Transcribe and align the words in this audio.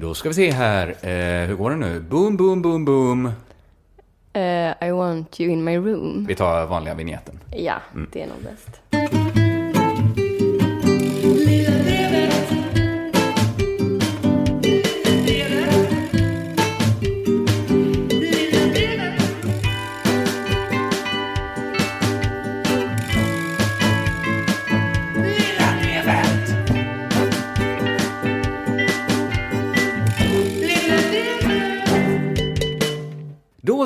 Då 0.00 0.14
ska 0.14 0.28
vi 0.28 0.34
se 0.34 0.50
här. 0.50 0.88
Eh, 0.88 1.48
hur 1.48 1.54
går 1.54 1.70
det 1.70 1.76
nu? 1.76 2.00
Boom, 2.00 2.36
boom, 2.36 2.62
boom, 2.62 2.84
boom. 2.84 3.32
Eh, 4.32 4.88
I 4.88 4.90
want 4.90 5.40
you 5.40 5.52
in 5.52 5.64
my 5.64 5.76
room. 5.76 6.24
Vi 6.28 6.34
tar 6.34 6.66
vanliga 6.66 6.94
vignetten. 6.94 7.38
Ja, 7.50 7.74
det 8.12 8.22
är 8.22 8.26
nog 8.26 8.36
bäst. 8.42 8.80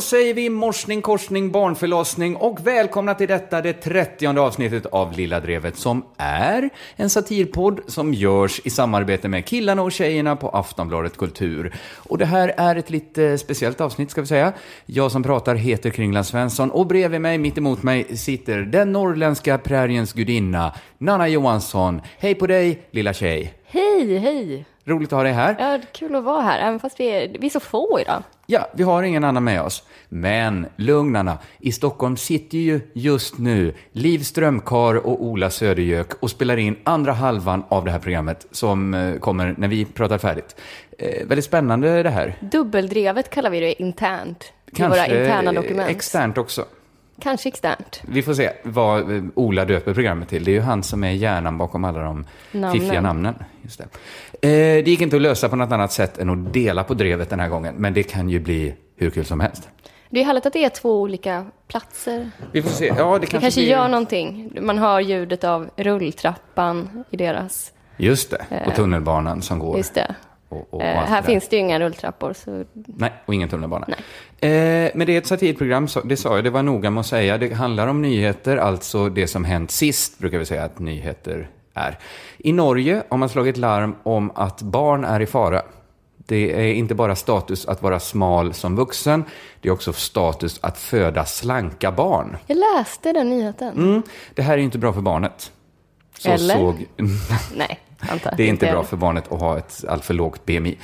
Säger 0.04 0.34
vi 0.34 0.50
morsning, 0.50 1.02
korsning, 1.02 1.50
barnförlossning 1.50 2.36
och 2.36 2.66
välkomna 2.66 3.14
till 3.14 3.28
detta, 3.28 3.62
det 3.62 3.72
trettionde 3.72 4.40
avsnittet 4.40 4.86
av 4.86 5.12
Lilla 5.12 5.40
Drevet 5.40 5.76
som 5.76 6.04
är 6.16 6.70
en 6.96 7.10
satirpodd 7.10 7.80
som 7.86 8.14
görs 8.14 8.60
i 8.64 8.70
samarbete 8.70 9.28
med 9.28 9.46
killarna 9.46 9.82
och 9.82 9.92
tjejerna 9.92 10.36
på 10.36 10.48
Aftonbladet 10.48 11.16
Kultur. 11.16 11.74
Och 11.96 12.18
det 12.18 12.24
här 12.24 12.54
är 12.56 12.76
ett 12.76 12.90
lite 12.90 13.38
speciellt 13.38 13.80
avsnitt 13.80 14.10
ska 14.10 14.20
vi 14.20 14.26
säga. 14.26 14.52
Jag 14.86 15.12
som 15.12 15.22
pratar 15.22 15.54
heter 15.54 15.90
Kringland 15.90 16.26
Svensson 16.26 16.70
och 16.70 16.86
bredvid 16.86 17.20
mig, 17.20 17.38
mitt 17.38 17.58
emot 17.58 17.82
mig, 17.82 18.16
sitter 18.16 18.58
den 18.58 18.92
norrländska 18.92 19.58
präriens 19.58 20.12
gudinna, 20.12 20.74
Nanna 20.98 21.28
Johansson. 21.28 22.00
Hej 22.18 22.34
på 22.34 22.46
dig, 22.46 22.82
lilla 22.90 23.12
tjej. 23.12 23.54
Hej, 23.66 24.18
hej! 24.18 24.73
Roligt 24.86 25.12
att 25.12 25.16
ha 25.16 25.22
dig 25.22 25.32
här. 25.32 25.56
Ja, 25.58 25.78
kul 25.92 26.14
att 26.14 26.24
vara 26.24 26.42
här, 26.42 26.58
även 26.58 26.80
fast 26.80 27.00
vi 27.00 27.06
är, 27.06 27.38
vi 27.38 27.46
är 27.46 27.50
så 27.50 27.60
få 27.60 28.00
idag. 28.00 28.22
Ja, 28.46 28.68
vi 28.72 28.82
har 28.82 29.02
ingen 29.02 29.24
annan 29.24 29.44
med 29.44 29.62
oss. 29.62 29.82
Men 30.08 30.66
lugn 30.76 31.16
Anna, 31.16 31.38
i 31.60 31.72
Stockholm 31.72 32.16
sitter 32.16 32.58
ju 32.58 32.80
just 32.92 33.38
nu 33.38 33.74
Liv 33.92 34.18
Strömkar 34.18 35.06
och 35.06 35.24
Ola 35.24 35.50
Södergök 35.50 36.22
och 36.22 36.30
spelar 36.30 36.56
in 36.56 36.76
andra 36.84 37.12
halvan 37.12 37.64
av 37.68 37.84
det 37.84 37.90
här 37.90 37.98
programmet 37.98 38.46
som 38.50 38.94
eh, 38.94 39.18
kommer 39.18 39.54
när 39.58 39.68
vi 39.68 39.84
pratar 39.84 40.18
färdigt. 40.18 40.56
Eh, 40.98 41.26
väldigt 41.26 41.44
spännande 41.44 42.02
det 42.02 42.10
här. 42.10 42.34
Dubbeldrevet 42.40 43.30
kallar 43.30 43.50
vi 43.50 43.60
det 43.60 43.82
internt. 43.82 44.52
I 44.76 44.82
våra 44.82 45.06
interna 45.06 45.52
dokument. 45.52 45.90
externt 45.90 46.38
också. 46.38 46.64
Kanske 47.24 47.48
externt. 47.48 48.02
Vi 48.08 48.22
får 48.22 48.34
se 48.34 48.50
vad 48.62 49.16
eh, 49.16 49.22
Ola 49.34 49.64
döper 49.64 49.94
programmet 49.94 50.28
till. 50.28 50.44
Det 50.44 50.50
är 50.50 50.52
ju 50.52 50.60
han 50.60 50.82
som 50.82 51.04
är 51.04 51.10
hjärnan 51.10 51.58
bakom 51.58 51.84
alla 51.84 52.00
de 52.00 52.26
Namnen. 52.52 52.72
fiffiga 52.72 53.00
namnen. 53.00 53.34
Just 53.62 53.78
det. 53.78 53.84
Eh, 54.48 54.84
det 54.84 54.90
gick 54.90 55.00
inte 55.00 55.16
att 55.16 55.22
lösa 55.22 55.48
på 55.48 55.56
något 55.56 55.72
annat 55.72 55.92
sätt 55.92 56.18
än 56.18 56.30
att 56.30 56.52
dela 56.52 56.84
på 56.84 56.94
drevet 56.94 57.30
den 57.30 57.40
här 57.40 57.48
gången, 57.48 57.74
men 57.78 57.94
det 57.94 58.02
kan 58.02 58.28
ju 58.28 58.40
bli 58.40 58.74
hur 58.96 59.10
kul 59.10 59.24
som 59.24 59.40
helst. 59.40 59.68
Det 60.10 60.20
är 60.20 60.24
härligt 60.24 60.46
att 60.46 60.52
det 60.52 60.64
är 60.64 60.68
två 60.68 61.00
olika 61.00 61.46
platser. 61.68 62.30
Vi 62.52 62.62
får 62.62 62.70
se. 62.70 62.86
Ja, 62.86 63.12
det 63.12 63.18
Det 63.18 63.26
kanske, 63.26 63.40
kanske 63.40 63.60
blir... 63.60 63.70
gör 63.70 63.88
någonting. 63.88 64.58
Man 64.60 64.78
hör 64.78 65.00
ljudet 65.00 65.44
av 65.44 65.70
rulltrappan 65.76 67.04
i 67.10 67.16
deras... 67.16 67.72
Just 67.96 68.30
det, 68.30 68.64
och 68.66 68.74
tunnelbanan 68.74 69.42
som 69.42 69.58
går. 69.58 69.76
Just 69.76 69.94
det. 69.94 70.14
Och, 70.54 70.74
och 70.74 70.82
Eh, 70.82 71.04
här 71.04 71.22
det 71.22 71.26
finns 71.26 71.48
det 71.48 71.56
ju 71.56 71.62
inga 71.62 71.80
rulltrappor, 71.80 72.32
så 72.32 72.64
Nej, 72.72 73.12
och 73.26 73.34
ingen 73.34 73.48
tunnelbana. 73.48 73.86
Eh, 73.88 74.90
men 74.94 75.06
det 75.06 75.12
är 75.12 75.18
ett 75.18 75.26
satirprogram, 75.26 75.88
det 76.04 76.16
sa 76.16 76.36
jag, 76.36 76.44
det 76.44 76.50
var 76.50 76.62
noga 76.62 76.90
med 76.90 77.00
att 77.00 77.06
säga. 77.06 77.38
Det 77.38 77.54
handlar 77.54 77.86
om 77.86 78.02
nyheter, 78.02 78.56
alltså 78.56 79.08
det 79.08 79.26
som 79.26 79.44
hänt 79.44 79.70
sist, 79.70 80.18
brukar 80.18 80.38
vi 80.38 80.46
säga 80.46 80.64
att 80.64 80.78
nyheter 80.78 81.48
är. 81.74 81.98
I 82.38 82.52
Norge 82.52 83.02
har 83.08 83.18
man 83.18 83.28
slagit 83.28 83.56
larm 83.56 83.96
om 84.02 84.30
att 84.34 84.62
barn 84.62 85.04
är 85.04 85.20
i 85.20 85.26
fara. 85.26 85.62
Det 86.26 86.68
är 86.68 86.74
inte 86.74 86.94
bara 86.94 87.16
status 87.16 87.66
att 87.66 87.82
vara 87.82 88.00
smal 88.00 88.54
som 88.54 88.76
vuxen, 88.76 89.24
det 89.60 89.68
är 89.68 89.72
också 89.72 89.92
status 89.92 90.58
att 90.62 90.78
föda 90.78 91.24
slanka 91.24 91.92
barn. 91.92 92.36
jag 92.46 92.58
läste 92.58 93.12
den 93.12 93.30
nyheten. 93.30 93.76
Mm, 93.76 94.02
det 94.34 94.42
här 94.42 94.52
är 94.52 94.58
ju 94.58 94.64
inte 94.64 94.78
bra 94.78 94.92
för 94.92 95.00
barnet. 95.00 95.52
Så 96.18 96.30
Eller? 96.30 96.54
såg... 96.54 96.86
Nej, 97.56 97.78
antar. 98.10 98.34
Det 98.36 98.42
är 98.42 98.48
inte 98.48 98.66
bra 98.66 98.84
för 98.84 98.96
barnet 98.96 99.32
att 99.32 99.40
ha 99.40 99.58
ett 99.58 99.84
alltför 99.88 100.14
lågt 100.14 100.44
BMI. 100.46 100.78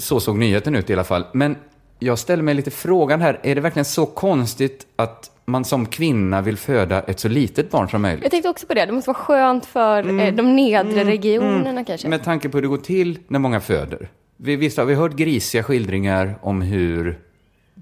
Så 0.00 0.20
såg 0.20 0.38
nyheten 0.38 0.74
ut 0.74 0.90
i 0.90 0.92
alla 0.92 1.04
fall. 1.04 1.26
Men 1.32 1.56
jag 1.98 2.18
ställer 2.18 2.42
mig 2.42 2.54
lite 2.54 2.70
frågan 2.70 3.20
här, 3.20 3.40
är 3.42 3.54
det 3.54 3.60
verkligen 3.60 3.84
så 3.84 4.06
konstigt 4.06 4.86
att 4.96 5.30
man 5.44 5.64
som 5.64 5.86
kvinna 5.86 6.40
vill 6.40 6.56
föda 6.56 7.02
ett 7.02 7.20
så 7.20 7.28
litet 7.28 7.70
barn 7.70 7.88
som 7.88 8.02
möjligt? 8.02 8.22
Jag 8.22 8.30
tänkte 8.30 8.48
också 8.48 8.66
på 8.66 8.74
det. 8.74 8.86
Det 8.86 8.92
måste 8.92 9.08
vara 9.08 9.18
skönt 9.18 9.66
för 9.66 10.20
eh, 10.20 10.34
de 10.34 10.56
nedre 10.56 11.04
regionerna 11.04 11.84
kanske. 11.84 12.08
Med 12.08 12.24
tanke 12.24 12.48
på 12.48 12.56
hur 12.56 12.62
det 12.62 12.68
går 12.68 12.76
till 12.76 13.18
när 13.28 13.38
många 13.38 13.60
föder. 13.60 14.10
Vi, 14.36 14.56
visst 14.56 14.78
har 14.78 14.84
vi 14.84 14.94
hört 14.94 15.12
grisiga 15.12 15.62
skildringar 15.62 16.38
om 16.42 16.62
hur 16.62 17.18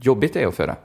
jobbigt 0.00 0.32
det 0.32 0.42
är 0.42 0.46
att 0.46 0.54
föda. 0.54 0.76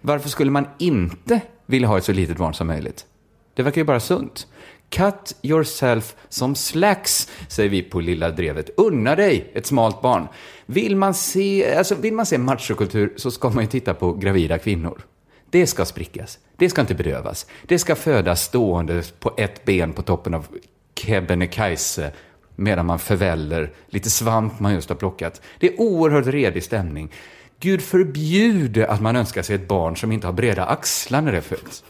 Varför 0.00 0.28
skulle 0.28 0.50
man 0.50 0.66
inte 0.78 1.40
vilja 1.66 1.88
ha 1.88 1.98
ett 1.98 2.04
så 2.04 2.12
litet 2.12 2.36
barn 2.36 2.54
som 2.54 2.66
möjligt? 2.66 3.06
Det 3.54 3.62
verkar 3.62 3.80
ju 3.80 3.84
bara 3.84 4.00
sunt. 4.00 4.46
Cut 4.94 5.36
yourself 5.42 6.16
som 6.28 6.54
slacks, 6.54 7.28
säger 7.48 7.70
vi 7.70 7.82
på 7.82 8.00
Lilla 8.00 8.30
Drevet. 8.30 8.70
Unna 8.76 9.16
dig 9.16 9.50
ett 9.54 9.66
smalt 9.66 10.02
barn. 10.02 10.28
Vill 10.66 10.96
man 10.96 11.14
se, 11.14 11.74
alltså 11.74 11.94
vill 11.94 12.14
man 12.14 12.26
se 12.26 12.38
machokultur 12.38 13.12
så 13.16 13.30
ska 13.30 13.50
man 13.50 13.64
ju 13.64 13.70
titta 13.70 13.94
på 13.94 14.12
gravida 14.12 14.58
kvinnor. 14.58 15.02
Det 15.50 15.66
ska 15.66 15.84
sprickas. 15.84 16.38
Det 16.56 16.70
ska 16.70 16.80
inte 16.80 16.94
bedövas. 16.94 17.46
Det 17.66 17.78
ska 17.78 17.94
födas 17.94 18.42
stående 18.42 19.02
på 19.20 19.34
ett 19.36 19.64
ben 19.64 19.92
på 19.92 20.02
toppen 20.02 20.34
av 20.34 20.46
Kebnekaise 20.94 22.12
medan 22.56 22.86
man 22.86 22.98
förväller 22.98 23.72
lite 23.86 24.10
svamp 24.10 24.60
man 24.60 24.74
just 24.74 24.88
har 24.88 24.96
plockat. 24.96 25.40
Det 25.58 25.66
är 25.66 25.80
oerhört 25.80 26.26
redig 26.26 26.62
stämning. 26.62 27.12
Gud 27.60 27.82
förbjude 27.82 28.88
att 28.88 29.00
man 29.00 29.16
önskar 29.16 29.42
sig 29.42 29.56
ett 29.56 29.68
barn 29.68 29.96
som 29.96 30.12
inte 30.12 30.26
har 30.26 30.32
breda 30.32 30.64
axlar 30.64 31.20
när 31.20 31.32
det 31.32 31.42
föds. 31.42 31.84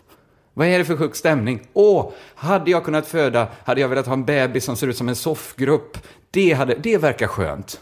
Vad 0.55 0.67
är 0.67 0.79
det 0.79 0.85
för 0.85 0.97
sjuk 0.97 1.15
stämning? 1.17 1.61
Åh, 1.73 2.11
hade 2.35 2.71
jag 2.71 2.85
kunnat 2.85 3.07
föda, 3.07 3.49
hade 3.65 3.81
jag 3.81 3.89
velat 3.89 4.07
ha 4.07 4.13
en 4.13 4.25
bebis 4.25 4.65
som 4.65 4.77
ser 4.77 4.87
ut 4.89 4.97
som 4.97 5.09
en 5.09 5.17
soffgrupp. 5.17 5.99
Det, 6.31 6.53
hade, 6.53 6.75
det 6.75 6.99
verkar 6.99 7.27
skönt. 7.27 7.81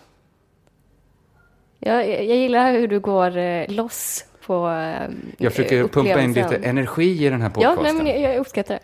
Jag, 1.78 2.08
jag 2.08 2.24
gillar 2.36 2.72
hur 2.72 2.88
du 2.88 3.00
går 3.00 3.36
eh, 3.36 3.68
loss 3.68 4.24
på 4.46 4.68
eh, 4.68 5.08
Jag 5.38 5.52
försöker 5.52 5.88
pumpa 5.88 6.20
in 6.20 6.32
lite 6.32 6.56
energi 6.56 7.26
i 7.26 7.28
den 7.30 7.40
här 7.40 7.50
Ja, 7.56 7.68
podcasten. 7.74 7.96
nej, 7.96 8.14
men 8.14 8.22
jag, 8.22 8.32
jag 8.32 8.40
uppskattar 8.40 8.74
det. 8.74 8.80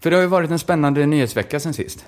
För 0.00 0.10
det 0.10 0.16
har 0.16 0.22
ju 0.22 0.28
varit 0.28 0.50
en 0.50 0.58
spännande 0.58 1.06
nyhetsvecka 1.06 1.60
sen 1.60 1.74
sist. 1.74 2.06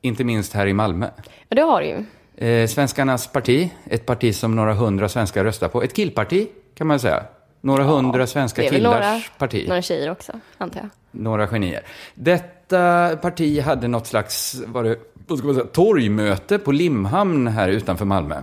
Inte 0.00 0.24
minst 0.24 0.52
här 0.52 0.66
i 0.66 0.72
Malmö. 0.72 1.08
Ja, 1.48 1.56
det 1.56 1.62
har 1.62 1.80
du 1.80 1.86
ju. 1.86 2.04
Eh, 2.48 2.66
Svenskarnas 2.66 3.26
parti, 3.32 3.70
ett 3.90 4.06
parti 4.06 4.34
som 4.34 4.56
några 4.56 4.74
hundra 4.74 5.08
svenskar 5.08 5.44
röstar 5.44 5.68
på. 5.68 5.82
Ett 5.82 5.94
killparti, 5.94 6.48
kan 6.74 6.86
man 6.86 7.00
säga. 7.00 7.22
Några 7.60 7.84
hundra 7.84 8.26
svenska 8.26 8.62
killars 8.62 8.82
några, 8.82 9.20
parti. 9.38 9.68
några 9.68 9.82
tjejer 9.82 10.10
också, 10.10 10.32
antar 10.58 10.80
jag. 10.80 10.88
Några 11.10 11.46
genier. 11.46 11.82
Detta 12.14 13.16
parti 13.16 13.60
hade 13.60 13.88
något 13.88 14.06
slags 14.06 14.62
var 14.66 14.84
det, 14.84 14.96
vad 15.26 15.38
ska 15.38 15.46
man 15.46 15.56
säga, 15.56 15.66
torgmöte 15.66 16.58
på 16.58 16.72
Limhamn 16.72 17.46
här 17.46 17.68
utanför 17.68 18.04
Malmö. 18.04 18.42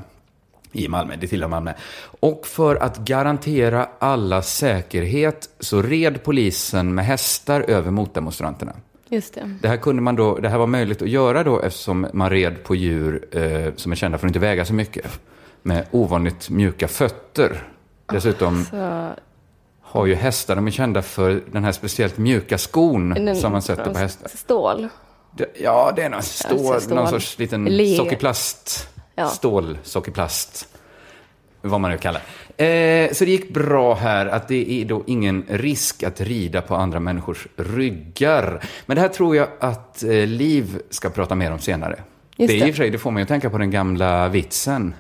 I 0.72 0.88
Malmö, 0.88 1.16
det 1.16 1.28
tillhör 1.28 1.50
Malmö. 1.50 1.74
Och 2.20 2.48
för 2.48 2.76
att 2.76 2.98
garantera 2.98 3.88
alla 4.00 4.42
säkerhet 4.42 5.50
så 5.60 5.82
red 5.82 6.24
polisen 6.24 6.96
med 6.96 7.06
hästar 7.06 7.62
över 7.62 7.92
motdemonstranterna. 7.92 8.74
Just 9.10 9.34
det. 9.34 9.58
Det 9.62 9.68
här, 9.68 9.78
kunde 9.78 10.02
man 10.02 10.16
då, 10.16 10.38
det 10.38 10.50
här 10.50 10.58
var 10.58 10.68
möjligt 10.68 11.02
att 11.02 11.10
göra 11.10 11.44
då 11.44 11.62
eftersom 11.62 12.08
man 12.14 12.30
red 12.30 12.64
på 12.64 12.76
djur 12.76 13.26
eh, 13.32 13.74
som 13.76 13.92
är 13.92 13.96
kända 13.96 14.18
för 14.18 14.28
att 14.28 14.30
inte 14.30 14.40
väga 14.40 14.66
så 14.66 14.74
mycket. 14.74 15.20
Med 15.62 15.86
ovanligt 15.92 16.50
mjuka 16.50 16.88
fötter. 16.88 17.68
Dessutom 18.12 18.66
Så, 18.66 19.10
har 19.82 20.06
ju 20.06 20.16
hästar, 20.16 20.56
de 20.56 20.68
är 20.68 20.72
kända 20.72 21.02
för 21.02 21.42
den 21.52 21.64
här 21.64 21.72
speciellt 21.72 22.18
mjuka 22.18 22.58
skon 22.58 23.10
den- 23.10 23.36
som 23.36 23.52
man 23.52 23.62
sätter 23.62 23.94
på 23.94 24.00
hästar. 24.00 24.28
Stål. 24.36 24.88
Det, 25.38 25.46
ja, 25.62 25.94
det 25.96 26.02
är 26.04 26.10
någon, 26.10 26.22
stål, 26.24 26.82
stål. 26.82 26.96
någon 26.96 27.08
sorts 27.10 27.40
liten 27.40 27.66
Le. 27.66 27.96
sockerplast. 27.98 28.90
Ja. 29.16 29.28
Stål, 29.28 29.78
sockerplast. 29.84 30.68
Vad 31.62 31.82
man 31.82 31.92
nu 31.92 31.98
kallar 31.98 32.22
eh, 32.58 33.12
Så 33.12 33.26
det 33.26 33.32
gick 33.32 33.54
bra 33.54 33.94
här 33.96 34.26
att 34.26 34.48
det 34.48 34.72
är 34.82 34.86
då 34.86 35.04
ingen 35.08 35.46
risk 35.50 36.04
att 36.04 36.22
rida 36.22 36.62
på 36.62 36.76
andra 36.76 37.00
människors 37.00 37.48
ryggar. 37.56 38.64
Men 38.86 38.96
det 38.96 39.02
här 39.02 39.10
tror 39.10 39.36
jag 39.36 39.48
att 39.60 40.04
eh, 40.04 40.10
Liv 40.10 40.82
ska 40.90 41.10
prata 41.10 41.36
mer 41.36 41.52
om 41.52 41.60
senare. 41.60 42.00
Just 42.38 42.50
det 42.54 42.62
är 42.62 42.68
i 42.68 42.72
och 42.72 42.76
för 42.76 42.84
sig, 42.84 42.90
det 42.90 42.98
får 42.98 43.12
man 43.12 43.22
ju 43.22 43.26
tänka 43.26 43.50
på 43.50 43.58
den 43.58 43.72
gamla 43.72 44.28
vitsen. 44.28 44.96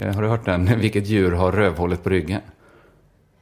Eh, 0.00 0.14
har 0.14 0.22
du 0.22 0.28
hört 0.28 0.44
den? 0.44 0.78
Vilket 0.80 1.06
djur 1.06 1.32
har 1.32 1.52
rövhålet 1.52 2.02
på 2.04 2.10
ryggen? 2.10 2.40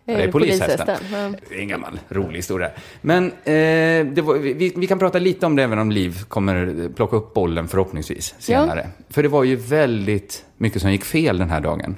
Ja, 0.07 0.17
det 0.17 0.23
är 0.23 0.33
polishästen. 0.33 0.89
Ja. 1.13 1.33
Det 1.49 1.55
är 1.55 1.61
en 1.61 1.69
gammal 1.69 2.01
rolig 2.09 2.37
historia. 2.37 2.71
Men 3.01 3.27
eh, 3.31 3.33
det 4.15 4.23
var, 4.25 4.35
vi, 4.35 4.73
vi 4.77 4.87
kan 4.87 4.99
prata 4.99 5.19
lite 5.19 5.47
om 5.47 5.57
det 5.57 5.63
även 5.63 5.79
om 5.79 5.91
Liv 5.91 6.23
kommer 6.29 6.89
plocka 6.97 7.17
upp 7.17 7.35
bollen 7.35 7.69
förhoppningsvis 7.69 8.35
senare. 8.39 8.89
För 9.09 9.23
det 9.23 9.29
var 9.29 9.45
ju 9.45 9.57
väldigt 9.57 10.45
mycket 10.57 10.83
som 10.83 10.93
gick 10.93 11.05
fel 11.05 11.39
den 11.39 11.51
här 11.51 11.61
dagen. 11.61 11.97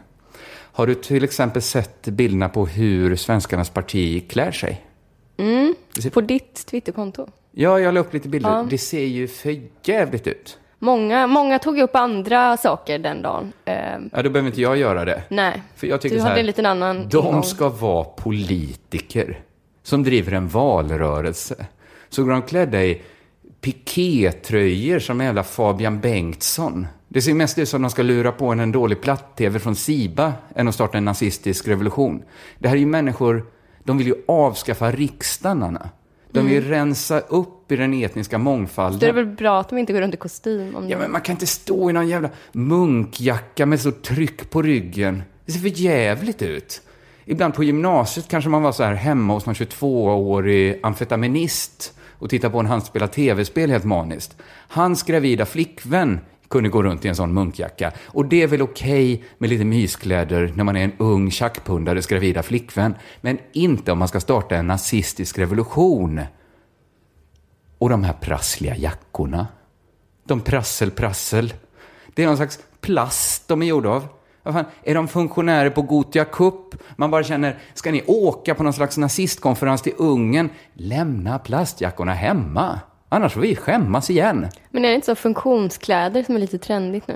Har 0.72 0.86
du 0.86 0.94
till 0.94 1.24
exempel 1.24 1.62
sett 1.62 2.02
bilderna 2.02 2.48
på 2.48 2.66
hur 2.66 3.16
svenskarnas 3.16 3.70
parti 3.70 4.28
klär 4.30 4.52
sig? 4.52 4.84
Det 5.94 6.02
ser- 6.02 6.10
På 6.10 6.20
ditt 6.20 6.66
Twitterkonto. 6.66 7.28
Ja, 7.52 7.80
jag 7.80 7.94
la 7.94 8.00
upp 8.00 8.14
lite 8.14 8.28
bilder. 8.28 8.50
Ja. 8.50 8.66
Det 8.70 8.78
ser 8.78 9.04
ju 9.04 9.28
för 9.28 9.60
jävligt 9.84 10.26
ut. 10.26 10.58
Många, 10.78 11.26
många 11.26 11.58
tog 11.58 11.78
upp 11.78 11.96
andra 11.96 12.56
saker 12.56 12.98
den 12.98 13.22
dagen. 13.22 13.52
Eh, 13.64 13.74
Ja, 14.12 14.22
då 14.22 14.30
behöver 14.30 14.46
inte 14.46 14.60
jag 14.60 14.76
göra 14.76 15.04
det. 15.04 15.22
nej, 15.28 15.62
För 15.76 15.86
jag 15.86 16.00
tycker 16.00 16.16
du 16.16 16.22
så 16.22 16.28
hade 16.28 16.40
en 16.40 16.46
liten 16.46 16.66
annan 16.66 17.08
De 17.08 17.42
ska 17.42 17.68
vara 17.68 18.04
politiker 18.04 19.40
som 19.82 20.02
driver 20.02 20.32
en 20.32 20.48
valrörelse. 20.48 21.66
Så 22.08 22.24
går 22.24 22.30
de 22.30 22.42
klädda 22.42 22.84
i 22.84 23.02
pikétröjor 23.60 24.98
som 24.98 25.20
jävla 25.20 25.42
Fabian 25.42 26.00
Bengtsson. 26.00 26.86
Det 27.08 27.22
ser 27.22 27.34
mest 27.34 27.58
ut 27.58 27.68
som 27.68 27.82
de 27.82 27.90
ska 27.90 28.02
lura 28.02 28.32
på 28.32 28.46
en 28.46 28.60
en 28.60 28.72
dålig 28.72 29.00
platt-tv 29.00 29.58
från 29.58 29.76
Siba 29.76 30.32
än 30.54 30.68
att 30.68 30.74
starta 30.74 30.98
en 30.98 31.04
nazistisk 31.04 31.68
revolution. 31.68 32.22
Det 32.58 32.68
här 32.68 32.76
är 32.76 32.80
ju 32.80 32.86
människor, 32.86 33.46
de 33.84 33.98
vill 33.98 34.06
ju 34.06 34.14
avskaffa 34.28 34.90
riksdagen, 34.90 35.62
Anna. 35.62 35.90
De 36.36 36.46
vill 36.46 36.68
rensa 36.68 37.20
upp 37.20 37.72
i 37.72 37.76
den 37.76 37.94
etniska 37.94 38.38
mångfalden. 38.38 39.02
Är 39.02 39.06
det 39.06 39.24
väl 39.24 39.36
bra 39.36 39.60
att 39.60 39.68
de 39.68 39.78
inte 39.78 39.92
går 39.92 40.00
runt 40.00 40.14
i 40.14 40.16
kostym? 40.16 40.86
Ja, 40.88 40.98
men 40.98 41.12
man 41.12 41.20
kan 41.20 41.32
inte 41.32 41.46
stå 41.46 41.90
i 41.90 41.92
någon 41.92 42.08
jävla 42.08 42.30
munkjacka 42.52 43.66
med 43.66 43.80
så 43.80 43.92
tryck 43.92 44.50
på 44.50 44.62
ryggen. 44.62 45.22
Det 45.44 45.52
ser 45.52 45.60
för 45.60 45.68
jävligt 45.68 46.42
ut. 46.42 46.82
Ibland 47.24 47.54
på 47.54 47.64
gymnasiet 47.64 48.28
kanske 48.28 48.50
man 48.50 48.62
var 48.62 48.72
så 48.72 48.82
här 48.82 48.94
hemma 48.94 49.32
hos 49.34 49.46
någon 49.46 49.54
22-årig 49.54 50.80
amfetaminist 50.82 51.94
och 52.18 52.30
tittade 52.30 52.52
på 52.52 52.60
en 52.60 52.66
han 52.66 52.80
spela 52.80 53.08
tv-spel 53.08 53.70
helt 53.70 53.84
maniskt. 53.84 54.36
Hans 54.68 55.02
gravida 55.02 55.46
flickvän 55.46 56.20
kunde 56.48 56.68
gå 56.68 56.82
runt 56.82 57.04
i 57.04 57.08
en 57.08 57.16
sån 57.16 57.34
munkjacka. 57.34 57.92
Och 58.06 58.26
det 58.26 58.42
är 58.42 58.46
väl 58.46 58.62
okej 58.62 59.24
med 59.38 59.50
lite 59.50 59.64
myskläder 59.64 60.52
när 60.54 60.64
man 60.64 60.76
är 60.76 60.84
en 60.84 60.92
ung 60.98 61.30
tjackpundares 61.30 62.06
gravida 62.06 62.42
flickvän. 62.42 62.94
Men 63.20 63.38
inte 63.52 63.92
om 63.92 63.98
man 63.98 64.08
ska 64.08 64.20
starta 64.20 64.56
en 64.56 64.66
nazistisk 64.66 65.38
revolution. 65.38 66.20
Och 67.78 67.88
de 67.88 68.04
här 68.04 68.12
prassliga 68.12 68.76
jackorna. 68.76 69.46
De 70.24 70.40
prassel-prassel. 70.40 71.54
Det 72.14 72.22
är 72.22 72.26
någon 72.26 72.36
slags 72.36 72.58
plast 72.80 73.48
de 73.48 73.62
är 73.62 73.66
gjorda 73.66 73.88
av. 73.88 74.08
Vad 74.42 74.54
fan, 74.54 74.64
är 74.82 74.94
de 74.94 75.08
funktionärer 75.08 75.70
på 75.70 75.82
Gothia 75.82 76.24
Cup? 76.24 76.74
Man 76.96 77.10
bara 77.10 77.24
känner, 77.24 77.58
ska 77.74 77.92
ni 77.92 78.04
åka 78.06 78.54
på 78.54 78.62
någon 78.62 78.72
slags 78.72 78.98
nazistkonferens 78.98 79.82
till 79.82 79.92
Ungern? 79.96 80.50
Lämna 80.72 81.38
plastjackorna 81.38 82.14
hemma. 82.14 82.80
Annars 83.08 83.32
får 83.32 83.40
vi 83.40 83.56
skämmas 83.56 84.10
igen. 84.10 84.46
Men 84.70 84.84
är 84.84 84.88
det 84.88 84.94
inte 84.94 85.06
så 85.06 85.14
funktionskläder 85.14 86.22
som 86.22 86.36
är 86.36 86.40
lite 86.40 86.58
trendigt 86.58 87.08
nu? 87.08 87.14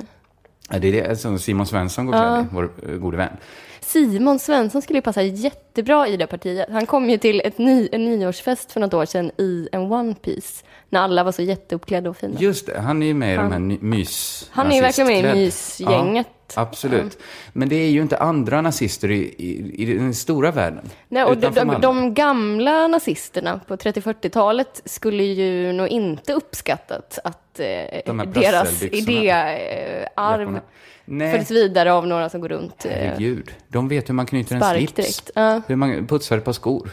Ja, 0.71 0.79
Det 0.79 0.89
är 0.89 1.09
det 1.09 1.17
som 1.17 1.39
Simon 1.39 1.67
Svensson 1.67 2.07
går 2.07 2.13
klädd 2.13 2.45
i, 2.45 2.47
vår 2.55 2.71
eh, 2.89 2.97
gode 2.97 3.17
vän. 3.17 3.37
Simon 3.81 4.39
Svensson 4.39 4.83
skulle 4.83 4.99
ju 4.99 5.03
passa 5.03 5.23
jättebra 5.23 6.09
i 6.09 6.17
det 6.17 6.27
partiet. 6.27 6.69
Han 6.71 6.87
kom 6.87 7.11
ju 7.11 7.19
till 7.19 7.41
ett 7.45 7.59
ny, 7.59 7.89
en 7.93 8.05
nyårsfest 8.05 8.73
för 8.73 8.81
något 8.81 8.95
år 8.95 9.05
sedan 9.05 9.31
i 9.39 9.69
en 9.73 9.93
One 9.93 10.15
Piece 10.15 10.65
när 10.89 11.01
alla 11.01 11.25
var 11.25 11.33
så 11.33 11.43
jätteuppklädda 11.43 12.11
och 12.11 12.17
fina. 12.17 12.41
Just 12.41 12.67
det, 12.67 12.81
han 12.81 13.03
är 13.03 13.07
ju 13.07 13.15
med 13.15 13.35
i 13.35 13.37
de 13.37 13.53
här 13.53 13.59
mys... 13.85 14.49
Han 14.53 14.71
är 14.71 14.75
ju 14.75 14.81
verkligen 14.81 15.09
med 15.09 15.37
i 15.37 15.39
mysgänget. 15.39 16.27
Absolut. 16.57 17.19
Men 17.53 17.69
det 17.69 17.77
är 17.77 17.91
ju 17.91 18.03
inte 18.03 18.17
andra 18.17 18.61
nazister 18.61 19.11
i, 19.11 19.35
i, 19.39 19.75
i 19.83 19.95
den 19.95 20.15
stora 20.15 20.51
världen. 20.51 20.91
Nej, 21.09 21.25
och 21.25 21.37
de, 21.37 21.55
de, 21.55 21.81
de 21.81 22.15
gamla 22.15 22.89
nazisterna 22.89 23.61
på 23.67 23.77
30-40-talet 23.77 24.83
skulle 24.85 25.23
ju 25.23 25.73
nog 25.73 25.89
inte 25.89 26.33
uppskattat 26.33 27.19
att 27.25 27.61
eh, 27.61 27.67
De 28.07 28.33
deras 28.35 28.83
idéarv 28.83 30.41
Jackorna. 30.41 30.61
Nej. 31.05 31.47
vidare 31.51 31.93
av 31.93 32.07
några 32.07 32.29
som 32.29 32.41
går 32.41 32.49
runt 32.49 32.85
eh, 32.85 32.91
Herregud, 32.91 33.51
de 33.69 33.89
vet 33.89 34.09
hur 34.09 34.15
man 34.15 34.27
knyter 34.27 34.57
en 34.57 34.63
slips. 34.77 34.93
direkt. 34.93 35.31
Ja. 35.35 35.63
Hur 35.67 35.77
man 35.77 36.07
putsar 36.07 36.39
ett 36.39 36.45
par 36.45 36.53
skor. 36.53 36.91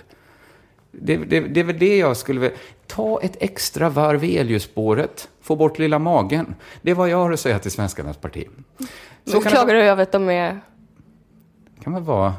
Det, 0.92 1.18
det, 1.18 1.40
det 1.40 1.60
är 1.60 1.64
väl 1.64 1.80
det 1.80 1.98
jag 1.98 2.18
skulle 2.18 2.40
vilja... 2.40 2.58
Ta 2.88 3.22
ett 3.22 3.38
extra 3.40 3.90
varv 3.90 4.24
i 4.24 4.38
elljusspåret. 4.38 5.30
Få 5.42 5.56
bort 5.56 5.80
lilla 5.80 6.00
magen. 6.00 6.56
Det 6.82 6.92
är 6.92 6.96
vad 6.96 7.10
jag 7.10 7.18
har 7.18 7.32
att 7.32 7.40
säga 7.40 7.60
till 7.60 7.72
Svenskarnas 7.72 8.18
parti. 8.18 8.48
Så 9.28 9.42
klagar 9.42 9.74
du 9.74 9.82
över 9.82 10.04
att 10.04 10.12
de 10.12 10.30
är... 10.30 10.60
kan 11.84 11.94
man 11.94 12.04
vara. 12.04 12.34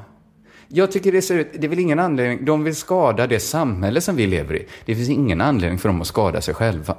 Jag 0.68 0.92
tycker 0.92 1.12
det 1.12 1.22
ser 1.22 1.38
ut... 1.38 1.48
Det 1.54 1.66
är 1.66 1.68
väl 1.68 1.78
ingen 1.78 1.98
anledning... 1.98 2.44
De 2.44 2.64
vill 2.64 2.76
skada 2.76 3.26
det 3.26 3.40
samhälle 3.40 4.00
som 4.00 4.16
vi 4.16 4.26
lever 4.26 4.56
i. 4.56 4.66
Det 4.84 4.94
finns 4.94 5.08
ingen 5.08 5.40
anledning 5.40 5.78
för 5.78 5.88
dem 5.88 6.00
att 6.00 6.06
skada 6.06 6.40
sig 6.40 6.54
själva. 6.54 6.96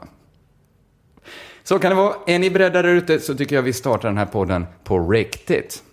Så 1.64 1.80
kan 1.80 1.90
det 1.90 1.96
vara. 1.96 2.16
Är 2.28 2.40
ni 2.40 2.50
beredda 2.50 2.82
där 2.82 2.90
ute 2.90 3.20
så 3.20 3.36
tycker 3.36 3.56
jag 3.56 3.64
vi 3.64 3.74
startar 3.74 4.08
den 4.08 4.18
här 4.18 4.26
podden 4.26 4.66
på 4.84 5.10
riktigt. 5.10 5.84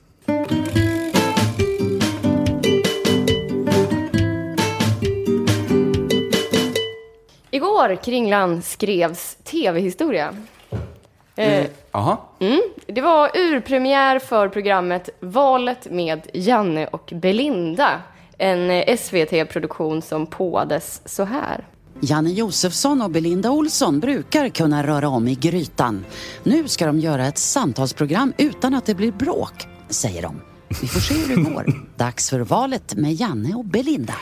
Igår, 7.51 8.05
Kringlan, 8.05 8.63
skrevs 8.63 9.37
tv-historia. 9.45 10.35
Eh, 11.37 11.67
Jaha. 11.93 12.17
mm, 12.39 12.61
det 12.87 13.01
var 13.01 13.31
urpremiär 13.37 14.19
för 14.19 14.49
programmet 14.49 15.09
Valet 15.21 15.91
med 15.91 16.21
Janne 16.33 16.87
och 16.87 17.13
Belinda. 17.15 18.03
En 18.39 18.71
eh, 18.71 18.97
SVT-produktion 18.97 20.03
som 20.03 20.27
påades 20.27 21.01
så 21.05 21.25
här. 21.25 21.67
Janne 22.01 22.31
Josefsson 22.31 23.03
och 23.03 23.11
Belinda 23.11 23.51
Olsson 23.51 24.01
brukar 24.01 24.49
kunna 24.49 24.87
röra 24.87 25.09
om 25.09 25.29
i 25.29 25.35
grytan. 25.35 26.05
Nu 26.43 26.69
ska 26.69 26.87
de 26.87 26.99
göra 26.99 27.27
ett 27.27 27.39
samtalsprogram 27.39 28.33
utan 28.39 28.75
att 28.75 28.87
det 28.87 28.95
blir 28.95 29.13
bråk, 29.13 29.67
säger 29.89 30.23
de. 30.23 30.41
Vi 30.69 30.89
får 30.89 31.01
se 31.01 31.15
hur 31.15 31.37
det 31.37 31.51
går. 31.51 31.67
Dags 31.97 32.31
för 32.31 32.41
valet 32.41 32.95
med 32.95 33.13
Janne 33.13 33.55
och 33.55 33.65
Belinda. 33.65 34.15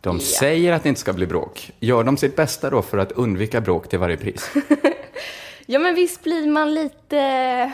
De 0.00 0.20
säger 0.20 0.72
att 0.72 0.82
det 0.82 0.88
inte 0.88 1.00
ska 1.00 1.12
bli 1.12 1.26
bråk. 1.26 1.70
Gör 1.80 2.04
de 2.04 2.16
sitt 2.16 2.36
bästa 2.36 2.70
då 2.70 2.82
för 2.82 2.98
att 2.98 3.12
undvika 3.12 3.60
bråk 3.60 3.88
till 3.88 3.98
varje 3.98 4.16
pris? 4.16 4.50
Ja, 5.68 5.78
men 5.78 5.94
visst 5.94 6.22
blir 6.24 6.46
man 6.46 6.74
lite... 6.74 7.16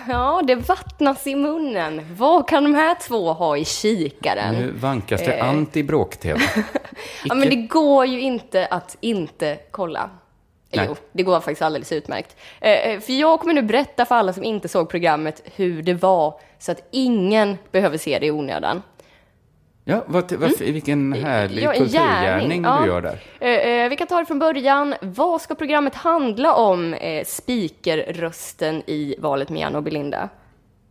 Ja, 0.09 0.43
det 0.47 0.55
vattnas 0.55 1.27
i 1.27 1.35
munnen. 1.35 2.15
Vad 2.17 2.49
kan 2.49 2.65
de 2.65 2.75
här 2.75 2.95
två 2.95 3.33
ha 3.33 3.57
i 3.57 3.65
kikaren? 3.65 4.55
Nu 4.55 4.71
vankas 4.73 5.21
det 5.21 5.33
Eh. 5.33 5.49
anti-bråk-tv. 5.49 6.41
Ja, 7.25 7.35
men 7.35 7.49
det 7.51 7.57
går 7.57 8.07
ju 8.07 8.21
inte 8.21 8.67
att 8.67 8.97
inte 9.01 9.59
kolla. 9.71 10.11
Nej. 10.75 10.85
jo, 10.89 10.97
det 11.13 11.23
går 11.23 11.41
faktiskt 11.41 11.63
alldeles 11.63 11.93
utmärkt. 11.93 12.37
Eh, 12.61 12.73
eh, 12.73 13.01
för 13.01 13.13
jag 13.13 13.41
kommer 13.41 13.55
nu 13.55 13.63
berätta 13.63 14.05
för 14.05 14.15
alla 14.15 14.33
som 14.33 14.45
inte 14.45 14.69
såg 14.69 14.89
programmet 14.89 15.43
hur 15.57 15.83
det 15.83 15.95
var, 15.95 16.41
så 16.59 16.73
att 16.73 16.89
ingen 16.91 17.59
behöver 17.73 17.99
se 17.99 18.19
det 18.19 18.27
i 18.27 18.31
onödan. 18.31 18.83
Ja, 19.85 20.05
vad, 20.07 20.33
varför, 20.33 20.65
vilken 20.65 21.13
härlig 21.13 21.63
Ja, 21.65 21.73
kulturgärning 21.73 22.49
gärning, 22.49 22.63
du 22.63 22.69
ja. 22.69 22.87
gör 22.87 23.03
där. 23.03 23.21
Eh, 23.41 23.49
eh, 23.85 23.89
vi 23.91 23.97
kan 23.97 24.07
ta 24.07 24.19
det 24.19 24.27
från 24.27 24.39
början. 24.39 24.95
Vad 25.03 25.41
ska 25.41 25.55
programmet 25.55 25.95
handla 25.95 26.55
om? 26.55 26.95
Eh, 26.95 27.25
Speakerrösten 27.27 28.83
i 28.87 29.15
valet 29.19 29.49
med 29.49 29.61
Janne 29.61 29.77
och 29.77 29.83
Belinda. 29.83 30.29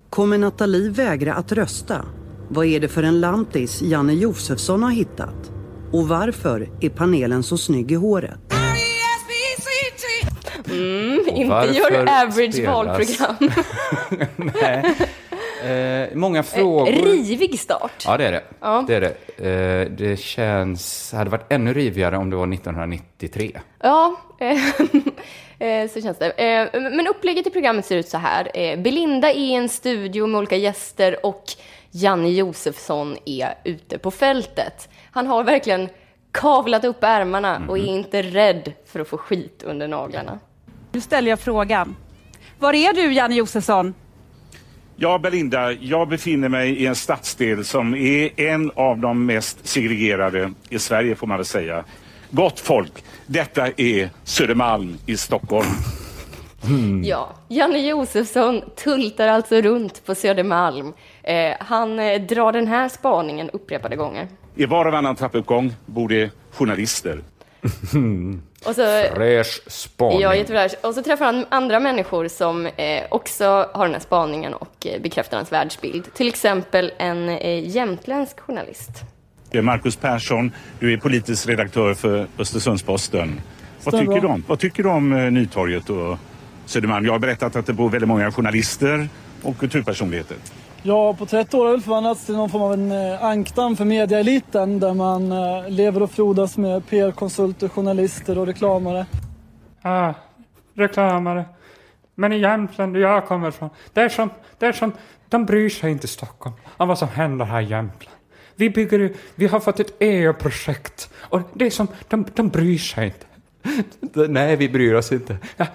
Kommer 0.09 0.37
Nathalie 0.37 0.89
vägra 0.89 1.33
att 1.33 1.51
rösta? 1.51 2.05
Vad 2.49 2.65
är 2.65 2.79
det 2.79 2.87
för 2.87 3.03
en 3.03 3.19
lantis 3.19 3.81
Janne 3.81 4.13
Josefsson 4.13 4.83
har 4.83 4.91
hittat? 4.91 5.51
Och 5.91 6.07
varför 6.07 6.69
är 6.81 6.89
panelen 6.89 7.43
så 7.43 7.57
snygg 7.57 7.91
i 7.91 7.95
håret? 7.95 8.39
Inte 10.65 11.49
varför 11.49 11.73
your 11.73 12.01
average 12.09 12.53
spelas- 12.53 12.73
valprogram. 12.73 13.51
Eh, 15.63 16.15
många 16.15 16.43
frågor. 16.43 16.91
Rivig 16.91 17.59
start. 17.59 18.03
Ja, 18.05 18.17
det 18.17 18.25
är 18.25 18.31
det. 18.31 18.43
Ja. 18.59 18.85
Det, 18.87 18.95
är 18.95 19.01
det. 19.01 19.49
Eh, 19.49 19.91
det 19.91 20.19
känns... 20.19 21.13
hade 21.13 21.29
varit 21.29 21.51
ännu 21.51 21.73
rivigare 21.73 22.17
om 22.17 22.29
det 22.29 22.35
var 22.35 22.53
1993. 22.53 23.59
Ja, 23.79 24.15
eh, 24.39 24.57
eh, 25.67 25.89
så 25.89 26.01
känns 26.01 26.17
det. 26.17 26.29
Eh, 26.31 26.81
Men 26.81 27.07
upplägget 27.07 27.47
i 27.47 27.49
programmet 27.49 27.85
ser 27.85 27.97
ut 27.97 28.09
så 28.09 28.17
här. 28.17 28.51
Eh, 28.53 28.79
Belinda 28.79 29.31
är 29.31 29.35
i 29.35 29.53
en 29.53 29.69
studio 29.69 30.27
med 30.27 30.37
olika 30.37 30.55
gäster 30.55 31.25
och 31.25 31.43
Janne 31.91 32.29
Josefsson 32.29 33.17
är 33.25 33.53
ute 33.63 33.97
på 33.97 34.11
fältet. 34.11 34.89
Han 35.11 35.27
har 35.27 35.43
verkligen 35.43 35.89
kavlat 36.31 36.83
upp 36.83 37.03
ärmarna 37.03 37.61
och 37.69 37.77
är 37.77 37.85
inte 37.85 38.21
rädd 38.21 38.73
för 38.85 38.99
att 38.99 39.07
få 39.07 39.17
skit 39.17 39.63
under 39.63 39.87
naglarna. 39.87 40.39
Nu 40.91 41.01
ställer 41.01 41.29
jag 41.29 41.39
frågan. 41.39 41.95
Var 42.59 42.73
är 42.73 42.93
du, 42.93 43.13
Janne 43.13 43.35
Josefsson? 43.35 43.93
Ja, 45.03 45.17
Belinda, 45.17 45.71
jag 45.71 46.07
befinner 46.07 46.49
mig 46.49 46.69
i 46.69 46.85
en 46.85 46.95
stadsdel 46.95 47.65
som 47.65 47.95
är 47.95 48.39
en 48.39 48.71
av 48.75 48.97
de 48.97 49.25
mest 49.25 49.67
segregerade 49.67 50.53
i 50.69 50.79
Sverige 50.79 51.15
får 51.15 51.27
man 51.27 51.37
väl 51.37 51.45
säga. 51.45 51.83
Gott 52.29 52.59
folk, 52.59 53.03
detta 53.25 53.67
är 53.67 54.09
Södermalm 54.23 54.97
i 55.05 55.17
Stockholm. 55.17 55.67
Ja, 57.03 57.29
Janne 57.47 57.79
Josefsson 57.79 58.61
tultar 58.75 59.27
alltså 59.27 59.61
runt 59.61 60.05
på 60.05 60.15
Södermalm. 60.15 60.93
Eh, 61.23 61.53
han 61.59 61.99
eh, 61.99 62.21
drar 62.21 62.51
den 62.51 62.67
här 62.67 62.89
spaningen 62.89 63.49
upprepade 63.49 63.95
gånger. 63.95 64.27
I 64.55 64.65
var 64.65 64.85
och 64.85 64.91
varannan 64.91 65.15
trappuppgång 65.15 65.73
bor 65.85 66.09
det 66.09 66.31
journalister. 66.51 67.21
Och 68.65 68.75
så 68.75 69.03
Fräsch 69.15 69.61
spaning. 69.67 70.19
Ja, 70.19 70.35
jättefräsch. 70.35 70.71
Och 70.83 70.93
så 70.93 71.03
träffar 71.03 71.25
han 71.25 71.45
andra 71.49 71.79
människor 71.79 72.27
som 72.27 72.65
eh, 72.65 73.03
också 73.09 73.45
har 73.73 73.85
den 73.85 73.93
här 73.93 74.01
spaningen 74.01 74.53
och 74.53 74.87
eh, 74.87 75.01
bekräftar 75.01 75.37
hans 75.37 75.51
världsbild. 75.51 76.13
Till 76.13 76.27
exempel 76.27 76.91
en 76.97 77.29
eh, 77.29 77.69
jämtländsk 77.69 78.39
journalist. 78.39 78.89
Det 79.51 79.57
är 79.57 79.61
Marcus 79.61 79.95
Persson, 79.95 80.51
du 80.79 80.93
är 80.93 80.97
politisk 80.97 81.47
redaktör 81.49 81.93
för 81.93 82.27
Östersundsposten. 82.37 83.41
Vad 83.83 83.99
tycker, 83.99 84.21
du 84.21 84.27
om, 84.27 84.43
vad 84.47 84.59
tycker 84.59 84.83
du 84.83 84.89
om 84.89 85.13
eh, 85.13 85.31
Nytorget 85.31 85.89
och 85.89 86.17
Södermalm? 86.65 87.05
Jag 87.05 87.11
har 87.11 87.19
berättat 87.19 87.55
att 87.55 87.65
det 87.65 87.73
bor 87.73 87.89
väldigt 87.89 88.07
många 88.07 88.31
journalister 88.31 89.09
och 89.41 89.57
kulturpersonligheter. 89.57 90.37
Ja, 90.83 91.13
på 91.13 91.25
30 91.25 91.57
år 91.57 91.59
har 91.59 91.65
det 91.65 91.71
väl 91.71 91.81
förvandlats 91.81 92.25
till 92.25 92.35
någon 92.35 92.49
form 92.49 92.61
av 92.61 92.73
en 92.73 92.91
eh, 92.91 93.23
ankdamm 93.23 93.75
för 93.75 93.85
mediaeliten 93.85 94.79
där 94.79 94.93
man 94.93 95.31
eh, 95.31 95.69
lever 95.69 96.03
och 96.03 96.11
frodas 96.11 96.57
med 96.57 96.87
PR-konsulter, 96.87 97.67
journalister 97.67 98.37
och 98.37 98.45
reklamare. 98.45 99.05
Ah, 99.81 100.13
reklamare. 100.73 101.45
Men 102.15 102.33
i 102.33 102.37
Jämtland, 102.37 102.93
där 102.93 103.01
jag 103.01 103.25
kommer 103.25 103.49
ifrån, 103.49 103.69
det 103.93 104.01
är 104.01 104.09
som, 104.09 104.29
det 104.57 104.65
är 104.65 104.71
som, 104.71 104.91
de 105.29 105.45
bryr 105.45 105.69
sig 105.69 105.91
inte 105.91 106.05
i 106.05 106.07
Stockholm 106.07 106.55
om 106.77 106.87
vad 106.87 106.97
som 106.97 107.07
händer 107.07 107.45
här 107.45 107.61
i 107.61 107.65
Jämtland. 107.65 108.17
Vi 108.55 108.69
bygger, 108.69 109.13
vi 109.35 109.47
har 109.47 109.59
fått 109.59 109.79
ett 109.79 109.93
EU-projekt 109.99 111.09
och 111.15 111.41
det 111.53 111.65
är 111.65 111.69
som, 111.69 111.87
de, 112.07 112.25
de 112.33 112.49
bryr 112.49 112.77
sig 112.77 113.05
inte. 113.05 113.25
Nej, 114.27 114.55
vi 114.55 114.69
bryr 114.69 114.93
oss 114.93 115.11
inte. 115.11 115.37
Ja, 115.57 115.65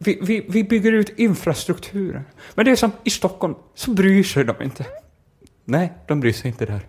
vi, 0.00 0.18
vi, 0.22 0.44
vi 0.48 0.64
bygger 0.64 0.92
ut 0.92 1.18
infrastrukturen. 1.18 2.22
Men 2.54 2.64
det 2.64 2.70
är 2.70 2.76
som, 2.76 2.92
i 3.04 3.10
Stockholm 3.10 3.54
så 3.74 3.90
bryr 3.90 4.22
sig 4.22 4.44
de 4.44 4.62
inte. 4.62 4.86
Nej, 5.64 5.92
de 6.06 6.20
bryr 6.20 6.32
sig 6.32 6.48
inte 6.50 6.66
där. 6.66 6.80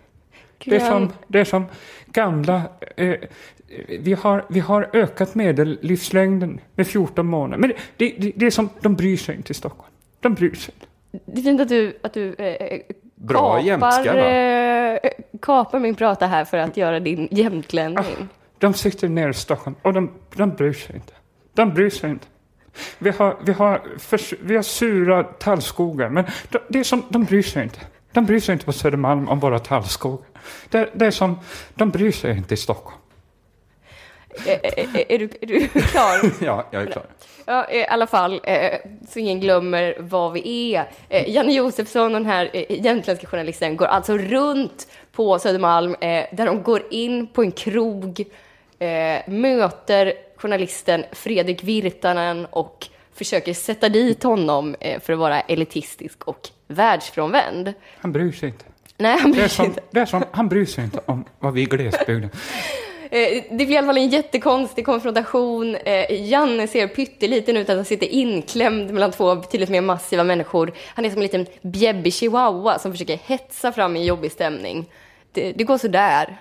Det 0.64 0.76
är 0.76 0.80
som, 0.80 1.12
det 1.26 1.40
är 1.40 1.44
som 1.44 1.66
gamla... 2.06 2.62
Eh, 2.96 3.14
vi, 4.00 4.12
har, 4.12 4.44
vi 4.48 4.60
har 4.60 4.90
ökat 4.92 5.34
medellivslängden 5.34 6.60
med 6.74 6.86
14 6.86 7.26
månader. 7.26 7.60
Men 7.60 7.72
det, 7.96 8.14
det, 8.18 8.32
det 8.36 8.46
är 8.46 8.50
som, 8.50 8.68
de 8.80 8.94
bryr 8.94 9.16
sig 9.16 9.36
inte 9.36 9.50
i 9.50 9.54
Stockholm. 9.54 9.92
De 10.20 10.34
bryr 10.34 10.54
sig 10.54 10.74
inte. 10.74 10.86
Det 11.26 11.40
är 11.40 11.42
fint 11.42 11.60
att 11.60 11.68
du, 11.68 11.98
att 12.02 12.14
du 12.14 12.34
eh, 12.34 12.80
Bra 13.14 13.60
jämtska, 13.62 14.14
va? 14.14 14.20
eh, 14.20 14.98
kapar 15.42 15.78
min 15.78 15.94
prata 15.94 16.26
här 16.26 16.44
för 16.44 16.58
att 16.58 16.76
göra 16.76 17.00
din 17.00 17.28
jämtlänning. 17.30 18.28
De 18.58 18.74
sitter 18.74 19.08
nere 19.08 19.30
i 19.30 19.34
Stockholm 19.34 19.76
och 19.82 19.92
de, 19.92 20.10
de 20.36 20.50
bryr 20.50 20.72
sig 20.72 20.96
inte. 20.96 21.12
De 21.54 21.74
bryr 21.74 21.90
sig 21.90 22.10
inte. 22.10 22.26
Vi 22.98 23.10
har, 23.10 23.36
vi 23.44 23.52
har, 23.52 23.82
förs- 23.98 24.34
vi 24.40 24.56
har 24.56 24.62
sura 24.62 25.22
tallskogar, 25.24 26.08
men 26.08 26.24
de, 26.48 26.58
det 26.68 26.78
är 26.78 26.84
som, 26.84 27.04
de 27.08 27.24
bryr 27.24 27.42
sig 27.42 27.62
inte. 27.62 27.80
De 28.12 28.26
bryr 28.26 28.40
sig 28.40 28.52
inte 28.52 28.64
på 28.64 28.72
Södermalm 28.72 29.28
om 29.28 29.40
våra 29.40 29.58
tallskogar. 29.58 30.26
Det, 30.68 30.90
det 30.94 31.06
är 31.06 31.10
som, 31.10 31.38
de 31.74 31.90
bryr 31.90 32.12
sig 32.12 32.36
inte 32.36 32.54
i 32.54 32.56
Stockholm. 32.56 32.96
Eh, 34.46 34.58
är, 35.08 35.18
du, 35.18 35.28
är 35.40 35.46
du 35.46 35.68
klar? 35.68 36.30
Ja, 36.44 36.66
jag 36.70 36.82
är 36.82 36.86
klar. 36.86 37.04
Ja, 37.46 37.70
i 37.70 37.86
alla 37.86 38.06
fall, 38.06 38.40
eh, 38.44 38.70
så 39.08 39.18
ingen 39.18 39.40
glömmer 39.40 39.96
vad 39.98 40.32
vi 40.32 40.74
är. 40.74 40.88
Eh, 41.08 41.30
Janne 41.30 41.52
Josefsson 41.52 42.12
den 42.12 42.26
här 42.26 42.50
eh, 42.52 42.84
jämtländska 42.84 43.26
journalisten 43.26 43.76
går 43.76 43.86
alltså 43.86 44.18
runt 44.18 44.86
på 45.12 45.38
Södermalm 45.38 45.96
där 46.32 46.46
de 46.46 46.62
går 46.62 46.82
in 46.90 47.26
på 47.26 47.42
en 47.42 47.52
krog, 47.52 48.24
möter 49.26 50.12
journalisten 50.42 51.04
Fredrik 51.12 51.64
Virtanen 51.64 52.46
och 52.46 52.86
försöker 53.14 53.54
sätta 53.54 53.88
dit 53.88 54.22
honom 54.22 54.76
eh, 54.80 55.00
för 55.00 55.12
att 55.12 55.18
vara 55.18 55.40
elitistisk 55.40 56.24
och 56.24 56.48
världsfrånvänd. 56.66 57.72
Han 58.00 58.12
bryr 58.12 58.32
sig 58.32 58.48
inte. 58.48 58.64
Nej, 58.96 59.18
han 59.20 59.32
bryr 59.32 59.40
sig 59.40 59.48
som, 59.50 59.64
inte. 59.66 59.80
det 59.90 60.00
är 60.00 60.06
som, 60.06 60.24
han 60.30 60.48
bryr 60.48 60.66
sig 60.66 60.84
inte 60.84 61.00
om 61.06 61.24
vad 61.38 61.54
vi 61.54 61.60
i 61.62 61.64
glesbygden. 61.64 62.30
Eh, 63.12 63.42
Det 63.50 63.56
blir 63.56 63.70
i 63.70 63.76
alla 63.76 63.86
fall 63.86 63.96
en 63.98 64.08
jättekonstig 64.08 64.84
konfrontation. 64.84 65.74
Eh, 65.74 66.28
Janne 66.30 66.66
ser 66.66 66.86
pytteliten 66.88 67.56
ut, 67.56 67.70
att 67.70 67.76
han 67.76 67.84
sitter 67.84 68.06
inklämd 68.06 68.90
mellan 68.90 69.10
två 69.12 69.34
betydligt 69.36 69.68
mer 69.70 69.80
massiva 69.80 70.24
människor. 70.24 70.72
Han 70.86 71.04
är 71.04 71.10
som 71.10 71.18
en 71.18 71.22
liten 71.22 71.46
bjäbbig 71.62 72.14
chihuahua 72.14 72.78
som 72.78 72.92
försöker 72.92 73.16
hetsa 73.16 73.72
fram 73.72 73.96
en 73.96 74.04
jobbig 74.04 74.32
stämning. 74.32 74.90
Det, 75.32 75.52
det 75.52 75.64
går 75.64 75.78
sådär. 75.78 76.36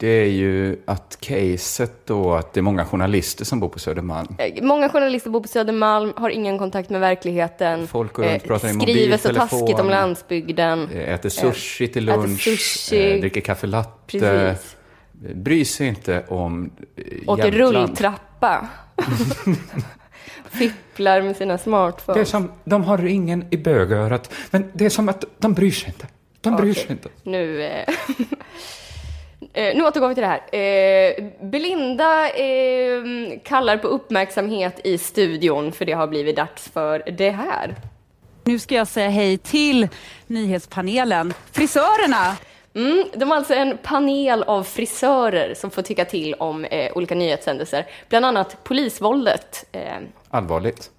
Det 0.00 0.06
är 0.08 0.26
ju 0.30 0.76
att 0.86 1.18
caset 1.20 1.92
då, 2.06 2.34
att 2.34 2.52
det 2.52 2.60
är 2.60 2.62
många 2.62 2.84
journalister 2.84 3.44
som 3.44 3.60
bor 3.60 3.68
på 3.68 3.78
Södermalm. 3.78 4.36
Eh, 4.38 4.62
Många 4.64 4.88
journalister 4.88 5.30
bor 5.30 5.40
på 5.40 5.48
Södermalm, 5.48 6.12
har 6.16 6.30
ingen 6.30 6.58
kontakt 6.58 6.90
med 6.90 7.00
verkligheten. 7.00 7.86
Folk 7.88 8.12
går 8.12 8.24
runt 8.24 8.42
och 8.42 8.48
pratar 8.48 8.68
i 8.68 8.72
Skriver 8.72 9.16
så 9.16 9.28
mobiltelefon. 9.28 9.48
taskigt 9.60 9.80
om 9.80 9.88
landsbygden. 9.88 10.88
Äter 10.90 11.28
sushi 11.28 11.88
till 11.88 12.04
lunch, 12.04 12.40
sushi. 12.40 13.12
eh, 13.14 13.20
dricker 13.20 13.40
kaffe 13.40 13.66
latte. 13.66 14.18
Precis. 14.18 14.76
Bryr 15.34 15.64
sig 15.64 15.86
inte 15.88 16.24
om 16.28 16.70
eh, 16.96 17.04
Åker 17.26 17.50
rulltrappa. 17.50 18.68
Fipplar 20.50 21.22
med 21.22 21.36
sina 21.36 21.52
Det 21.52 21.58
är 21.58 21.62
smartphones. 21.62 22.28
som, 22.28 22.52
de 22.64 22.84
har 22.84 23.04
ingen 23.06 23.44
i 23.50 23.56
bögörat, 23.56 24.32
men 24.50 24.70
det 24.72 24.84
är 24.84 24.90
som 24.90 25.08
att 25.08 25.24
de 25.38 25.54
bryr 25.54 25.70
sig 25.70 25.88
inte. 25.88 26.06
De 26.40 26.56
bryr 26.56 26.70
Okej. 26.72 26.82
sig 26.82 26.92
inte. 26.92 27.08
Nu, 27.22 27.62
eh, 27.62 27.84
eh, 29.58 29.76
nu 29.76 29.84
återgår 29.84 30.08
vi 30.08 30.14
till 30.14 30.24
det 30.24 30.28
här. 30.28 31.18
Eh, 31.18 31.24
Belinda 31.40 32.28
eh, 32.30 33.02
kallar 33.44 33.76
på 33.76 33.88
uppmärksamhet 33.88 34.80
i 34.84 34.98
studion 34.98 35.72
för 35.72 35.84
det 35.84 35.92
har 35.92 36.06
blivit 36.06 36.36
dags 36.36 36.68
för 36.68 37.02
det 37.16 37.30
här. 37.30 37.74
Nu 38.44 38.58
ska 38.58 38.74
jag 38.74 38.88
säga 38.88 39.08
hej 39.08 39.38
till 39.38 39.88
nyhetspanelen. 40.26 41.34
Frisörerna! 41.52 42.36
Mm, 42.74 43.04
de 43.14 43.30
har 43.30 43.36
alltså 43.36 43.54
en 43.54 43.78
panel 43.82 44.42
av 44.42 44.62
frisörer 44.62 45.54
som 45.54 45.70
får 45.70 45.82
tycka 45.82 46.04
till 46.04 46.34
om 46.34 46.64
eh, 46.64 46.92
olika 46.94 47.14
nyhetshändelser, 47.14 47.86
bland 48.08 48.26
annat 48.26 48.64
polisvåldet. 48.64 49.66
Eh, 49.72 49.80
Allvarligt. 50.30 50.90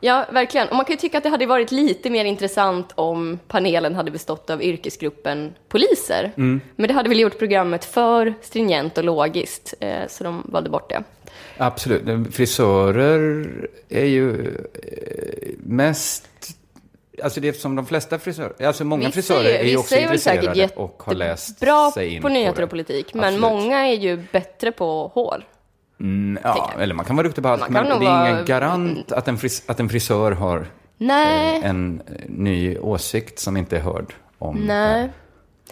Ja, 0.00 0.26
verkligen. 0.30 0.68
Och 0.68 0.76
man 0.76 0.84
kan 0.84 0.92
ju 0.92 1.00
tycka 1.00 1.18
att 1.18 1.24
det 1.24 1.30
hade 1.30 1.46
varit 1.46 1.72
lite 1.72 2.10
mer 2.10 2.24
intressant 2.24 2.92
om 2.94 3.38
panelen 3.48 3.94
hade 3.94 4.10
bestått 4.10 4.50
av 4.50 4.62
yrkesgruppen 4.62 5.54
poliser. 5.68 6.32
Men 6.76 6.88
det 6.88 6.92
hade 6.92 7.08
väl 7.08 7.20
gjort 7.20 7.38
programmet 7.38 7.84
för 7.84 8.34
stringent 8.42 8.98
och 8.98 9.04
logiskt, 9.04 9.74
eh, 9.80 10.08
så 10.08 10.24
de 10.24 10.42
valde 10.44 10.70
bort 10.70 10.90
det. 10.90 11.02
Absolut. 11.56 12.34
Frisörer 12.34 13.46
är 13.88 14.04
ju 14.04 14.30
eh, 14.74 15.48
mest... 15.58 16.24
Alltså 17.22 17.40
det 17.40 17.48
är 17.48 17.52
som 17.52 17.76
de 17.76 17.86
flesta 17.86 18.18
frisörer, 18.18 18.66
alltså 18.66 18.84
många 18.84 19.00
Vissa 19.00 19.12
frisörer 19.12 19.50
är 19.50 19.64
ju 19.64 19.76
också 19.76 19.94
är 19.94 20.02
intresserade 20.02 20.68
och 20.76 21.02
har 21.06 21.14
läst 21.14 21.60
bra 21.60 21.90
sig 21.94 22.14
in 22.14 22.22
på 22.22 22.28
nyheter 22.28 22.56
det. 22.56 22.64
och 22.64 22.70
politik, 22.70 23.14
men 23.14 23.24
Absolut. 23.24 23.40
många 23.40 23.86
är 23.86 23.94
ju 23.94 24.24
bättre 24.32 24.72
på 24.72 25.10
hår. 25.14 25.44
Mm, 26.00 26.38
ja, 26.44 26.70
eller 26.78 26.94
man 26.94 27.04
kan 27.04 27.16
vara 27.16 27.26
duktig 27.26 27.42
på 27.44 27.48
allt, 27.48 27.68
men 27.68 27.84
det 27.84 27.90
är 27.90 27.94
ingen 27.96 28.04
vara- 28.36 28.42
garant 28.42 29.12
att 29.12 29.28
en, 29.28 29.38
fris, 29.38 29.62
att 29.66 29.80
en 29.80 29.88
frisör 29.88 30.32
har 30.32 30.66
Nej, 30.98 31.58
eh, 31.58 31.70
en 31.70 32.02
eh, 32.06 32.14
ny 32.28 32.78
åsikt 32.78 33.38
som 33.38 33.56
inte 33.56 33.76
är 33.76 33.80
hörd 33.80 34.14
om 34.38 34.60
det 34.60 34.66
nej. 34.66 35.08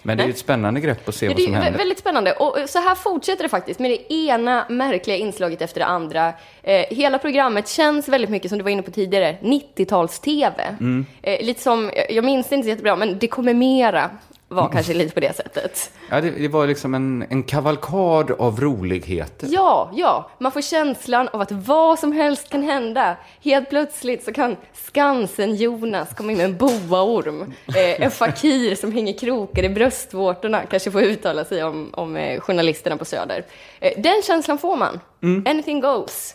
Men 0.03 0.17
det 0.17 0.23
är 0.23 0.27
ju 0.27 0.31
ett 0.31 0.39
spännande 0.39 0.81
grepp 0.81 1.09
att 1.09 1.15
se 1.15 1.27
Ja, 1.27 1.31
vad 1.31 1.37
det 1.37 1.43
är 1.43 1.45
som 1.45 1.53
ju 1.55 1.59
vä- 1.59 1.63
händer. 1.63 1.79
väldigt 1.79 1.99
spännande. 1.99 2.33
Och 2.33 2.57
så 2.69 2.79
här 2.79 2.95
fortsätter 2.95 3.43
det 3.43 3.49
faktiskt 3.49 3.81
med 3.81 3.91
det 3.91 4.13
ena 4.15 4.67
märkliga 4.69 5.17
inslaget 5.17 5.63
efter 5.63 5.81
det 5.81 5.87
andra. 5.87 6.33
Eh, 6.63 6.85
hela 6.91 7.19
programmet 7.19 7.69
känns 7.69 8.09
väldigt 8.09 8.31
mycket, 8.31 8.49
som 8.49 8.59
du 8.59 8.63
var 8.65 8.71
inne 8.71 8.83
på 8.83 8.91
tidigare, 8.91 9.37
90-tals-TV. 9.43 10.63
Mm. 10.81 11.07
Eh, 11.23 11.47
lite 11.47 11.63
som, 11.63 11.91
jag 12.11 12.25
minns 12.25 12.49
det 12.49 12.55
inte 12.55 12.65
så 12.67 12.71
jättebra, 12.71 12.97
men 12.97 13.19
det 13.19 13.27
kommer 13.29 13.55
mera 13.55 14.11
var 14.49 14.69
kanske 14.69 14.95
lite 14.95 15.15
på 15.15 15.21
det 15.21 15.37
sättet. 15.37 15.91
Ja, 16.11 16.21
det, 16.21 16.31
det 16.31 16.49
var 16.49 16.67
liksom 16.67 16.95
en, 16.95 17.27
en 17.31 17.43
kavalkad 17.43 18.31
av 18.31 18.61
roligheter. 18.61 19.49
Ja, 19.51 19.91
ja, 19.95 20.31
man 20.39 20.53
får 20.53 20.61
känslan 20.61 21.29
av 21.29 21.41
att 21.41 21.53
vad 21.53 21.99
som 21.99 22.13
helst 22.13 22.51
kan 22.51 22.63
hända. 22.63 23.17
Helt 23.43 23.71
plötsligt 23.71 24.25
så 24.25 24.33
kan 24.33 24.57
Skansen-Jonas 24.73 26.15
komma 26.17 26.33
in 26.33 26.39
med 26.39 26.45
en 26.45 26.57
boaorm. 26.57 27.55
Eh, 27.67 28.03
en 28.03 28.11
fakir 28.11 28.75
som 28.75 28.93
hänger 28.93 29.19
krokar 29.19 29.63
i 29.63 29.69
bröstvårtorna 29.69 30.63
kanske 30.71 30.91
får 30.91 31.03
uttala 31.03 31.45
sig 31.45 31.65
om, 31.65 31.91
om 31.93 32.17
eh, 32.17 32.41
journalisterna 32.41 32.97
på 32.97 33.05
Söder. 33.05 33.45
Eh, 33.81 33.93
den 33.97 34.23
känslan 34.27 34.59
får 34.59 34.77
man. 34.77 35.01
Anything 35.47 35.81
goes. 35.81 36.35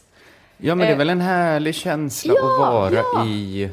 Ja, 0.57 0.75
men 0.75 0.87
det 0.87 0.91
är 0.91 0.91
Eh, 0.91 0.97
väl 0.97 1.09
en 1.09 1.21
härlig 1.21 1.75
känsla 1.75 2.33
ja, 2.37 2.53
att 2.53 2.59
vara 2.59 2.93
ja. 2.93 3.25
i... 3.25 3.69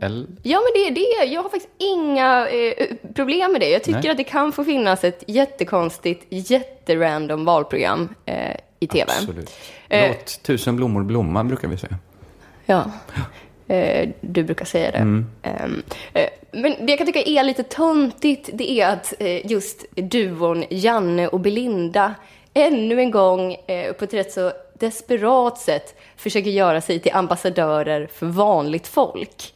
L. 0.00 0.26
Ja, 0.42 0.60
men 0.60 0.72
det 0.74 0.88
är 0.88 0.94
det. 0.94 1.32
Jag 1.32 1.42
har 1.42 1.50
faktiskt 1.50 1.74
inga 1.78 2.48
eh, 2.48 2.86
problem 3.14 3.52
med 3.52 3.60
det. 3.60 3.68
Jag 3.68 3.84
tycker 3.84 4.00
Nej. 4.02 4.10
att 4.10 4.16
det 4.16 4.24
kan 4.24 4.52
få 4.52 4.64
finnas 4.64 5.04
ett 5.04 5.24
jättekonstigt, 5.26 6.26
jätterandom 6.28 7.44
valprogram 7.44 8.08
eh, 8.26 8.56
i 8.80 8.86
TV. 8.86 9.12
Absolut. 9.18 9.50
Eh, 9.88 10.08
Låt 10.08 10.42
tusen 10.42 10.76
blommor 10.76 11.02
blomma, 11.02 11.44
brukar 11.44 11.68
vi 11.68 11.76
säga. 11.76 11.98
Ja. 12.66 12.84
Eh, 13.68 14.08
du 14.20 14.44
brukar 14.44 14.64
säga 14.64 14.90
det. 14.90 14.98
Mm. 14.98 15.26
Ehm, 15.42 15.82
eh, 16.14 16.28
men 16.52 16.86
det 16.86 16.92
jag 16.92 16.98
kan 16.98 17.06
tycka 17.06 17.22
är 17.22 17.44
lite 17.44 17.62
töntigt, 17.62 18.50
det 18.52 18.70
är 18.70 18.88
att 18.88 19.14
eh, 19.18 19.46
just 19.46 19.84
duon 19.94 20.64
Janne 20.70 21.28
och 21.28 21.40
Belinda 21.40 22.14
ännu 22.54 23.00
en 23.00 23.10
gång 23.10 23.56
på 23.98 24.04
ett 24.04 24.14
rätt 24.14 24.32
så 24.32 24.52
desperat 24.78 25.58
sätt 25.58 26.00
försöker 26.16 26.50
göra 26.50 26.80
sig 26.80 27.00
till 27.00 27.12
ambassadörer 27.12 28.08
för 28.12 28.26
vanligt 28.26 28.86
folk. 28.86 29.54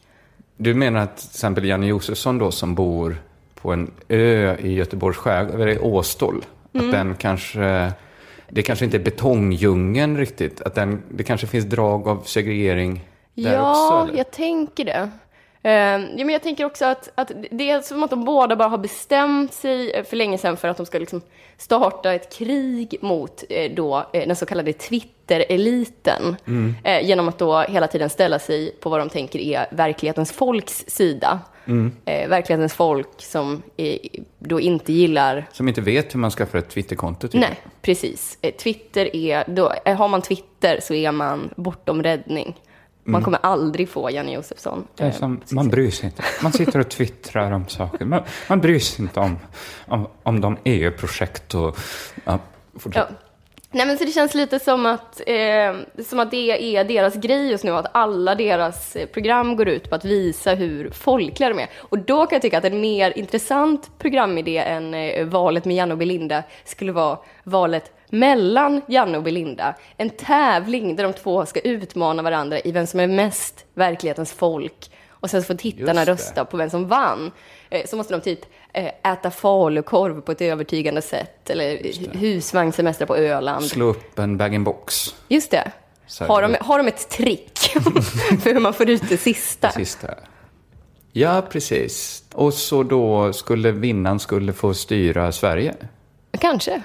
Du 0.56 0.74
menar 0.74 1.00
att 1.00 1.16
till 1.16 1.28
exempel 1.28 1.64
Janne 1.64 1.86
Josefsson 1.86 2.38
då 2.38 2.50
som 2.50 2.74
bor 2.74 3.16
på 3.54 3.72
en 3.72 3.90
ö 4.08 4.56
i 4.56 4.74
Göteborgs 4.74 5.16
skärgård, 5.16 5.60
eller 5.60 5.84
Åstol, 5.84 6.44
Mm. 6.74 6.86
att 6.86 6.92
den 6.92 7.14
kanske, 7.14 7.92
det 8.48 8.62
kanske 8.62 8.84
inte 8.84 8.96
är 8.96 9.02
betongdjungeln 9.04 10.16
riktigt, 10.16 10.60
att 10.60 10.74
den, 10.74 11.02
det 11.08 11.22
kanske 11.22 11.46
finns 11.46 11.64
drag 11.64 12.08
av 12.08 12.22
segregering 12.24 13.08
där 13.34 13.54
ja, 13.54 13.70
också? 13.70 14.08
Eller? 14.08 14.18
jag 14.18 14.30
tänker 14.30 14.84
det. 14.84 15.10
Eh, 15.64 15.72
ja, 15.72 15.98
men 16.16 16.28
jag 16.28 16.42
tänker 16.42 16.64
också 16.64 16.84
att, 16.84 17.08
att 17.14 17.32
det 17.50 17.70
är 17.70 17.80
som 17.80 18.02
att 18.02 18.10
de 18.10 18.24
båda 18.24 18.56
bara 18.56 18.68
har 18.68 18.78
bestämt 18.78 19.52
sig 19.52 19.90
eh, 19.90 20.04
för 20.04 20.16
länge 20.16 20.38
sedan 20.38 20.56
för 20.56 20.68
att 20.68 20.76
de 20.76 20.86
ska 20.86 20.98
liksom 20.98 21.20
starta 21.56 22.12
ett 22.12 22.36
krig 22.36 22.96
mot 23.00 23.44
eh, 23.48 23.72
då, 23.72 24.06
eh, 24.12 24.26
den 24.26 24.36
så 24.36 24.46
kallade 24.46 24.72
Twitter-eliten. 24.72 26.36
Eh, 26.84 27.06
genom 27.06 27.28
att 27.28 27.38
då 27.38 27.60
hela 27.60 27.86
tiden 27.86 28.10
ställa 28.10 28.38
sig 28.38 28.76
på 28.80 28.90
vad 28.90 29.00
de 29.00 29.08
tänker 29.08 29.38
är 29.38 29.66
verklighetens 29.70 30.32
folks 30.32 30.84
sida. 30.86 31.40
Eh, 32.04 32.28
verklighetens 32.28 32.74
folk 32.74 33.08
som 33.22 33.62
då 34.38 34.60
inte 34.60 34.92
gillar 34.92 35.46
Som 35.52 35.68
inte 35.68 35.80
vet 35.80 36.14
hur 36.14 36.18
man 36.20 36.30
skaffar 36.30 36.58
ett 36.58 36.68
Twitterkonto. 36.70 37.28
typ. 37.28 37.40
Nej, 37.40 37.60
precis. 37.82 38.38
Twitter 38.62 39.16
är, 39.16 39.44
då, 39.46 39.72
har 39.84 40.08
man 40.08 40.22
Twitter 40.22 40.80
så 40.82 40.94
är 40.94 41.12
man 41.12 41.50
bortom 41.56 42.02
räddning. 42.02 42.54
Man 43.04 43.22
kommer 43.22 43.38
aldrig 43.42 43.88
få 43.88 44.10
Janne 44.10 44.32
Josefsson. 44.32 44.86
Eh, 44.98 45.12
som, 45.12 45.40
man 45.50 45.68
bryr 45.68 45.90
sig 45.90 46.06
inte. 46.06 46.22
Man 46.42 46.52
sitter 46.52 46.78
och 46.78 46.88
twittrar 46.88 47.52
om 47.52 47.68
saker. 47.68 48.04
Man, 48.04 48.22
man 48.48 48.60
bryr 48.60 48.78
sig 48.78 49.02
inte 49.02 49.20
om, 49.20 49.38
om, 49.86 50.08
om 50.22 50.40
de 50.40 50.56
EU-projekt 50.64 51.54
och... 51.54 51.76
Ja. 52.24 52.38
Ja. 52.92 53.08
Nej, 53.74 53.86
men 53.86 53.98
så 53.98 54.04
det 54.04 54.10
känns 54.10 54.34
lite 54.34 54.58
som 54.58 54.86
att, 54.86 55.20
eh, 55.26 56.04
som 56.04 56.18
att 56.18 56.30
det 56.30 56.76
är 56.76 56.84
deras 56.84 57.14
grej 57.14 57.50
just 57.50 57.64
nu, 57.64 57.70
att 57.70 57.86
alla 57.92 58.34
deras 58.34 58.96
eh, 58.96 59.06
program 59.06 59.56
går 59.56 59.68
ut 59.68 59.90
på 59.90 59.94
att 59.94 60.04
visa 60.04 60.54
hur 60.54 60.90
folkliga 60.90 61.48
de 61.48 61.58
är. 61.58 61.70
Och 61.76 61.98
då 61.98 62.26
kan 62.26 62.36
jag 62.36 62.42
tycka 62.42 62.58
att 62.58 62.64
en 62.64 62.80
mer 62.80 63.18
intressant 63.18 63.90
programidé 63.98 64.58
än 64.58 64.94
eh, 64.94 65.26
valet 65.26 65.64
med 65.64 65.76
Janne 65.76 65.92
och 65.92 65.98
Belinda 65.98 66.42
skulle 66.64 66.92
vara 66.92 67.18
valet 67.44 67.92
mellan 68.14 68.82
Janne 68.88 69.18
och 69.18 69.24
Belinda. 69.24 69.74
En 69.96 70.10
tävling 70.10 70.96
där 70.96 71.04
de 71.04 71.12
två 71.12 71.46
ska 71.46 71.60
utmana 71.60 72.22
varandra 72.22 72.60
i 72.60 72.72
vem 72.72 72.86
som 72.86 73.00
är 73.00 73.06
mest 73.06 73.64
verklighetens 73.74 74.32
folk. 74.32 74.90
Och 75.08 75.30
sen 75.30 75.42
så 75.42 75.46
får 75.46 75.54
tittarna 75.54 76.04
det. 76.04 76.12
rösta 76.12 76.44
på 76.44 76.56
vem 76.56 76.70
som 76.70 76.88
vann. 76.88 77.30
Eh, 77.70 77.86
Så 77.86 77.96
måste 77.96 78.14
de 78.14 78.20
typ 78.20 78.40
eh, 78.72 79.12
äta 79.12 79.30
falukorv 79.30 80.20
på 80.20 80.32
ett 80.32 80.40
övertygande 80.40 81.02
sätt. 81.02 81.50
Eller 81.50 81.78
husvagnssemester 82.18 83.06
på 83.06 83.16
Öland. 83.16 83.64
Slå 83.64 83.84
upp 83.86 84.18
en 84.18 84.36
bag-in-box. 84.36 85.14
Just 85.28 85.50
det. 85.50 85.72
Så 86.06 86.24
Har 86.24 86.42
de, 86.42 86.56
har 86.60 86.78
de 86.78 86.88
ett 86.88 87.08
trick 87.08 87.58
för 88.42 88.52
hur 88.54 88.60
man 88.60 88.74
får 88.74 88.90
ut 88.90 89.08
det 89.08 89.16
sista? 89.16 89.70
Sista. 89.70 90.14
Ja, 91.12 91.42
precis. 91.50 92.24
Och 92.32 92.54
så 92.54 92.82
då 92.82 93.32
skulle 93.32 93.70
vinnaren 93.72 94.20
skulle 94.20 94.52
få 94.52 94.74
styra 94.74 95.32
Sverige. 95.32 95.74
Kanske. 96.40 96.82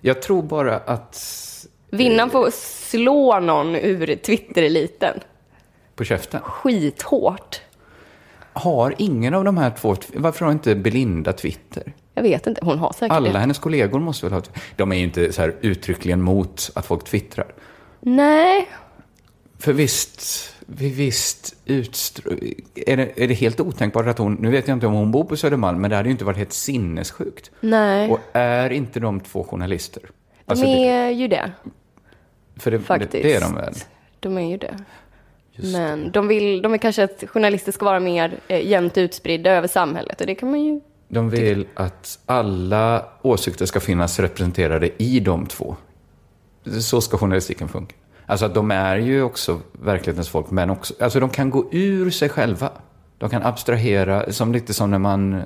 Jag 0.00 0.22
tror 0.22 0.42
bara 0.42 0.76
att 0.76 1.24
Vinnaren 1.90 2.30
får 2.30 2.50
slå 2.50 3.40
någon 3.40 3.76
ur 3.76 4.16
Twitter-eliten. 4.16 5.20
på 5.94 6.04
käften. 6.04 6.40
Skithårt. 6.40 7.60
Har 8.52 8.94
ingen 8.98 9.34
av 9.34 9.44
de 9.44 9.56
här 9.56 9.70
två, 9.70 9.96
varför 10.14 10.44
har 10.44 10.52
inte 10.52 10.74
Belinda 10.74 11.32
Twitter? 11.32 11.92
Jag 12.14 12.22
vet 12.22 12.46
inte, 12.46 12.60
hon 12.64 12.78
har 12.78 12.92
säkert 12.92 13.12
Alla 13.12 13.32
det. 13.32 13.38
hennes 13.38 13.58
kollegor 13.58 14.00
måste 14.00 14.26
väl 14.26 14.32
ha 14.32 14.42
De 14.76 14.92
är 14.92 14.96
ju 14.96 15.02
inte 15.04 15.32
så 15.32 15.42
här 15.42 15.54
uttryckligen 15.60 16.22
mot 16.22 16.70
att 16.74 16.86
folk 16.86 17.04
twittrar. 17.04 17.54
Nej, 18.00 18.68
För 19.58 19.72
visst, 19.72 20.54
vi 20.66 20.88
visst 20.90 21.56
utstr- 21.66 22.54
är, 22.74 22.96
det, 22.96 23.22
är 23.24 23.28
det 23.28 23.34
helt 23.34 23.60
otänkbart 23.60 24.06
att 24.06 24.18
hon, 24.18 24.34
nu 24.34 24.50
vet 24.50 24.68
jag 24.68 24.76
inte 24.76 24.86
om 24.86 24.92
hon 24.92 25.10
bor 25.12 25.24
på 25.24 25.36
Södermalm, 25.36 25.80
men 25.80 25.90
det 25.90 25.96
hade 25.96 26.08
ju 26.08 26.12
inte 26.12 26.24
varit 26.24 26.36
helt 26.38 26.52
sinnessjukt. 26.52 27.50
nej. 27.60 28.10
Och 28.10 28.20
är 28.32 28.70
inte 28.70 29.00
de 29.00 29.20
två 29.20 29.44
journalister? 29.44 30.02
Alltså, 30.46 30.64
de 30.64 30.72
det- 30.72 30.88
är 30.88 31.10
ju 31.10 31.28
det, 31.28 31.52
för 32.56 32.70
det, 32.70 32.80
faktiskt. 32.80 33.12
Det, 33.12 33.22
det 33.22 33.34
är 33.34 33.40
de 33.40 33.54
väl? 33.54 33.74
De 34.20 34.38
är 34.38 34.50
ju 34.50 34.56
det. 34.56 34.78
Men 35.72 36.10
de 36.12 36.28
vill, 36.28 36.62
de 36.62 36.72
vill 36.72 36.80
kanske 36.80 37.04
att 37.04 37.24
journalister 37.26 37.72
ska 37.72 37.84
vara 37.84 38.00
mer 38.00 38.38
eh, 38.48 38.66
jämnt 38.66 38.98
utspridda 38.98 39.50
över 39.50 39.68
samhället 39.68 40.20
och 40.20 40.26
det 40.26 40.34
kan 40.34 40.50
man 40.50 40.60
ju... 40.64 40.80
De 41.08 41.30
vill 41.30 41.66
att 41.74 42.18
alla 42.26 43.06
åsikter 43.22 43.66
ska 43.66 43.80
finnas 43.80 44.18
representerade 44.18 44.90
i 45.02 45.20
de 45.20 45.46
två. 45.46 45.76
Så 46.80 47.00
ska 47.00 47.18
journalistiken 47.18 47.68
funka. 47.68 47.94
Alltså 48.30 48.46
att 48.46 48.54
de 48.54 48.70
är 48.70 48.96
ju 48.96 49.22
också 49.22 49.60
verklighetens 49.72 50.28
folk, 50.28 50.50
men 50.50 50.70
också, 50.70 50.94
alltså 51.00 51.20
de 51.20 51.30
kan 51.30 51.50
gå 51.50 51.68
ur 51.72 52.10
sig 52.10 52.28
själva. 52.28 52.70
De 53.18 53.30
kan 53.30 53.42
abstrahera, 53.42 54.32
som 54.32 54.52
lite 54.52 54.74
som 54.74 54.90
när 54.90 54.98
man, 54.98 55.42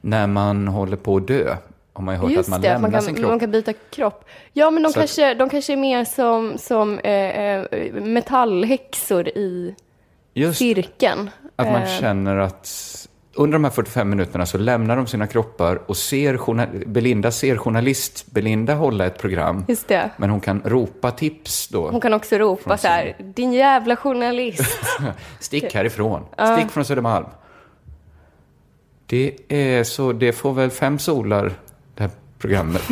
när 0.00 0.26
man 0.26 0.68
håller 0.68 0.96
på 0.96 1.16
att 1.16 1.26
dö. 1.28 1.56
Har 1.92 2.02
man 2.04 2.14
ju 2.14 2.20
hört 2.20 2.30
att 2.30 2.36
Just 2.36 2.48
man 2.48 2.60
det, 2.60 2.68
att 2.68 2.72
lämnar 2.74 2.90
man 2.90 3.02
sin 3.02 3.14
kan, 3.14 3.22
kropp. 3.22 3.30
man 3.30 3.40
kan 3.40 3.50
byta 3.50 3.72
kropp. 3.90 4.24
Ja, 4.52 4.70
men 4.70 4.82
de, 4.82 4.92
Så 4.92 4.98
att- 4.98 5.02
kanske, 5.02 5.34
de 5.34 5.48
kanske 5.48 5.72
är 5.72 5.76
mer 5.76 6.04
som, 6.04 6.58
som 6.58 6.98
eh, 6.98 7.12
eh, 7.12 7.92
metallhäxor 7.92 9.28
i 9.28 9.74
Just 10.34 10.58
cirkeln. 10.58 11.30
att 11.56 11.66
man 11.66 11.82
Eh, 11.82 11.88
känner 12.00 12.36
att 12.36 12.68
under 13.36 13.52
de 13.52 13.64
här 13.64 13.70
45 13.70 14.10
minuterna 14.10 14.46
så 14.46 14.58
lämnar 14.58 14.96
de 14.96 15.06
sina 15.06 15.26
kroppar 15.26 15.80
och 15.86 15.96
ser, 15.96 16.86
Belinda 16.86 17.30
ser 17.30 17.56
journalist 17.56 18.26
Belinda 18.30 18.74
hålla 18.74 19.06
ett 19.06 19.18
program. 19.18 19.64
Just 19.68 19.88
det. 19.88 20.10
Men 20.16 20.30
hon 20.30 20.40
kan 20.40 20.62
ropa 20.64 21.10
tips 21.10 21.68
då. 21.68 21.90
Hon 21.90 22.00
kan 22.00 22.14
också 22.14 22.38
ropa 22.38 22.78
så 22.78 22.88
här, 22.88 23.16
din 23.34 23.52
jävla 23.52 23.96
journalist. 23.96 24.78
Stick 25.40 25.74
härifrån. 25.74 26.22
Stick 26.56 26.70
från 26.70 26.84
Södermalm. 26.84 27.26
Det 29.06 29.36
är 29.48 29.84
så, 29.84 30.12
det 30.12 30.32
får 30.32 30.52
väl 30.52 30.70
fem 30.70 30.98
solar, 30.98 31.52
det 31.94 32.02
här 32.02 32.10
programmet. 32.38 32.82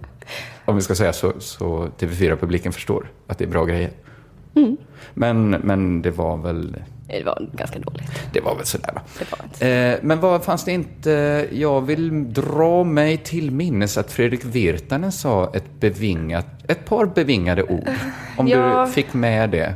Om 0.64 0.76
vi 0.76 0.82
ska 0.82 0.94
säga 0.94 1.12
så, 1.12 1.32
så 1.38 1.88
TV4-publiken 1.98 2.72
förstår 2.72 3.10
att 3.26 3.38
det 3.38 3.44
är 3.44 3.48
bra 3.48 3.64
grejer. 3.64 3.90
Mm. 4.54 4.76
Men, 5.14 5.50
men 5.50 6.02
det 6.02 6.10
var 6.10 6.36
väl, 6.36 6.76
det 7.08 7.22
var 7.24 7.48
ganska 7.52 7.78
dåligt. 7.78 8.02
det 8.32 8.40
var 8.40 8.56
väl 8.56 8.66
sådär 8.66 8.90
va. 8.94 9.00
Var. 9.60 9.66
Eh, 9.68 9.98
men 10.02 10.20
vad 10.20 10.44
fanns 10.44 10.64
det 10.64 10.72
inte, 10.72 11.46
jag 11.52 11.80
vill 11.80 12.32
dra 12.32 12.84
mig 12.84 13.16
till 13.16 13.50
minnes 13.50 13.98
att 13.98 14.12
Fredrik 14.12 14.44
Virtanen 14.44 15.12
sa 15.12 15.50
ett 15.54 15.80
bevingat, 15.80 16.46
ett 16.68 16.84
par 16.84 17.06
bevingade 17.06 17.62
ord. 17.62 17.88
Om 18.36 18.48
Ja. 18.48 18.84
du 18.86 18.92
fick 18.92 19.14
med 19.14 19.50
det. 19.50 19.74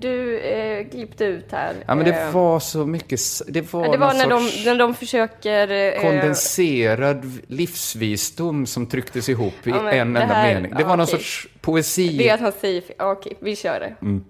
Du 0.00 0.38
eh, 0.40 0.86
klippte 0.90 1.24
ut 1.24 1.52
här. 1.52 1.74
Ja, 1.86 1.94
men 1.94 2.04
det 2.04 2.10
Eh, 2.22 2.30
var 2.30 2.60
så 2.60 2.86
mycket... 2.86 3.20
Det 3.48 3.72
var, 3.72 3.84
ja, 3.86 3.92
det 3.92 3.98
var 3.98 4.14
när 4.14 4.28
de, 4.28 4.50
när 4.64 4.78
de 4.78 4.94
försöker... 4.94 5.70
Eh, 5.70 6.02
kondenserad 6.02 7.30
livsvisdom 7.46 8.66
som 8.66 8.86
trycktes 8.86 9.28
ihop 9.28 9.54
i 9.66 9.70
Ja, 9.70 9.90
en 9.92 10.12
det 10.14 10.20
enda 10.20 10.34
här- 10.34 10.54
mening. 10.54 10.72
Det 10.76 10.84
var 10.84 10.96
någon 10.96 11.00
okej. 11.04 11.12
sorts 11.18 11.48
poesi. 11.60 12.18
det 12.18 12.28
är 12.28 12.34
att 12.34 12.40
han 12.40 12.52
säger 12.60 12.82
Okej, 12.98 13.32
vi 13.40 13.56
kör 13.56 13.80
det. 13.80 13.94
Mm. 14.02 14.24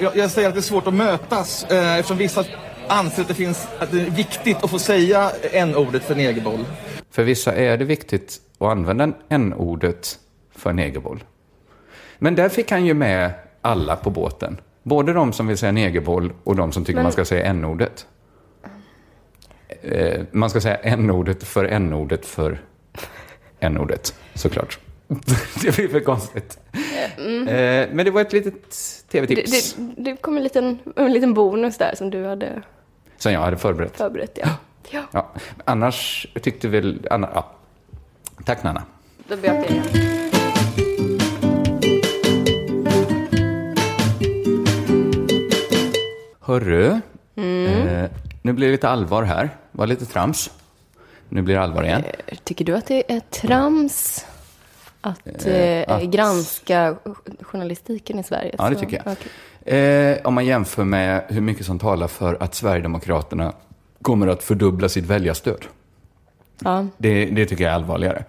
Jag, 0.00 0.16
jag 0.16 0.30
säger 0.30 0.48
att 0.48 0.54
det 0.54 0.60
är 0.60 0.62
svårt 0.62 0.86
att 0.86 0.94
mötas 0.94 1.64
eh, 1.64 1.96
eftersom 1.96 2.16
vissa 2.18 2.44
anser 2.88 3.22
att 3.22 3.28
det, 3.28 3.34
finns, 3.34 3.68
att 3.78 3.90
det 3.90 4.00
är 4.00 4.10
viktigt 4.10 4.56
att 4.64 4.70
få 4.70 4.78
säga 4.78 5.30
n-ordet 5.52 6.04
för 6.04 6.14
negerboll. 6.14 6.64
För 7.10 7.24
vissa 7.24 7.54
är 7.54 7.76
det 7.76 7.84
viktigt 7.84 8.36
att 8.58 8.68
använda 8.68 9.12
n-ordet 9.28 10.18
för 10.56 10.72
negerboll. 10.72 11.24
Men 12.18 12.34
där 12.34 12.48
fick 12.48 12.70
han 12.70 12.86
ju 12.86 12.94
med 12.94 13.30
alla 13.62 13.96
på 13.96 14.10
båten. 14.10 14.60
Både 14.82 15.12
de 15.12 15.32
som 15.32 15.46
vill 15.46 15.58
säga 15.58 15.72
negerboll 15.72 16.32
och 16.44 16.56
de 16.56 16.72
som 16.72 16.84
tycker 16.84 16.94
Men- 16.94 17.02
man 17.02 17.12
ska 17.12 17.24
säga 17.24 17.44
n-ordet. 17.44 18.06
Eh, 19.82 20.20
man 20.30 20.50
ska 20.50 20.60
säga 20.60 20.76
n-ordet 20.76 21.44
för 21.44 21.64
n-ordet 21.64 22.26
för 22.26 22.60
n-ordet, 23.60 24.14
såklart. 24.34 24.78
det 25.62 25.76
blir 25.76 25.88
för 25.88 26.00
konstigt. 26.00 26.58
Eh, 26.72 27.88
men 27.92 27.96
det 27.96 28.10
var 28.10 28.20
ett 28.20 28.32
litet 28.32 28.54
Det, 28.62 29.12
tv-tips 29.12 29.74
det, 29.74 30.02
det 30.02 30.16
kom 30.16 30.36
en 30.36 30.42
liten, 30.42 30.78
en 30.96 31.12
liten 31.12 31.34
bonus 31.34 31.78
där 31.78 31.94
som 31.96 32.10
du 32.10 32.24
hade 32.26 32.62
som 33.16 33.32
jag 33.32 33.40
hade 33.40 33.56
förberett. 33.56 33.96
förberett. 33.96 34.38
Ja, 34.42 34.48
ja 34.90 35.02
Ja. 35.12 35.32
Annars 35.64 36.26
tyckte 36.42 36.68
väl... 36.68 37.06
Anna, 37.10 37.28
ja. 37.34 37.50
Tack 38.44 38.62
Nanna. 38.62 38.82
då 39.28 39.36
ber 39.36 39.48
jag 39.48 39.56
dig. 39.56 39.82
Hörru, 46.40 47.00
Mm. 47.36 47.88
eh, 47.88 48.10
nu 48.42 48.52
blir 48.52 48.66
det 48.66 48.72
lite 48.72 48.88
allvar 48.88 49.22
här. 49.22 49.50
Var 49.72 49.86
lite 49.86 50.06
trams. 50.06 50.50
Nu 51.28 51.42
blir 51.42 51.54
det 51.54 51.60
allvar 51.62 51.82
igen. 51.84 52.04
Tycker 52.44 52.64
du 52.64 52.76
att 52.76 52.86
det 52.86 53.12
är 53.12 53.20
trams 53.20 54.26
att, 55.00 55.46
Eh, 55.46 55.54
eh, 55.54 55.96
att- 55.96 56.02
granska 56.02 56.96
journalistiken 57.40 58.18
i 58.18 58.22
Sverige? 58.22 58.54
Ja, 58.58 58.70
det 58.70 58.76
tycker 58.76 59.02
jag. 59.04 59.12
okej. 59.12 59.78
Eh, 59.78 60.26
om 60.26 60.34
man 60.34 60.46
jämför 60.46 60.84
med 60.84 61.24
hur 61.28 61.40
mycket 61.40 61.66
som 61.66 61.78
talar 61.78 62.08
för 62.08 62.36
att 62.42 62.54
Sverigedemokraterna 62.54 63.52
kommer 64.02 64.26
att 64.26 64.42
fördubbla 64.42 64.88
sitt 64.88 65.04
väljarstöd. 65.04 65.64
Ja. 66.64 66.86
Det, 66.98 67.26
det 67.26 67.46
tycker 67.46 67.64
jag 67.64 67.70
är 67.70 67.74
allvarligare. 67.74 68.24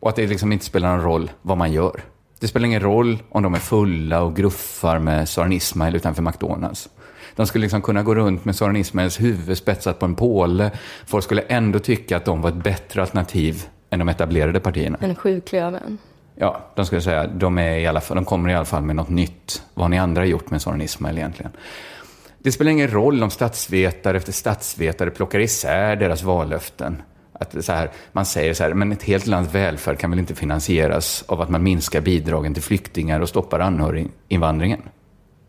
Och 0.00 0.08
att 0.08 0.16
det 0.16 0.26
liksom 0.26 0.52
inte 0.52 0.64
spelar 0.64 0.96
någon 0.96 1.04
roll 1.04 1.30
vad 1.42 1.58
man 1.58 1.72
gör. 1.72 2.00
Det 2.40 2.48
spelar 2.48 2.66
ingen 2.66 2.80
roll 2.80 3.18
om 3.28 3.42
de 3.42 3.54
är 3.54 3.58
fulla 3.58 4.22
och 4.22 4.36
gruffar 4.36 4.98
med 4.98 5.28
Soran 5.28 5.52
Ismail 5.52 5.96
utanför 5.96 6.22
McDonalds. 6.22 6.88
De 7.36 7.46
skulle 7.46 7.62
liksom 7.62 7.82
kunna 7.82 8.02
gå 8.02 8.14
runt 8.14 8.44
med 8.44 8.56
Soran 8.56 8.76
Ismails 8.76 9.20
huvud 9.20 9.58
spetsat 9.58 9.98
på 9.98 10.04
en 10.06 10.14
påle. 10.14 10.70
Folk 11.06 11.24
skulle 11.24 11.42
ändå 11.42 11.78
tycka 11.78 12.16
att 12.16 12.24
de 12.24 12.42
var 12.42 12.50
ett 12.50 12.56
bättre 12.64 13.00
alternativ 13.00 13.66
än 13.90 13.98
de 13.98 14.08
etablerade 14.08 14.60
partierna. 14.60 14.98
En 15.00 15.14
sjuklöven. 15.14 15.98
Ja, 16.42 16.60
de 16.74 16.86
skulle 16.86 17.00
säga 17.00 17.26
de, 17.26 17.58
är 17.58 17.78
i 17.78 17.86
alla 17.86 18.00
fall, 18.00 18.14
de 18.14 18.24
kommer 18.24 18.50
i 18.50 18.54
alla 18.54 18.64
fall 18.64 18.82
med 18.82 18.96
något 18.96 19.08
nytt. 19.08 19.62
Vad 19.74 19.84
har 19.84 19.88
ni 19.88 19.98
andra 19.98 20.26
gjort 20.26 20.50
med 20.50 20.62
Soran 20.62 20.80
Ismail 20.80 21.18
egentligen? 21.18 21.52
Det 22.38 22.52
spelar 22.52 22.70
ingen 22.70 22.90
roll 22.90 23.22
om 23.22 23.30
statsvetare 23.30 24.16
efter 24.16 24.32
statsvetare 24.32 25.10
plockar 25.10 25.38
isär 25.38 25.96
deras 25.96 26.22
vallöften. 26.22 27.02
Att 27.32 27.64
så 27.64 27.72
här, 27.72 27.90
man 28.12 28.26
säger 28.26 28.54
så 28.54 28.64
här, 28.64 28.74
men 28.74 28.92
ett 28.92 29.02
helt 29.02 29.26
lands 29.26 29.54
välfärd 29.54 29.98
kan 29.98 30.10
väl 30.10 30.18
inte 30.18 30.34
finansieras 30.34 31.24
av 31.26 31.40
att 31.40 31.50
man 31.50 31.62
minskar 31.62 32.00
bidragen 32.00 32.54
till 32.54 32.62
flyktingar 32.62 33.20
och 33.20 33.28
stoppar 33.28 33.60
anhöriginvandringen. 33.60 34.82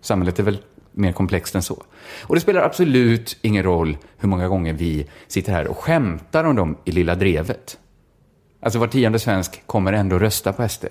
Samhället 0.02 0.40
är 0.40 0.44
väl 0.44 0.58
mer 0.92 1.12
komplext 1.12 1.56
än 1.56 1.64
så. 1.64 1.84
Och 2.22 2.36
det 2.36 2.42
spelar 2.42 2.62
absolut 2.62 3.38
ingen 3.42 3.64
roll 3.64 3.98
hur 4.18 4.30
många 4.30 4.48
gånger 4.48 4.74
vi 4.74 5.08
sitter 5.28 5.52
här 5.52 5.68
och 5.68 5.78
skämtar 5.78 6.44
om 6.44 6.56
dem 6.56 6.78
i 6.86 6.92
Lilla 6.92 7.16
Drevet. 7.16 7.78
Alltså 8.62 8.80
var 8.80 8.88
tionde 8.88 9.20
svensk 9.20 9.62
kommer 9.68 9.94
ändå 9.94 10.20
rösta 10.20 10.54
på 10.54 10.70
SD. 10.70 10.86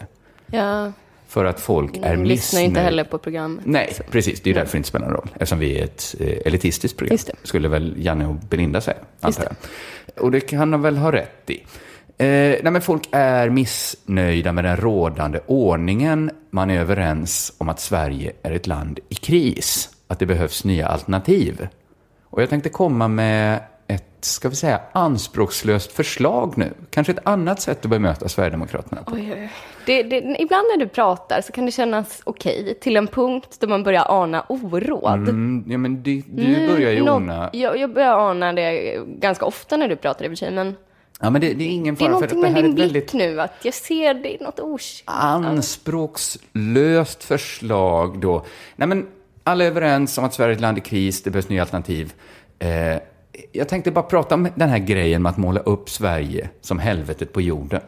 Ja, 0.46 0.92
För 1.28 1.44
att 1.44 1.60
folk 1.60 1.96
är 1.96 2.00
de 2.00 2.06
lyssnar 2.08 2.24
missnöjda. 2.24 2.66
inte 2.66 2.80
heller 2.80 3.04
på 3.04 3.18
programmet. 3.18 3.64
Nej, 3.66 3.92
precis. 4.10 4.40
Det 4.40 4.50
är 4.50 4.54
därför 4.54 4.72
det 4.72 4.76
inte 4.76 4.88
spelar 4.88 5.06
någon 5.06 5.16
roll. 5.16 5.28
Eftersom 5.34 5.58
vi 5.58 5.78
är 5.78 5.84
ett 5.84 6.14
eh, 6.20 6.26
elitistiskt 6.46 6.98
program. 6.98 7.18
Det. 7.26 7.32
Skulle 7.42 7.68
väl 7.68 7.94
Janne 7.98 8.26
och 8.26 8.34
Belinda 8.34 8.80
säga, 8.80 8.96
antar 9.20 9.42
jag. 9.44 9.54
Och 10.24 10.30
det 10.30 10.40
kan 10.40 10.70
de 10.70 10.82
väl 10.82 10.96
ha 10.96 11.12
rätt 11.12 11.50
i. 11.50 11.60
Eh, 12.18 12.26
nej, 12.62 12.70
men 12.70 12.82
folk 12.82 13.08
är 13.12 13.48
missnöjda 13.50 14.52
med 14.52 14.64
den 14.64 14.76
rådande 14.76 15.40
ordningen. 15.46 16.30
Man 16.50 16.70
är 16.70 16.80
överens 16.80 17.52
om 17.58 17.68
att 17.68 17.80
Sverige 17.80 18.32
är 18.42 18.52
ett 18.52 18.66
land 18.66 18.98
i 19.08 19.14
kris. 19.14 19.88
Att 20.08 20.18
det 20.18 20.26
behövs 20.26 20.64
nya 20.64 20.86
alternativ. 20.88 21.68
Och 22.24 22.42
jag 22.42 22.50
tänkte 22.50 22.68
komma 22.68 23.08
med 23.08 23.60
ska 24.24 24.48
vi 24.48 24.56
säga, 24.56 24.80
anspråkslöst 24.92 25.92
förslag 25.92 26.58
nu. 26.58 26.72
Kanske 26.90 27.12
ett 27.12 27.18
annat 27.24 27.60
sätt 27.60 27.84
att 27.84 27.90
bemöta 27.90 28.28
Sverigedemokraterna 28.28 29.02
på. 29.02 29.12
Oj, 29.12 29.32
oj. 29.32 29.50
Det, 29.86 30.02
det, 30.02 30.16
ibland 30.38 30.64
när 30.70 30.76
du 30.76 30.88
pratar 30.88 31.40
så 31.40 31.52
kan 31.52 31.66
det 31.66 31.72
kännas 31.72 32.20
okej 32.24 32.78
till 32.80 32.96
en 32.96 33.06
punkt 33.06 33.56
då 33.60 33.66
man 33.68 33.82
börjar 33.82 34.04
ana 34.08 34.44
oråd. 34.48 35.28
Mm, 35.28 35.64
ja, 35.68 35.78
men 35.78 36.02
du, 36.02 36.20
du 36.20 36.42
Nu- 36.42 36.68
börjar 36.68 36.92
ju 36.92 37.10
ona... 37.10 37.50
Jag, 37.52 37.78
jag 37.78 37.94
börjar 37.94 38.30
ana 38.30 38.52
det 38.52 38.98
ganska 39.06 39.44
ofta 39.44 39.76
när 39.76 39.88
du 39.88 39.96
pratar 39.96 40.24
i 40.24 40.28
och 40.28 40.30
för 40.30 40.36
sig, 40.36 40.50
men 40.50 40.76
Ja, 41.22 41.30
men 41.30 41.40
det, 41.40 41.54
det 41.54 41.64
är 41.64 41.68
ingen 41.68 41.94
det 41.94 42.04
är 42.04 42.08
fara 42.08 42.18
för 42.18 42.26
att 42.26 42.32
någonting 42.32 42.42
det 42.42 42.44
med 42.48 42.52
här 42.52 42.58
är 42.58 42.62
din 42.62 42.74
blick 42.74 42.84
väldigt 42.84 43.12
nu, 43.12 43.40
att 43.40 43.52
jag 43.62 43.74
ser 43.74 44.14
det 44.14 44.34
i 44.34 44.38
något 44.44 44.60
okänt. 44.60 45.02
anspråkslöst 45.06 47.24
förslag 47.24 48.18
då. 48.20 48.44
Nej, 48.76 48.88
men 48.88 49.06
alla 49.44 49.64
är 49.64 49.68
överens 49.68 50.18
om 50.18 50.24
att 50.24 50.34
Sverige 50.34 50.52
är 50.52 50.54
ett 50.54 50.60
land 50.60 50.78
i 50.78 50.80
kris, 50.80 51.22
det 51.22 51.30
behövs 51.30 51.48
nya 51.48 51.60
alternativ. 51.60 52.12
Eh, 52.58 52.96
jag 53.52 53.68
tänkte 53.68 53.90
bara 53.90 54.04
prata 54.04 54.34
om 54.34 54.48
den 54.54 54.68
här 54.68 54.78
grejen 54.78 55.22
med 55.22 55.30
att 55.30 55.36
måla 55.36 55.60
upp 55.60 55.90
Sverige 55.90 56.50
som 56.60 56.78
helvetet 56.78 57.32
på 57.32 57.40
jorden. 57.40 57.82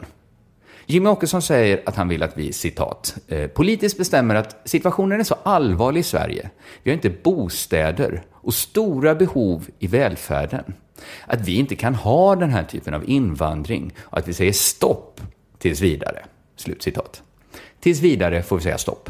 Jimmy 0.85 1.09
Åkesson 1.09 1.41
säger 1.41 1.81
att 1.85 1.95
han 1.95 2.07
vill 2.07 2.23
att 2.23 2.37
vi, 2.37 2.53
citat, 2.53 3.15
eh, 3.27 3.47
politiskt 3.47 3.97
bestämmer 3.97 4.35
att 4.35 4.61
situationen 4.65 5.19
är 5.19 5.23
så 5.23 5.35
allvarlig 5.43 5.99
i 5.99 6.03
Sverige. 6.03 6.49
Vi 6.83 6.91
har 6.91 6.95
inte 6.95 7.09
bostäder 7.09 8.23
och 8.31 8.53
stora 8.53 9.15
behov 9.15 9.67
i 9.79 9.87
välfärden. 9.87 10.73
Att 11.25 11.47
vi 11.47 11.55
inte 11.55 11.75
kan 11.75 11.95
ha 11.95 12.35
den 12.35 12.49
här 12.49 12.63
typen 12.63 12.93
av 12.93 13.09
invandring 13.09 13.93
och 13.99 14.17
att 14.17 14.27
vi 14.27 14.33
säger 14.33 14.51
stopp 14.51 15.21
tills 15.57 15.81
vidare. 15.81 16.25
Slutcitat. 16.55 17.23
Tills 17.79 17.99
vidare 18.01 18.43
får 18.43 18.55
vi 18.55 18.63
säga 18.63 18.77
stopp. 18.77 19.09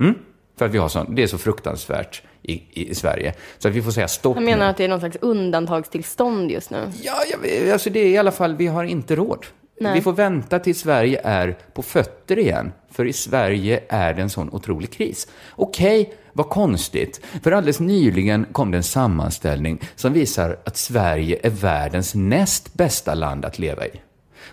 Mm? 0.00 0.14
För 0.58 0.66
att 0.66 0.72
vi 0.72 0.78
har 0.78 0.88
sån, 0.88 1.14
det 1.14 1.22
är 1.22 1.26
så 1.26 1.38
fruktansvärt 1.38 2.22
i, 2.46 2.62
i, 2.70 2.94
Sverige. 2.94 3.34
Så 3.58 3.68
att 3.68 3.74
vi 3.74 3.82
får 3.82 3.90
säga 3.90 4.08
stopp 4.08 4.36
Jag 4.36 4.44
menar 4.44 4.64
nu. 4.64 4.70
att 4.70 4.76
det 4.76 4.84
är 4.84 4.88
någon 4.88 5.00
slags 5.00 5.16
undantagstillstånd 5.20 6.50
just 6.50 6.70
nu. 6.70 6.92
Ja, 7.02 7.14
jag, 7.30 7.70
alltså 7.70 7.90
det 7.90 8.00
är 8.00 8.08
i 8.08 8.18
alla 8.18 8.32
fall, 8.32 8.56
vi 8.56 8.66
har 8.66 8.84
inte 8.84 9.16
råd. 9.16 9.46
Nej. 9.80 9.94
Vi 9.94 10.02
får 10.02 10.12
vänta 10.12 10.58
till 10.58 10.74
Sverige 10.74 11.20
är 11.24 11.56
på 11.74 11.82
fötter 11.82 12.38
igen. 12.38 12.72
För 12.90 13.04
i 13.04 13.12
Sverige 13.12 13.82
är 13.88 14.14
det 14.14 14.22
en 14.22 14.30
sån 14.30 14.50
otrolig 14.50 14.92
kris. 14.92 15.28
Okej, 15.50 16.14
vad 16.32 16.48
konstigt. 16.48 17.20
För 17.42 17.52
alldeles 17.52 17.80
nyligen 17.80 18.46
kom 18.52 18.70
det 18.70 18.76
en 18.76 18.82
sammanställning 18.82 19.80
som 19.94 20.12
visar 20.12 20.58
att 20.64 20.76
Sverige 20.76 21.38
är 21.42 21.50
världens 21.50 22.14
näst 22.14 22.74
bästa 22.74 23.14
land 23.14 23.44
att 23.44 23.58
leva 23.58 23.86
i. 23.86 24.00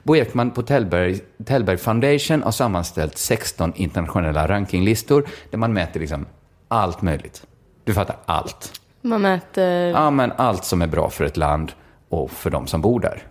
Bo 0.04 0.16
Ekman 0.16 0.52
på 0.52 0.62
Tellberg, 0.62 1.20
Tellberg 1.46 1.78
Foundation 1.78 2.44
har 2.44 2.52
sammanställt 2.52 3.18
16 3.18 3.74
internationella 3.76 4.48
rankinglistor 4.48 5.28
där 5.52 5.58
man 5.58 5.74
mäter 5.74 6.00
liksom 6.00 6.26
allt 6.68 7.02
möjligt. 7.02 7.44
Du 7.84 7.94
fattar, 7.94 8.16
allt. 8.26 8.82
Man 9.02 9.22
mäter... 9.22 9.90
Ja, 9.90 10.10
men 10.10 10.32
allt 10.32 10.66
som 10.66 10.82
är 10.82 10.88
bra 10.88 11.10
för 11.10 11.26
ett 11.26 11.38
land 11.38 11.72
och 12.10 12.32
för 12.32 12.50
de 12.50 12.68
som 12.68 12.82
bor 12.82 13.00
där. 13.00 13.24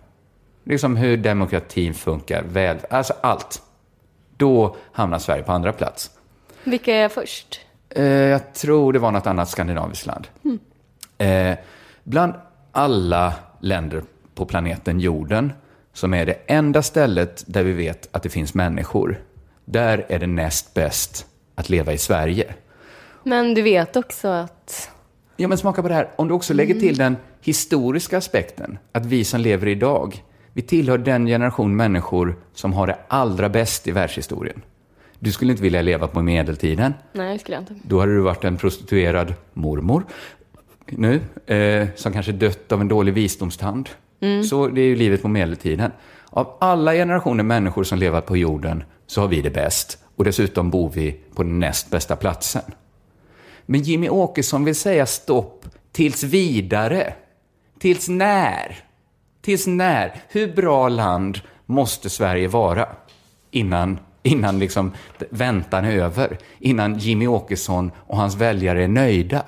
Liksom 0.63 0.95
hur 0.97 1.17
demokratin 1.17 1.93
funkar, 1.93 2.43
väl, 2.43 2.77
alltså 2.89 3.13
allt. 3.21 3.61
Då 4.37 4.75
hamnar 4.91 5.19
Sverige 5.19 5.43
på 5.43 5.51
andra 5.51 5.73
plats. 5.73 6.11
Vilka 6.63 6.95
är 6.95 7.09
först? 7.09 7.59
Eh, 7.89 8.05
jag 8.05 8.53
tror 8.53 8.93
det 8.93 8.99
var 8.99 9.11
något 9.11 9.27
annat 9.27 9.49
skandinaviskt 9.49 10.05
land. 10.05 10.27
Eh, 11.17 11.57
bland 12.03 12.33
alla 12.71 13.33
länder 13.59 14.03
på 14.35 14.45
planeten 14.45 14.99
jorden 14.99 15.53
som 15.93 16.13
är 16.13 16.25
det 16.25 16.37
enda 16.47 16.81
stället 16.81 17.43
där 17.47 17.63
vi 17.63 17.73
vet 17.73 18.09
att 18.11 18.23
det 18.23 18.29
finns 18.29 18.53
människor, 18.53 19.21
där 19.65 20.05
är 20.09 20.19
det 20.19 20.27
näst 20.27 20.73
bäst 20.73 21.25
att 21.55 21.69
leva 21.69 21.93
i 21.93 21.97
Sverige. 21.97 22.53
Men 23.23 23.53
du 23.53 23.61
vet 23.61 23.95
också 23.95 24.27
att... 24.27 24.89
Ja, 25.37 25.47
men 25.47 25.57
smaka 25.57 25.81
på 25.81 25.87
det 25.87 25.93
här. 25.93 26.09
Om 26.15 26.27
du 26.27 26.33
också 26.33 26.53
lägger 26.53 26.79
till 26.79 26.97
den 26.97 27.17
historiska 27.41 28.17
aspekten, 28.17 28.77
att 28.91 29.05
vi 29.05 29.23
som 29.23 29.41
lever 29.41 29.67
idag, 29.67 30.23
vi 30.53 30.61
tillhör 30.61 30.97
den 30.97 31.25
generation 31.25 31.75
människor 31.75 32.35
som 32.53 32.73
har 32.73 32.87
det 32.87 32.97
allra 33.07 33.49
bäst 33.49 33.87
i 33.87 33.91
världshistorien. 33.91 34.61
Du 35.19 35.31
skulle 35.31 35.51
inte 35.51 35.63
vilja 35.63 35.81
leva 35.81 36.07
på 36.07 36.21
medeltiden. 36.21 36.93
Nej, 37.13 37.33
det 37.33 37.39
skulle 37.39 37.55
jag 37.55 37.61
inte. 37.61 37.75
Då 37.83 37.99
hade 37.99 38.15
du 38.15 38.21
varit 38.21 38.43
en 38.43 38.57
prostituerad 38.57 39.33
mormor 39.53 40.03
nu, 40.85 41.21
eh, 41.45 41.87
som 41.95 42.13
kanske 42.13 42.31
dött 42.31 42.71
av 42.71 42.81
en 42.81 42.87
dålig 42.87 43.13
visdomstand. 43.13 43.89
Så 44.49 44.67
det 44.67 44.81
är 44.81 44.85
ju 44.85 44.95
livet 44.95 45.21
på 45.21 45.27
medeltiden. 45.27 45.91
Av 46.29 46.57
alla 46.59 46.93
generationer 46.93 47.43
människor 47.43 47.83
som 47.83 47.99
lever 47.99 48.21
på 48.21 48.37
jorden 48.37 48.83
så 49.07 49.21
har 49.21 49.27
vi 49.27 49.41
det 49.41 49.49
bäst. 49.49 49.97
Och 50.15 50.23
dessutom 50.23 50.69
bor 50.69 50.89
vi 50.89 51.19
på 51.35 51.43
den 51.43 51.59
näst 51.59 51.89
bästa 51.89 52.15
platsen. 52.15 52.61
Men 53.65 53.81
Jimmy 53.81 54.09
Åkesson 54.09 54.65
vill 54.65 54.75
säga 54.75 55.05
stopp 55.05 55.65
tills 55.91 56.23
vidare. 56.23 57.13
Tills 57.79 58.09
när? 58.09 58.77
Tills 59.41 59.67
när? 59.67 60.21
Hur 60.29 60.55
bra 60.55 60.89
land 60.89 61.39
måste 61.65 62.09
Sverige 62.09 62.47
vara 62.47 62.87
innan, 63.51 63.99
innan 64.23 64.59
liksom 64.59 64.91
väntan 65.29 65.85
är 65.85 65.91
över? 65.91 66.37
Innan 66.59 66.97
Jimmy 66.97 67.27
Åkesson 67.27 67.91
och 67.97 68.17
hans 68.17 68.35
väljare 68.35 68.83
är 68.83 68.87
nöjda? 68.87 69.43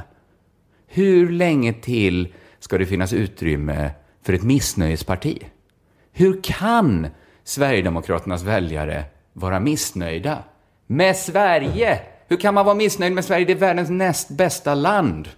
Hur 0.87 1.29
länge 1.29 1.73
till 1.73 2.33
ska 2.59 2.77
det 2.77 2.85
finnas 2.85 3.13
utrymme 3.13 3.91
för 4.23 4.33
ett 4.33 4.43
missnöjesparti? 4.43 5.39
Hur 6.11 6.43
kan 6.43 7.07
Sverigedemokraternas 7.43 8.43
väljare 8.43 9.03
vara 9.33 9.59
missnöjda 9.59 10.43
med 10.87 11.15
Sverige? 11.15 12.01
Hur 12.27 12.37
kan 12.37 12.53
man 12.53 12.65
vara 12.65 12.75
missnöjd 12.75 13.13
med 13.13 13.25
Sverige? 13.25 13.45
Det 13.45 13.53
är 13.53 13.57
världens 13.57 13.89
näst 13.89 14.29
bästa 14.29 14.75
land. 14.75 15.29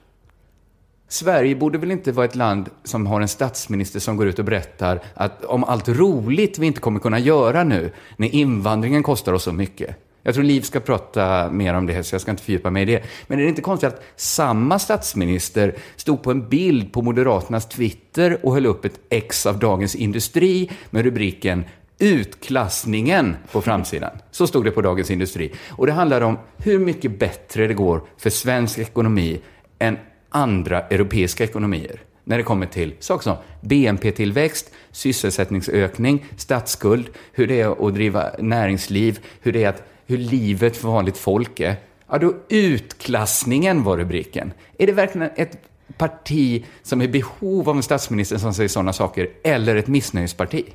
Sverige 1.09 1.55
borde 1.55 1.77
väl 1.77 1.91
inte 1.91 2.11
vara 2.11 2.25
ett 2.25 2.35
land 2.35 2.69
som 2.83 3.07
har 3.07 3.21
en 3.21 3.27
statsminister 3.27 3.99
som 3.99 4.17
går 4.17 4.27
ut 4.27 4.39
och 4.39 4.45
berättar 4.45 4.99
att 5.13 5.45
om 5.45 5.63
allt 5.63 5.89
roligt 5.89 6.59
vi 6.59 6.67
inte 6.67 6.79
kommer 6.79 6.99
kunna 6.99 7.19
göra 7.19 7.63
nu, 7.63 7.91
när 8.17 8.35
invandringen 8.35 9.03
kostar 9.03 9.33
oss 9.33 9.43
så 9.43 9.53
mycket. 9.53 9.95
Jag 10.23 10.33
tror 10.33 10.43
Liv 10.43 10.61
ska 10.61 10.79
prata 10.79 11.49
mer 11.51 11.73
om 11.73 11.85
det, 11.85 12.03
så 12.03 12.13
jag 12.15 12.21
ska 12.21 12.31
inte 12.31 12.43
fördjupa 12.43 12.69
mig 12.69 12.83
i 12.83 12.85
det. 12.85 13.03
Men 13.27 13.39
är 13.39 13.43
det 13.43 13.49
inte 13.49 13.61
konstigt 13.61 13.87
att 13.87 14.03
samma 14.15 14.79
statsminister 14.79 15.75
stod 15.95 16.23
på 16.23 16.31
en 16.31 16.49
bild 16.49 16.93
på 16.93 17.01
Moderaternas 17.01 17.69
Twitter 17.69 18.45
och 18.45 18.53
höll 18.53 18.65
upp 18.65 18.85
ett 18.85 18.99
ex 19.09 19.45
av 19.45 19.59
Dagens 19.59 19.95
Industri 19.95 20.71
med 20.89 21.05
rubriken 21.05 21.65
Utklassningen 21.99 23.35
på 23.51 23.61
framsidan. 23.61 24.11
Så 24.31 24.47
stod 24.47 24.65
det 24.65 24.71
på 24.71 24.81
Dagens 24.81 25.11
Industri. 25.11 25.51
Och 25.69 25.85
det 25.85 25.93
handlar 25.93 26.21
om 26.21 26.37
hur 26.57 26.79
mycket 26.79 27.19
bättre 27.19 27.67
det 27.67 27.73
går 27.73 28.01
för 28.17 28.29
svensk 28.29 28.79
ekonomi 28.79 29.39
än 29.79 29.97
andra 30.29 30.81
europeiska 30.81 31.43
ekonomier. 31.43 32.01
När 32.23 32.37
det 32.37 32.43
kommer 32.43 32.65
till 32.65 32.93
saker 32.99 33.23
som 33.23 33.35
BNP-tillväxt, 33.61 34.71
sysselsättningsökning, 34.91 36.25
statsskuld, 36.37 37.09
hur 37.31 37.47
det 37.47 37.61
är 37.61 37.87
att 37.87 37.93
driva 37.93 38.31
näringsliv, 38.39 39.19
hur 39.41 39.53
det 39.53 39.63
är 39.63 39.69
att, 39.69 39.83
hur 40.05 40.17
livet 40.17 40.77
för 40.77 40.87
vanligt 40.87 41.17
folk 41.17 41.59
är. 41.59 41.75
Ja, 42.09 42.17
då 42.17 42.33
utklassningen 42.49 43.83
var 43.83 43.97
rubriken. 43.97 44.53
Är 44.77 44.87
det 44.87 44.93
verkligen 44.93 45.29
ett 45.35 45.57
parti 45.97 46.65
som 46.83 47.01
är 47.01 47.05
i 47.05 47.07
behov 47.07 47.69
av 47.69 47.75
en 47.75 47.83
statsminister 47.83 48.37
som 48.37 48.53
säger 48.53 48.69
sådana 48.69 48.93
saker, 48.93 49.29
eller 49.43 49.75
ett 49.75 49.87
missnöjesparti? 49.87 50.65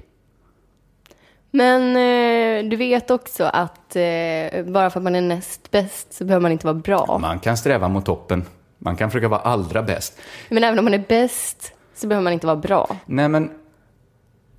Men 1.55 1.83
eh, 1.97 2.71
du 2.71 2.77
vet 2.77 3.11
också 3.11 3.45
att 3.45 3.97
eh, 3.97 4.65
bara 4.67 4.91
för 4.91 5.01
att 5.01 5.03
man 5.05 5.15
är 5.15 5.21
näst 5.21 5.71
bäst 5.71 6.12
så 6.12 6.25
behöver 6.25 6.43
man 6.43 6.53
inte 6.53 6.67
vara 6.67 6.75
bra. 6.75 7.19
Man 7.21 7.38
kan 7.38 7.57
sträva 7.57 7.88
mot 7.88 8.05
toppen. 8.07 8.45
Man 8.79 8.97
kan 8.97 9.11
försöka 9.11 9.29
vara 9.29 9.41
allra 9.41 9.83
bäst. 9.83 10.19
Men 10.49 10.65
även 10.65 10.79
om 10.79 10.85
man 10.85 10.95
är 10.95 11.05
bäst 11.09 11.73
så 11.95 12.07
behöver 12.07 12.25
man 12.25 12.33
inte 12.33 12.47
vara 12.47 12.57
bra. 12.57 12.97
Nej, 13.07 13.29
men 13.29 13.51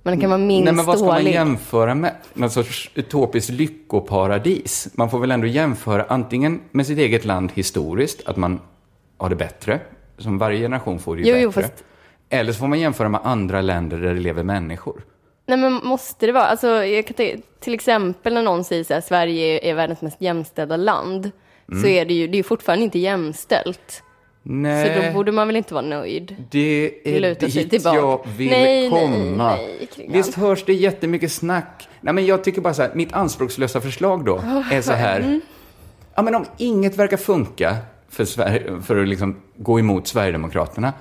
Man 0.02 0.20
kan 0.20 0.30
vara 0.30 0.38
minst 0.38 0.64
Nej, 0.64 0.74
men 0.74 0.84
vad 0.86 0.98
ska 0.98 1.06
man 1.06 1.16
dålig. 1.18 1.32
jämföra 1.34 1.94
med? 1.94 2.14
Någon 2.34 2.50
sorts 2.50 2.90
utopiskt 2.94 3.50
lyckoparadis? 3.50 4.88
Man 4.94 5.10
får 5.10 5.18
väl 5.18 5.30
ändå 5.30 5.46
jämföra 5.46 6.06
antingen 6.08 6.60
med 6.70 6.86
sitt 6.86 6.98
eget 6.98 7.24
land 7.24 7.50
historiskt, 7.54 8.22
att 8.28 8.36
man 8.36 8.60
har 9.18 9.28
det 9.28 9.36
bättre, 9.36 9.80
som 10.18 10.38
varje 10.38 10.58
generation 10.58 10.98
får 10.98 11.16
det 11.16 11.22
ju 11.22 11.28
Jo, 11.28 11.34
bättre. 11.34 11.42
jo, 11.42 11.52
fast- 11.52 11.84
Eller 12.28 12.52
så 12.52 12.58
får 12.58 12.68
man 12.68 12.80
jämföra 12.80 13.08
med 13.08 13.20
andra 13.24 13.60
länder 13.60 13.98
där 13.98 14.14
det 14.14 14.20
lever 14.20 14.42
människor. 14.42 15.02
Nej 15.46 15.58
men 15.58 15.72
måste 15.72 16.26
det 16.26 16.32
vara, 16.32 16.44
alltså 16.44 16.68
jag 16.84 17.06
kan 17.06 17.14
ta, 17.14 17.24
till 17.60 17.74
exempel 17.74 18.34
när 18.34 18.42
någon 18.42 18.64
säger 18.64 18.94
här, 18.94 19.00
Sverige 19.00 19.70
är 19.70 19.74
världens 19.74 20.02
mest 20.02 20.20
jämställda 20.20 20.76
land, 20.76 21.30
Mm. 21.68 21.82
så 21.82 21.88
är 21.88 22.04
det 22.04 22.14
ju, 22.14 22.26
det 22.28 22.38
är 22.38 22.42
fortfarande 22.42 22.84
inte 22.84 22.98
jämställt. 22.98 24.02
Nej, 24.42 24.96
Så 24.96 25.02
då 25.06 25.12
borde 25.14 25.32
man 25.32 25.46
väl 25.46 25.56
inte 25.56 25.74
vara 25.74 25.84
nöjd. 25.86 26.36
det 26.50 26.90
är 27.04 27.20
luta 27.20 27.46
dit 27.46 27.70
tillbaka. 27.70 27.96
jag 27.96 28.26
vill 28.36 28.50
Nej, 28.50 28.90
nej, 28.90 28.90
komma. 28.90 29.56
nej, 29.56 29.88
Kringlan. 29.94 30.16
Visst 30.16 30.34
hörs 30.34 30.64
det 30.64 30.72
jättemycket 30.74 31.32
snack? 31.32 31.88
Nej, 32.00 32.14
men 32.14 32.26
jag 32.26 32.44
tycker 32.44 32.60
bara 32.60 32.74
så 32.74 32.82
här, 32.82 32.90
mitt 32.94 33.12
anspråkslösa 33.12 33.80
förslag 33.80 34.24
då 34.24 34.40
är 34.70 34.80
så 34.80 34.92
här. 34.92 35.20
Mm. 35.20 35.40
Ja, 36.14 36.22
men 36.22 36.34
om 36.34 36.44
inget 36.56 36.96
verkar 36.96 37.16
funka 37.16 37.76
för, 38.08 38.24
Sverige, 38.24 38.80
för 38.86 39.02
att 39.02 39.08
liksom 39.08 39.36
gå 39.56 39.78
emot 39.78 40.06
Sverigedemokraterna, 40.08 40.92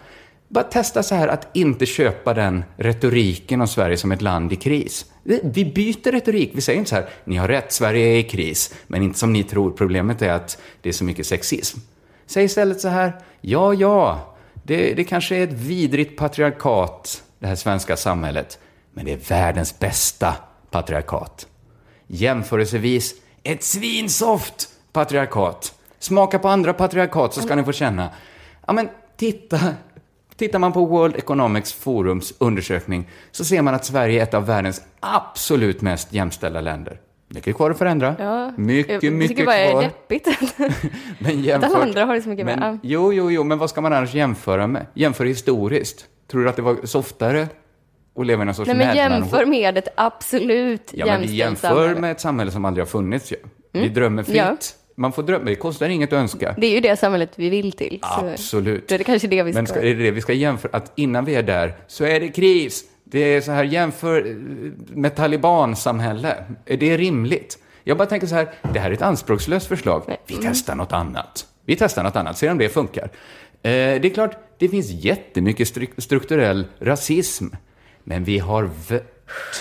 bara 0.53 0.63
testa 0.63 1.03
så 1.03 1.15
här 1.15 1.27
att 1.27 1.47
inte 1.53 1.85
köpa 1.85 2.33
den 2.33 2.63
retoriken 2.77 3.61
om 3.61 3.67
Sverige 3.67 3.97
som 3.97 4.11
ett 4.11 4.21
land 4.21 4.53
i 4.53 4.55
kris. 4.55 5.05
Vi 5.23 5.39
vi 5.43 5.65
byter 5.65 6.11
retorik. 6.11 6.51
Vi 6.53 6.61
säger 6.61 6.79
inte 6.79 6.89
så 6.89 6.95
här, 6.95 7.09
ni 7.25 7.35
har 7.35 7.47
rätt, 7.47 7.71
Sverige 7.71 8.07
är 8.07 8.17
i 8.17 8.23
kris, 8.23 8.73
men 8.87 9.03
inte 9.03 9.19
som 9.19 9.33
ni 9.33 9.43
tror. 9.43 9.71
Problemet 9.71 10.21
är 10.21 10.31
att 10.31 10.57
det 10.81 10.89
är 10.89 10.93
så 10.93 11.03
mycket 11.03 11.25
sexism. 11.25 11.79
Säg 12.25 12.45
istället 12.45 12.81
så 12.81 12.87
här, 12.87 13.13
ja, 13.41 13.73
ja, 13.73 14.35
det, 14.53 14.93
det 14.93 15.03
kanske 15.03 15.35
är 15.35 15.43
ett 15.43 15.53
vidrigt 15.53 16.17
patriarkat, 16.17 17.23
det 17.39 17.47
här 17.47 17.55
svenska 17.55 17.97
samhället, 17.97 18.59
men 18.93 19.05
det 19.05 19.13
är 19.13 19.19
världens 19.29 19.79
bästa 19.79 20.35
patriarkat. 20.71 21.47
Jämförelsevis 22.07 23.15
ett 23.43 23.63
svinsoft 23.63 24.69
patriarkat. 24.91 25.73
Smaka 25.99 26.39
på 26.39 26.47
andra 26.47 26.73
patriarkat 26.73 27.33
så 27.33 27.41
ska 27.41 27.55
ni 27.55 27.63
få 27.63 27.71
känna. 27.71 28.09
Ja, 28.67 28.73
men 28.73 28.89
titta. 29.17 29.59
Tittar 30.43 30.59
man 30.59 30.71
på 30.73 30.85
World 30.85 31.15
Economics 31.15 31.73
Forums 31.73 32.33
undersökning 32.37 33.09
så 33.31 33.45
ser 33.45 33.61
man 33.61 33.73
att 33.73 33.85
Sverige 33.85 34.19
är 34.19 34.23
ett 34.23 34.33
av 34.33 34.45
världens 34.45 34.81
absolut 34.99 35.81
mest 35.81 36.13
jämställda 36.13 36.61
länder. 36.61 36.99
Mycket 37.27 37.55
kvar 37.55 37.71
att 37.71 37.77
förändra. 37.77 38.15
Ja, 38.19 38.51
mycket, 38.57 39.03
jag 39.03 39.13
mycket 39.13 39.37
tycker 39.37 39.45
bara 39.45 39.55
det 39.55 39.63
är 39.65 39.71
kvar. 39.71 39.81
deppigt 39.81 40.27
Men 41.19 41.41
jämfört, 41.41 41.71
alla 41.71 41.83
andra 41.83 42.05
har 42.05 42.15
det 42.15 42.21
så 42.21 42.29
mycket 42.29 42.45
men. 42.45 42.79
Jo, 42.83 43.13
jo, 43.13 43.31
jo, 43.31 43.43
men 43.43 43.57
vad 43.57 43.69
ska 43.69 43.81
man 43.81 43.93
annars 43.93 44.13
jämföra 44.13 44.67
med? 44.67 44.85
Jämför 44.93 45.25
historiskt. 45.25 46.05
Tror 46.31 46.43
du 46.43 46.49
att 46.49 46.55
det 46.55 46.61
var 46.61 46.77
softare 46.83 47.47
att 48.19 48.25
leva 48.25 48.41
i 48.43 48.45
någon 48.45 48.55
sorts 48.55 48.67
Nej 48.67 48.77
men 48.77 48.95
jämför 48.95 49.45
med 49.45 49.77
ett 49.77 49.87
absolut 49.97 50.91
Ja, 50.93 51.05
men 51.05 51.21
vi 51.21 51.27
jämställt 51.27 51.39
jämför 51.63 51.77
samhälle. 51.83 52.01
med 52.01 52.11
ett 52.11 52.21
samhälle 52.21 52.51
som 52.51 52.65
aldrig 52.65 52.81
har 52.81 52.89
funnits 52.89 53.31
ju. 53.31 53.35
Vi 53.71 53.79
Mm. 53.79 53.93
drömmer 53.93 54.23
fritt. 54.23 54.35
Ja. 54.35 54.55
Man 54.95 55.11
får 55.11 55.23
drömma, 55.23 55.45
det 55.45 55.55
kostar 55.55 55.89
inget 55.89 56.13
att 56.13 56.19
önska. 56.19 56.55
Det 56.57 56.67
är 56.67 56.71
ju 56.71 56.79
det 56.79 56.97
samhället 56.99 57.31
vi 57.35 57.49
vill 57.49 57.71
till. 57.71 57.99
Absolut. 58.01 58.87
Då 58.87 58.95
är 58.95 58.99
det 58.99 59.03
kanske 59.03 59.27
det 59.27 59.43
vi 59.43 59.51
ska... 59.51 59.57
Men 59.61 59.67
ska, 59.67 59.79
är 59.79 59.95
det 59.95 60.03
det 60.03 60.11
vi 60.11 60.21
ska 60.21 60.33
jämföra? 60.33 60.77
Att 60.77 60.91
innan 60.95 61.25
vi 61.25 61.35
är 61.35 61.43
där 61.43 61.73
så 61.87 62.03
är 62.05 62.19
det 62.19 62.29
kris. 62.29 62.83
Det 63.03 63.19
är 63.19 63.41
så 63.41 63.51
här, 63.51 63.63
jämför 63.63 64.25
eh, 64.27 64.35
med 64.95 65.15
talibansamhälle. 65.15 66.35
Är 66.65 66.77
det 66.77 66.97
rimligt? 66.97 67.57
Jag 67.83 67.97
bara 67.97 68.05
tänker 68.05 68.27
så 68.27 68.35
här, 68.35 68.51
det 68.73 68.79
här 68.79 68.89
är 68.89 68.93
ett 68.93 69.01
anspråkslöst 69.01 69.67
förslag. 69.67 70.03
Vi 70.27 70.33
Mm. 70.35 70.45
testar 70.47 70.75
något 70.75 70.91
annat. 70.93 71.45
Vi 71.65 71.75
testar 71.75 72.03
något 72.03 72.15
annat, 72.15 72.37
ser 72.37 72.51
om 72.51 72.57
det 72.57 72.69
funkar. 72.69 73.03
Eh, 73.03 73.09
det 73.61 74.05
är 74.05 74.09
klart, 74.13 74.37
det 74.59 74.69
finns 74.69 74.89
jättemycket 74.91 75.67
stru- 75.67 76.01
strukturell 76.01 76.65
rasism. 76.79 77.47
Men 78.03 78.23
vi 78.23 78.39
har 78.39 78.69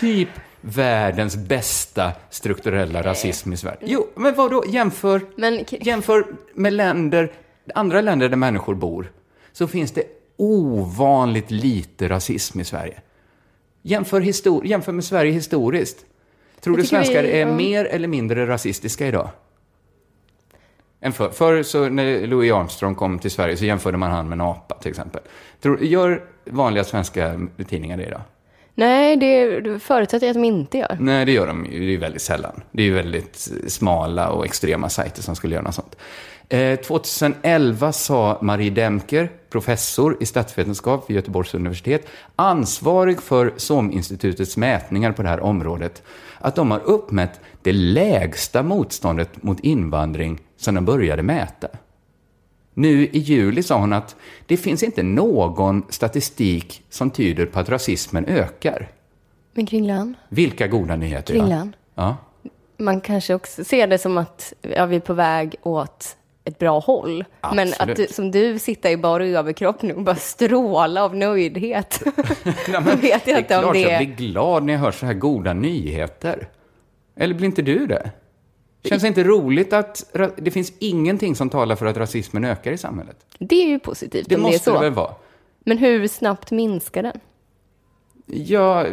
typ 0.01 0.29
världens 0.63 1.37
bästa 1.37 2.13
strukturella 2.31 3.03
rasism 3.03 3.53
i 3.53 3.57
Sverige. 3.57 3.79
Jo, 3.83 4.07
men 4.15 4.35
vadå? 4.35 4.65
Jämför, 4.69 5.21
Men- 5.37 5.65
jämför 5.71 6.25
med 6.55 6.73
länder, 6.73 7.33
andra 7.75 8.01
länder 8.01 8.29
där 8.29 8.37
människor 8.37 8.75
bor, 8.75 9.13
så 9.53 9.67
finns 9.67 9.93
det 9.93 10.03
ovanligt 10.37 11.51
lite 11.51 12.09
rasism 12.09 12.61
i 12.61 12.65
Sverige. 12.65 13.01
Jämför, 13.83 14.21
histor- 14.21 14.67
jämför 14.67 14.93
med 14.93 15.05
Sverige 15.05 15.33
historiskt. 15.33 15.99
Tror 16.61 16.77
du 16.77 16.83
tycker 16.83 16.99
vi- 16.99 17.05
svenskar 17.05 17.25
är 17.25 17.41
ja. 17.41 17.55
mer 17.55 17.85
eller 17.85 18.09
mindre 18.09 18.47
rasistiska 18.47 19.07
idag? 19.07 19.29
Än 21.01 21.13
förr. 21.13 21.31
Förr 21.31 21.63
så 21.63 21.89
när 21.89 22.27
Louis 22.27 22.53
Armstrong 22.53 22.95
kom 22.95 23.19
till 23.19 23.31
Sverige 23.31 23.57
så 23.57 23.65
jämförde 23.65 23.99
man 23.99 24.11
han 24.11 24.29
med 24.29 24.37
en 24.37 24.41
apa 24.41 24.75
till 24.75 24.91
exempel. 24.91 25.23
Tror, 25.61 25.83
gör 25.85 26.23
vanliga 26.45 26.85
svenska 26.85 27.41
tidningar 27.69 27.97
det 27.97 28.07
idag? 28.07 28.21
Nej, 28.75 29.17
det, 29.17 29.61
det 29.61 29.79
förutsätter 29.79 30.27
jag 30.27 30.31
att 30.31 30.43
de 30.43 30.45
inte 30.45 30.79
gör. 30.79 30.97
Nej, 31.01 31.25
det 31.25 31.33
gör 31.33 31.47
de 31.47 31.67
ju. 31.67 31.87
Det 31.87 31.95
är 31.95 31.99
väldigt 31.99 32.23
sällan. 32.23 32.63
Det 32.73 32.83
är 32.83 32.87
ju 32.87 32.95
väldigt 32.95 33.49
smala 33.67 34.31
och 34.31 34.45
extrema 34.45 34.89
sajter 34.89 35.23
som 35.23 35.37
skulle 35.37 35.55
göra 35.55 35.65
något 35.65 35.75
sånt. 35.75 35.97
Eh, 36.49 36.79
2011 36.79 37.93
sa 37.93 38.39
Marie 38.43 38.71
Demker, 38.71 39.31
professor 39.51 40.17
i 40.21 40.27
statsvetenskap 40.27 41.11
vid 41.11 41.17
Göteborgs 41.17 41.55
universitet, 41.55 42.07
ansvarig 42.37 43.23
för 43.23 43.53
SOM-institutets 43.57 44.57
mätningar 44.57 45.13
på 45.13 45.23
det 45.23 45.29
här 45.29 45.41
området, 45.41 46.03
att 46.39 46.55
de 46.55 46.71
har 46.71 46.81
uppmätt 46.81 47.41
det 47.63 47.73
lägsta 47.73 48.63
motståndet 48.63 49.43
mot 49.43 49.61
invandring 49.61 50.39
sedan 50.57 50.75
de 50.75 50.85
började 50.85 51.23
mäta. 51.23 51.69
Nu 52.75 53.07
i 53.07 53.19
juli 53.19 53.63
sa 53.63 53.79
hon 53.79 53.93
att 53.93 54.17
det 54.47 54.57
finns 54.57 54.83
inte 54.83 55.03
någon 55.03 55.83
statistik 55.89 56.83
som 56.91 57.11
tyder 57.11 57.47
på 57.47 57.61
att 57.61 57.69
rasismen 57.69 58.25
ökar. 58.27 58.89
Men 59.55 59.67
Kringlan, 59.67 60.17
Vilka 60.29 60.67
goda 60.67 60.97
nyheter. 60.97 61.35
Kringlan. 61.35 61.77
Ja. 61.95 62.17
man 62.77 63.01
kanske 63.01 63.35
också 63.35 63.65
ser 63.65 63.87
det 63.87 63.99
som 63.99 64.19
att 64.19 64.53
ja, 64.61 64.87
vi 64.87 64.97
är 64.97 65.01
på 65.01 65.15
väg 65.15 65.57
åt 65.63 66.17
ett 66.45 66.59
bra 66.59 66.79
håll. 66.79 67.25
Men 67.55 67.69
att 67.69 67.81
Absolut. 67.81 67.97
du, 67.97 68.07
som 68.15 68.31
du 68.31 68.59
sitta 68.59 68.91
i 68.91 68.97
bara 68.97 69.27
överkropp 69.27 69.83
nu 69.83 69.95
och 69.95 70.03
bara 70.03 70.17
stråla 70.17 71.05
av 71.05 71.17
nöjdhet. 71.17 72.03
Ja, 72.73 72.81
Då 72.91 72.97
vet 72.97 73.03
jag 73.03 73.21
det 73.25 73.33
är 73.33 73.39
inte 73.39 73.57
om 73.57 73.63
klart 73.63 73.75
det 73.75 73.81
jag 73.81 73.93
är... 73.93 74.07
blir 74.07 74.17
glad 74.17 74.63
när 74.65 74.73
jag 74.73 74.81
hör 74.81 74.93
så 74.93 75.07
här 75.07 75.15
goda 75.15 75.53
nyheter. 75.53 76.49
Eller 77.17 77.35
blir 77.35 77.47
inte 77.47 77.63
du 77.63 77.87
det? 77.87 78.11
Känns 78.85 79.03
det 79.03 79.09
inte 79.09 79.25
roligt 79.25 79.73
att 79.73 80.15
det 80.37 80.51
finns 80.51 80.73
ingenting 80.79 81.37
som 81.37 81.51
talar 81.51 81.77
för 81.77 81.87
att 81.87 81.97
rasismen 81.97 82.45
ökar 82.45 82.73
i 82.73 82.79
samhället? 82.79 83.17
Det 83.39 83.63
är 83.63 83.69
ju 83.69 83.79
positivt 83.79 84.29
Det 84.29 84.37
om 84.37 84.43
det 84.43 84.49
är 84.49 84.53
måste 84.53 84.65
så. 84.71 84.75
det 84.75 84.81
väl 84.81 84.93
vara? 84.93 85.15
Men 85.65 85.79
hur 85.79 86.09
snabbt 86.09 86.51
minskar 86.51 87.03
den? 87.03 87.21
Ja, 88.27 88.87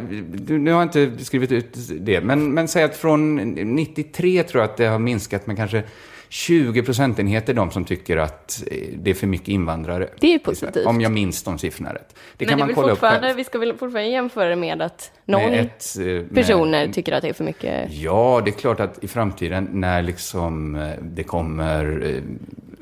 nu 0.48 0.72
har 0.72 0.80
jag 0.80 0.88
inte 0.88 1.26
skrivit 1.26 1.52
ut 1.52 1.78
det, 2.00 2.22
men, 2.22 2.54
men 2.54 2.68
säg 2.68 2.84
att 2.84 2.96
från 2.96 3.36
93 3.76 4.44
tror 4.44 4.62
jag 4.64 4.70
att 4.70 4.78
det 4.78 4.86
har 4.86 5.00
minskat 5.00 5.48
med 5.48 5.58
kanske 5.58 5.84
20 6.30 6.84
procentenheter 6.84 7.54
de 7.54 7.72
som 7.72 7.86
tycker 7.86 8.18
att 8.18 8.64
eh, 8.72 8.78
det 8.98 9.10
är 9.10 9.14
för 9.16 9.28
mycket 9.28 9.48
invandrare. 9.48 10.10
Det 10.20 10.34
är 10.34 10.40
positivt. 10.40 10.86
Om 10.86 11.02
jag 11.02 11.12
minns 11.12 11.44
de 11.44 11.58
siffrorna 11.60 11.94
rätt. 11.94 12.16
Det 12.38 12.46
Men 12.46 12.48
kan 12.50 12.60
det 12.60 12.66
man 12.66 12.76
kolla 12.76 12.92
upp 12.94 13.00
själv. 13.00 13.36
vi 13.36 13.44
ska 13.44 13.60
väl 13.60 13.70
fortfarande 13.72 14.10
jämföra 14.12 14.50
det 14.50 14.56
med 14.56 14.82
att 14.82 15.12
någon 15.26 15.52
Med 15.52 15.60
ett, 15.66 15.86
eh, 16.00 16.06
med- 16.06 16.36
personer 16.36 16.88
tycker 16.88 17.12
att 17.14 17.22
det 17.22 17.30
är 17.30 17.34
för 17.34 17.44
mycket. 17.44 17.94
Ja, 17.94 18.42
det 18.46 18.50
är 18.52 18.60
klart 18.60 18.80
att 18.80 19.04
i 19.04 19.08
framtiden 19.08 19.68
när 19.72 20.02
liksom 20.02 20.76
eh, 20.76 20.90
det 21.02 21.24
kommer 21.24 22.04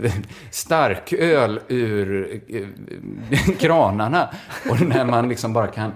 eh, 0.04 0.12
starköl 0.52 1.60
ur 1.68 2.42
kranarna 3.60 4.30
och 4.70 4.82
när 4.82 5.06
man 5.06 5.30
liksom 5.30 5.54
bara 5.54 5.68
kan 5.68 5.92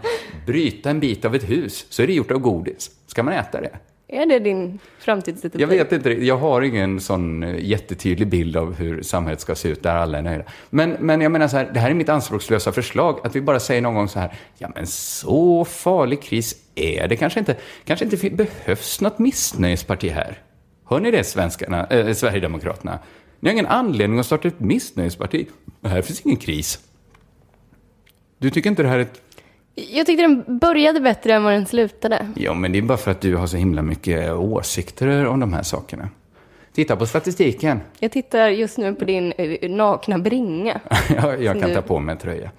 bryta 0.45 0.89
en 0.89 0.99
bit 0.99 1.25
av 1.25 1.35
ett 1.35 1.49
hus 1.49 1.85
så 1.89 2.03
är 2.03 2.07
det 2.07 2.13
gjort 2.13 2.31
av 2.31 2.39
godis. 2.39 2.91
Ska 3.07 3.23
man 3.23 3.33
äta 3.33 3.61
det? 3.61 3.77
Är 4.13 4.26
det 4.26 4.39
din 4.39 4.80
framtidsutopi? 5.00 5.62
Jag 5.62 5.67
vet 5.67 5.91
inte, 5.91 6.10
jag 6.26 6.38
har 6.38 6.62
ingen 6.62 7.00
sån 7.00 7.43
eh, 7.43 7.56
jättetydlig 7.60 8.28
bild 8.28 8.58
av 8.58 8.74
hur 8.74 9.02
samhället 9.02 9.41
ska 9.41 9.56
se 9.56 9.69
ut 9.69 9.84
där 9.84 9.95
alla 9.95 10.17
är 10.17 10.21
nöjda. 10.21 10.43
Men, 10.69 10.91
men 10.91 11.21
jag 11.21 11.32
menar 11.32 11.47
så 11.47 11.58
här, 11.58 11.71
det 11.74 11.80
här 11.80 11.89
är 11.89 11.93
mitt 11.93 12.10
anspråkslösa 12.10 12.71
förslag, 12.71 13.19
att 13.24 13.36
vi 13.36 13.41
bara 13.41 13.60
säger 13.60 13.82
någon 13.82 13.93
gång 13.93 14.08
så 14.08 14.19
här, 14.19 14.34
ja 14.58 14.71
men 14.76 14.88
så 14.88 15.65
farlig 15.65 16.21
kris 16.21 16.56
är 16.76 17.08
det 17.08 17.15
kanske 17.15 17.39
inte. 17.39 17.56
Kanske 17.86 18.06
inte 18.06 18.30
behövs 18.30 19.02
något 19.02 19.19
missnöjesparti 19.19 20.10
här. 20.10 20.38
Hör 20.86 21.00
ni 21.00 21.12
det, 21.12 21.24
svenskarna, 21.24 21.88
äh, 21.88 22.13
Sverigedemokraterna? 22.13 23.00
Ni 23.39 23.50
har 23.50 23.54
ingen 23.54 23.67
anledning 23.67 24.19
att 24.19 24.26
starta 24.26 24.47
ett 24.47 24.60
missnöjesparti. 24.60 25.47
Här 25.84 26.02
finns 26.02 26.21
ingen 26.21 26.38
kris. 26.38 26.80
Du 28.38 28.50
tycker 28.50 28.69
inte 28.69 28.84
det 28.84 28.89
här 28.89 28.97
är 28.97 29.02
ett... 29.02 29.21
Jag 29.75 30.05
tyckte 30.05 30.21
den 30.21 30.57
började 30.60 30.99
bättre 30.99 31.34
än 31.34 31.43
vad 31.43 31.53
den 31.53 31.65
slutade. 31.65 32.27
Ja, 32.36 32.53
men 32.53 32.71
det 32.71 32.77
är 32.77 32.81
bara 32.81 32.97
för 32.97 33.12
att 33.12 33.21
du 33.21 33.36
har 33.36 33.47
så 33.47 33.57
himla 33.57 33.81
mycket 33.81 34.31
åsikter 34.34 35.25
om 35.25 35.39
de 35.39 35.53
här 35.53 35.63
sakerna. 35.63 36.10
Titta 36.73 36.95
på 36.95 37.05
statistiken. 37.05 37.79
Jag 37.99 38.12
tittar 38.12 38.49
just 38.49 38.77
nu 38.77 38.95
på 38.95 39.05
din 39.05 39.31
eh, 39.38 39.69
nakna 39.69 40.17
bringa. 40.17 40.79
jag 41.15 41.43
jag 41.43 41.60
kan 41.60 41.69
Nu- 41.69 41.75
ta 41.75 41.81
på 41.81 41.99
mig 41.99 42.13
en 42.13 42.19
tröja. 42.19 42.51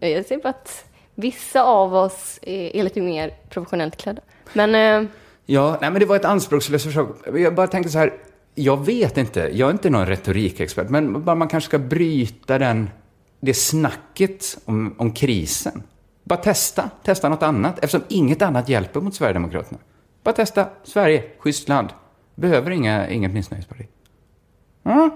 Jag 0.00 0.26
ser 0.26 0.38
på 0.38 0.48
att 0.48 0.84
vissa 1.14 1.62
av 1.62 1.94
oss 1.94 2.38
är 2.42 2.76
är 2.76 2.82
lite 2.82 3.00
mer 3.00 3.30
professionellt 3.50 3.96
klädda. 3.96 4.22
Men 4.52 4.74
eh, 5.04 5.10
Ja, 5.46 5.78
nej 5.80 5.90
men 5.90 6.00
det 6.00 6.06
var 6.06 6.16
ett 6.16 6.24
anspråkslöst 6.24 6.84
försök. 6.84 7.08
Jag 7.34 7.54
bara 7.54 7.66
tänkte 7.66 7.92
så 7.92 7.98
här, 7.98 8.12
jag 8.54 8.86
vet 8.86 9.18
inte, 9.18 9.40
jag 9.52 9.68
är 9.68 9.72
inte 9.72 9.90
någon 9.90 10.06
retorikexpert, 10.06 10.88
men 10.88 11.24
bara 11.24 11.36
man 11.36 11.48
kanske 11.48 11.68
ska 11.68 11.78
bryta 11.78 12.58
den, 12.58 12.90
det 13.40 13.54
snacket 13.54 14.58
om, 14.64 14.94
om 14.98 15.12
krisen. 15.12 15.82
Bara 16.32 16.42
testa, 16.42 16.90
testa 17.02 17.28
något 17.28 17.42
annat, 17.42 17.78
eftersom 17.78 18.02
inget 18.08 18.42
annat 18.42 18.68
hjälper 18.68 19.00
mot 19.00 19.14
Sverigedemokraterna. 19.14 19.78
Bara 20.22 20.32
testa, 20.34 20.66
Sverige, 20.84 21.22
schysst 21.38 21.68
land. 21.68 21.88
Behöver 22.34 22.70
inga, 22.70 23.08
inget 23.08 23.32
missnöjesparti. 23.32 23.86
Mm. 24.84 25.10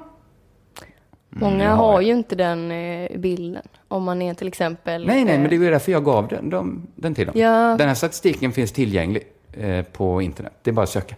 Många 1.31 1.75
har 1.75 1.93
har 1.93 2.01
ju 2.01 2.13
inte 2.13 2.35
den 2.35 2.71
eh, 2.71 3.19
bilden. 3.19 3.63
Om 3.89 4.05
man 4.05 4.23
är 4.23 4.35
till 4.35 4.49
exempel... 4.49 5.07
Nej, 5.07 5.25
nej, 5.25 5.35
eh, 5.35 5.41
men 5.41 5.51
det 5.51 5.57
är 5.57 5.61
ju 5.61 5.71
därför 5.71 5.93
jag 5.93 6.05
gav 6.05 6.29
den, 6.29 6.51
dem, 6.51 6.87
den 6.95 7.15
till 7.15 7.27
dem. 7.27 7.41
Ja. 7.41 7.77
Den 7.79 7.89
här 7.89 7.95
statistiken 7.95 8.53
finns 8.53 8.73
tillgänglig 8.73 9.23
eh, 9.53 9.83
på 9.83 10.23
internet. 10.23 10.53
Det 10.63 10.71
är 10.71 10.75
bara 10.75 10.83
att 10.83 10.89
söka. 10.89 11.15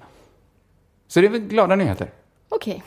Så 1.08 1.20
det 1.20 1.26
är 1.26 1.30
väl 1.30 1.40
glada 1.40 1.76
nyheter. 1.76 2.10
Okej. 2.48 2.82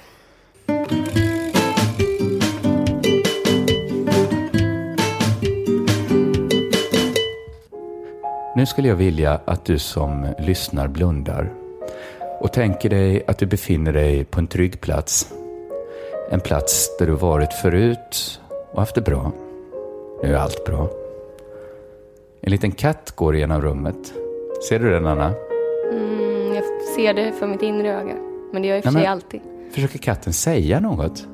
Nu 8.56 8.66
skulle 8.66 8.88
jag 8.88 8.96
vilja 8.96 9.40
att 9.46 9.66
du 9.66 9.80
som 9.80 10.28
lyssnar 10.40 10.88
blundar 10.88 11.54
och 12.40 12.54
tänker 12.54 12.90
dig 12.90 13.24
att 13.28 13.38
du 13.38 13.46
befinner 13.46 13.94
dig 13.94 14.26
på 14.26 14.40
en 14.40 14.48
trygg 14.48 14.82
plats. 14.82 15.34
En 16.32 16.40
plats 16.40 16.98
där 17.00 17.08
du 17.08 17.14
varit 17.14 17.54
förut 17.54 18.42
och 18.72 18.80
haft 18.80 18.96
det 18.96 19.02
bra. 19.02 19.32
Nu 20.24 20.34
är 20.34 20.38
allt 20.38 20.66
bra. 20.66 20.90
En 22.42 22.52
liten 22.52 22.72
katt 22.72 23.12
går 23.16 23.36
genom 23.36 23.62
rummet. 23.62 24.14
Ser 24.70 24.80
du 24.80 24.92
den, 24.92 25.08
Anna? 25.08 25.34
Mm, 25.92 26.56
jag 26.56 26.64
ser 26.96 27.14
det 27.14 27.32
för 27.32 27.48
mitt 27.48 27.62
inre 27.62 27.94
öga. 27.94 28.16
Men 28.54 28.62
det 28.62 28.68
gör 28.68 28.76
jag 28.76 28.86
i 28.86 28.88
och 28.88 28.94
för 28.94 29.00
sig 29.00 29.08
alltid. 29.08 29.42
Försöker 29.72 30.00
katten 30.00 30.34
säga 30.34 30.80
något? 30.80 31.28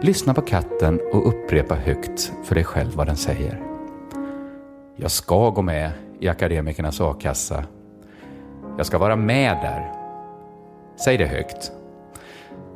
Lyssna 0.00 0.34
på 0.34 0.40
katten 0.40 1.00
och 1.12 1.28
upprepa 1.28 1.74
högt 1.74 2.32
för 2.44 2.54
dig 2.54 2.64
själv 2.64 2.94
vad 2.94 3.06
den 3.06 3.16
säger. 3.16 3.60
Jag 4.96 5.10
ska 5.10 5.50
gå 5.50 5.62
med 5.62 5.90
i 6.22 6.28
akademikernas 6.28 7.00
a-kassa. 7.00 7.64
Jag 8.76 8.86
ska 8.86 8.98
vara 8.98 9.16
med 9.16 9.56
där. 9.56 9.92
Säg 11.04 11.16
det 11.16 11.26
högt. 11.26 11.72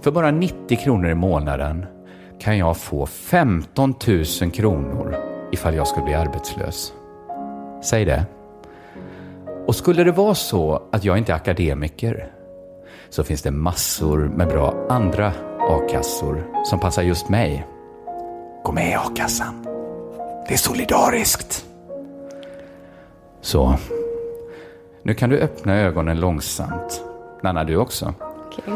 För 0.01 0.11
bara 0.11 0.31
90 0.31 0.77
kronor 0.77 1.11
i 1.11 1.15
månaden 1.15 1.87
kan 2.39 2.59
jag 2.59 2.77
få 2.77 3.07
15 3.07 3.95
000 4.41 4.51
kronor 4.51 5.17
ifall 5.53 5.75
jag 5.75 5.87
skulle 5.87 6.05
bli 6.05 6.15
arbetslös. 6.15 6.93
Säg 7.85 8.05
det. 8.05 8.25
Och 9.67 9.75
skulle 9.75 10.05
det 10.05 10.13
vara 10.13 10.35
så 10.35 10.83
att 10.93 11.05
jag 11.05 11.19
inte 11.19 11.33
är 11.33 11.37
akademiker 11.37 12.33
så 13.09 13.25
finns 13.25 13.43
det 13.43 13.51
massor 13.51 14.19
med 14.19 14.49
bra 14.49 14.87
andra 14.89 15.33
a-kassor 15.61 16.65
som 16.65 16.81
passar 16.81 17.03
just 17.03 17.29
mig. 17.29 17.67
Gå 18.65 18.73
med 18.73 18.91
i 18.91 18.95
a-kassan. 18.95 19.67
Det 20.49 20.55
är 20.55 20.59
solidariskt. 20.59 21.67
Så. 23.47 23.75
Nu 25.03 25.15
kan 25.15 25.31
du 25.31 25.39
öppna 25.39 25.77
ögonen 25.77 26.21
långsamt. 26.21 27.05
Nanna, 27.43 27.65
du 27.65 27.77
också. 27.77 28.15
Okej. 28.47 28.75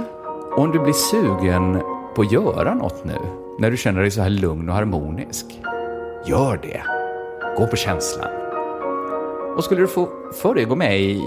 Om 0.57 0.71
du 0.71 0.79
blir 0.79 0.93
sugen 0.93 1.83
på 2.15 2.23
att 2.23 2.33
göra 2.33 2.75
något 2.75 3.05
nu, 3.05 3.17
när 3.59 3.71
du 3.71 3.77
känner 3.77 4.01
dig 4.01 4.11
så 4.11 4.23
här 4.23 4.31
lugn 4.31 4.69
och 4.69 4.75
harmonisk, 4.75 5.47
gör 6.27 6.61
det. 6.63 6.83
Gå 7.57 7.67
på 7.67 7.77
känslan. 7.77 8.31
Och 9.57 9.65
skulle 9.65 9.81
du 9.81 9.87
få 9.87 10.09
för 10.43 10.55
dig 10.55 10.65
gå 10.65 10.77
med 10.77 11.01
i 11.01 11.23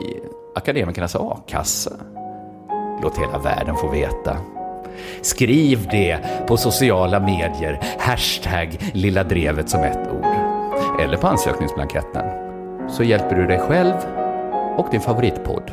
akademikernas 0.56 1.16
a-kassa, 1.16 1.92
låt 3.04 3.18
hela 3.18 3.38
världen 3.38 3.76
få 3.76 3.88
veta. 3.88 4.38
Skriv 5.22 5.88
det 5.92 6.20
på 6.48 6.58
sociala 6.58 7.20
medier, 7.20 7.80
hashtag 8.00 8.92
lilla 8.94 9.24
drevet 9.24 9.70
som 9.70 9.84
ett 9.84 10.08
ord. 10.12 10.26
Eller 11.00 11.18
på 11.18 11.28
ansökningsblanketten. 11.28 12.43
Så 12.90 13.04
hjälper 13.04 13.36
du 13.36 13.46
dig 13.48 13.60
själv 13.60 13.94
och 14.78 14.88
din 14.92 15.02
favoritpodd. 15.02 15.72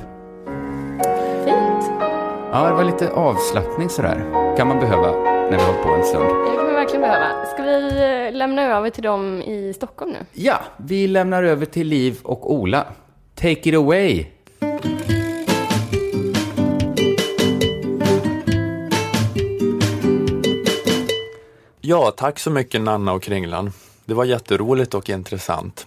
Fint. 1.45 1.91
Ja, 2.53 2.69
det 2.69 2.75
var 2.75 2.85
lite 2.85 3.11
avslappning 3.11 3.89
sådär. 3.89 4.25
Kan 4.57 4.69
man 4.69 4.79
behöva 4.81 5.11
när 5.51 5.59
vi 5.59 5.65
har 5.65 5.83
på 5.83 5.89
en 5.95 6.05
stund. 6.05 6.25
Det 6.25 6.57
kan 6.57 6.67
vi 6.67 6.73
verkligen 6.73 7.01
behöva. 7.01 7.47
Ska 7.47 7.63
vi 7.63 8.03
eh, 8.27 8.37
lämna 8.37 8.63
över 8.63 8.91
till 8.91 9.03
dem 9.03 9.43
i 9.43 9.73
Stockholm 9.77 10.11
nu? 10.11 10.19
Ja, 10.33 10.61
vi 10.77 11.07
lämnar 11.07 11.43
över 11.43 11.67
till 11.67 11.87
Liv 11.87 12.19
och 12.23 12.53
Ola. 12.53 12.87
Take 13.35 13.69
it 13.69 13.75
away! 13.75 14.27
Ja, 21.81 22.13
tack 22.17 22.39
så 22.39 22.51
mycket 22.51 22.81
Nanna 22.81 23.13
och 23.13 23.23
Kringlan. 23.23 23.73
Det 24.05 24.15
var 24.15 24.25
jätteroligt 24.25 24.95
och 24.95 25.11
intressant. 25.11 25.87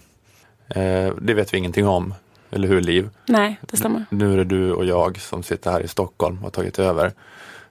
Eh, 0.68 1.12
det 1.20 1.34
vet 1.34 1.54
vi 1.54 1.58
ingenting 1.58 1.86
om, 1.86 2.14
eller 2.50 2.68
hur 2.68 2.80
Liv? 2.80 3.10
Nej, 3.26 3.60
det 3.60 3.76
stämmer. 3.76 4.04
Nu 4.10 4.32
är 4.32 4.36
det 4.36 4.44
du 4.44 4.72
och 4.72 4.84
jag 4.84 5.20
som 5.20 5.42
sitter 5.42 5.70
här 5.70 5.80
i 5.80 5.88
Stockholm 5.88 6.36
och 6.36 6.42
har 6.42 6.50
tagit 6.50 6.78
över. 6.78 7.12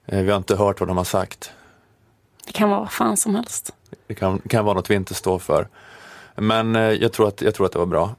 Eh, 0.05 0.21
vi 0.21 0.29
har 0.31 0.37
inte 0.37 0.55
hört 0.55 0.79
vad 0.79 0.89
de 0.89 0.97
har 0.97 1.03
sagt. 1.03 1.51
Det 2.45 2.51
kan 2.51 2.69
vara 2.69 2.79
vad 2.79 2.91
fan 2.91 3.17
som 3.17 3.35
helst. 3.35 3.73
Det 4.07 4.13
kan, 4.13 4.39
kan 4.39 4.65
vara 4.65 4.75
något 4.75 4.89
vi 4.89 4.95
inte 4.95 5.13
står 5.13 5.39
för. 5.39 5.67
Men 6.35 6.75
eh, 6.75 6.81
jag, 6.81 7.13
tror 7.13 7.27
att, 7.27 7.41
jag 7.41 7.55
tror 7.55 7.65
att 7.65 7.71
det 7.71 7.79
var 7.79 7.85
bra. 7.85 8.15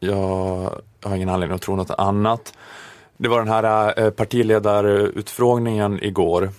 Jag 0.00 0.16
har 1.02 1.16
ingen 1.16 1.28
anledning 1.28 1.54
att 1.54 1.62
tro 1.62 1.76
något 1.76 1.90
annat. 1.90 2.54
Det 3.16 3.28
var 3.28 3.38
den 3.38 3.48
här 3.48 4.10
partiledarutfrågningen 4.10 6.04
igår, 6.04 6.50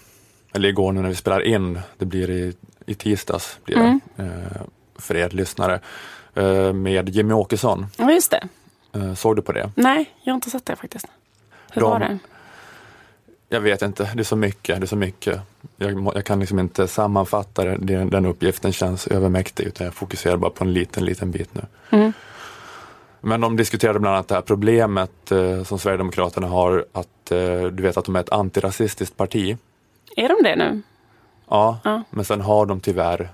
eller 0.53 0.69
igår 0.69 0.91
nu 0.91 1.01
när 1.01 1.09
vi 1.09 1.15
spelar 1.15 1.41
in, 1.41 1.79
det 1.97 2.05
blir 2.05 2.29
i, 2.29 2.53
i 2.85 2.93
tisdags 2.93 3.59
blir 3.63 3.75
det, 3.75 4.23
eh, 4.23 4.61
för 4.95 5.15
er 5.15 5.29
lyssnare, 5.29 5.79
med 6.73 7.09
Jimmy 7.09 7.33
Åkesson. 7.33 7.85
Ja, 7.97 8.11
just 8.11 8.31
det. 8.31 8.47
Eh, 8.93 9.13
såg 9.13 9.35
du 9.35 9.41
på 9.41 9.51
det? 9.51 9.71
Nej, 9.75 10.09
jag 10.23 10.33
har 10.33 10.35
inte 10.35 10.49
sett 10.49 10.65
det 10.65 10.75
faktiskt. 10.75 11.05
Hur 11.71 11.81
De- 11.81 11.89
var 11.91 11.99
det? 11.99 12.17
Jag 13.51 13.61
vet 13.61 13.81
inte, 13.81 14.09
det 14.13 14.19
är 14.21 14.23
så 14.23 14.35
mycket, 14.35 14.79
det 14.79 14.85
är 14.85 14.87
så 14.87 14.95
mycket. 14.95 15.39
Jag, 15.77 16.11
jag 16.15 16.25
kan 16.25 16.39
liksom 16.39 16.59
inte 16.59 16.87
sammanfatta 16.87 17.63
det, 17.65 17.77
den, 17.79 18.09
den 18.09 18.25
uppgiften 18.25 18.71
känns 18.73 19.07
övermäktig 19.07 19.63
utan 19.63 19.85
jag 19.85 19.93
fokuserar 19.93 20.37
bara 20.37 20.51
på 20.51 20.63
en 20.63 20.73
liten, 20.73 21.05
liten 21.05 21.31
bit 21.31 21.49
nu. 21.55 21.61
Mm. 21.89 22.13
Men 23.21 23.41
de 23.41 23.55
diskuterade 23.57 23.99
bland 23.99 24.15
annat 24.15 24.27
det 24.27 24.35
här 24.35 24.41
problemet 24.41 25.31
eh, 25.31 25.63
som 25.63 25.79
Sverigedemokraterna 25.79 26.47
har, 26.47 26.85
att 26.91 27.31
eh, 27.31 27.63
du 27.63 27.83
vet 27.83 27.97
att 27.97 28.05
de 28.05 28.15
är 28.15 28.19
ett 28.19 28.29
antirasistiskt 28.29 29.17
parti. 29.17 29.57
Är 30.15 30.27
de 30.29 30.43
det 30.43 30.55
nu? 30.55 30.81
Ja, 31.49 31.79
Ja. 31.83 32.03
men 32.09 32.25
sen 32.25 32.41
har 32.41 32.65
de 32.65 32.79
tyvärr 32.79 33.29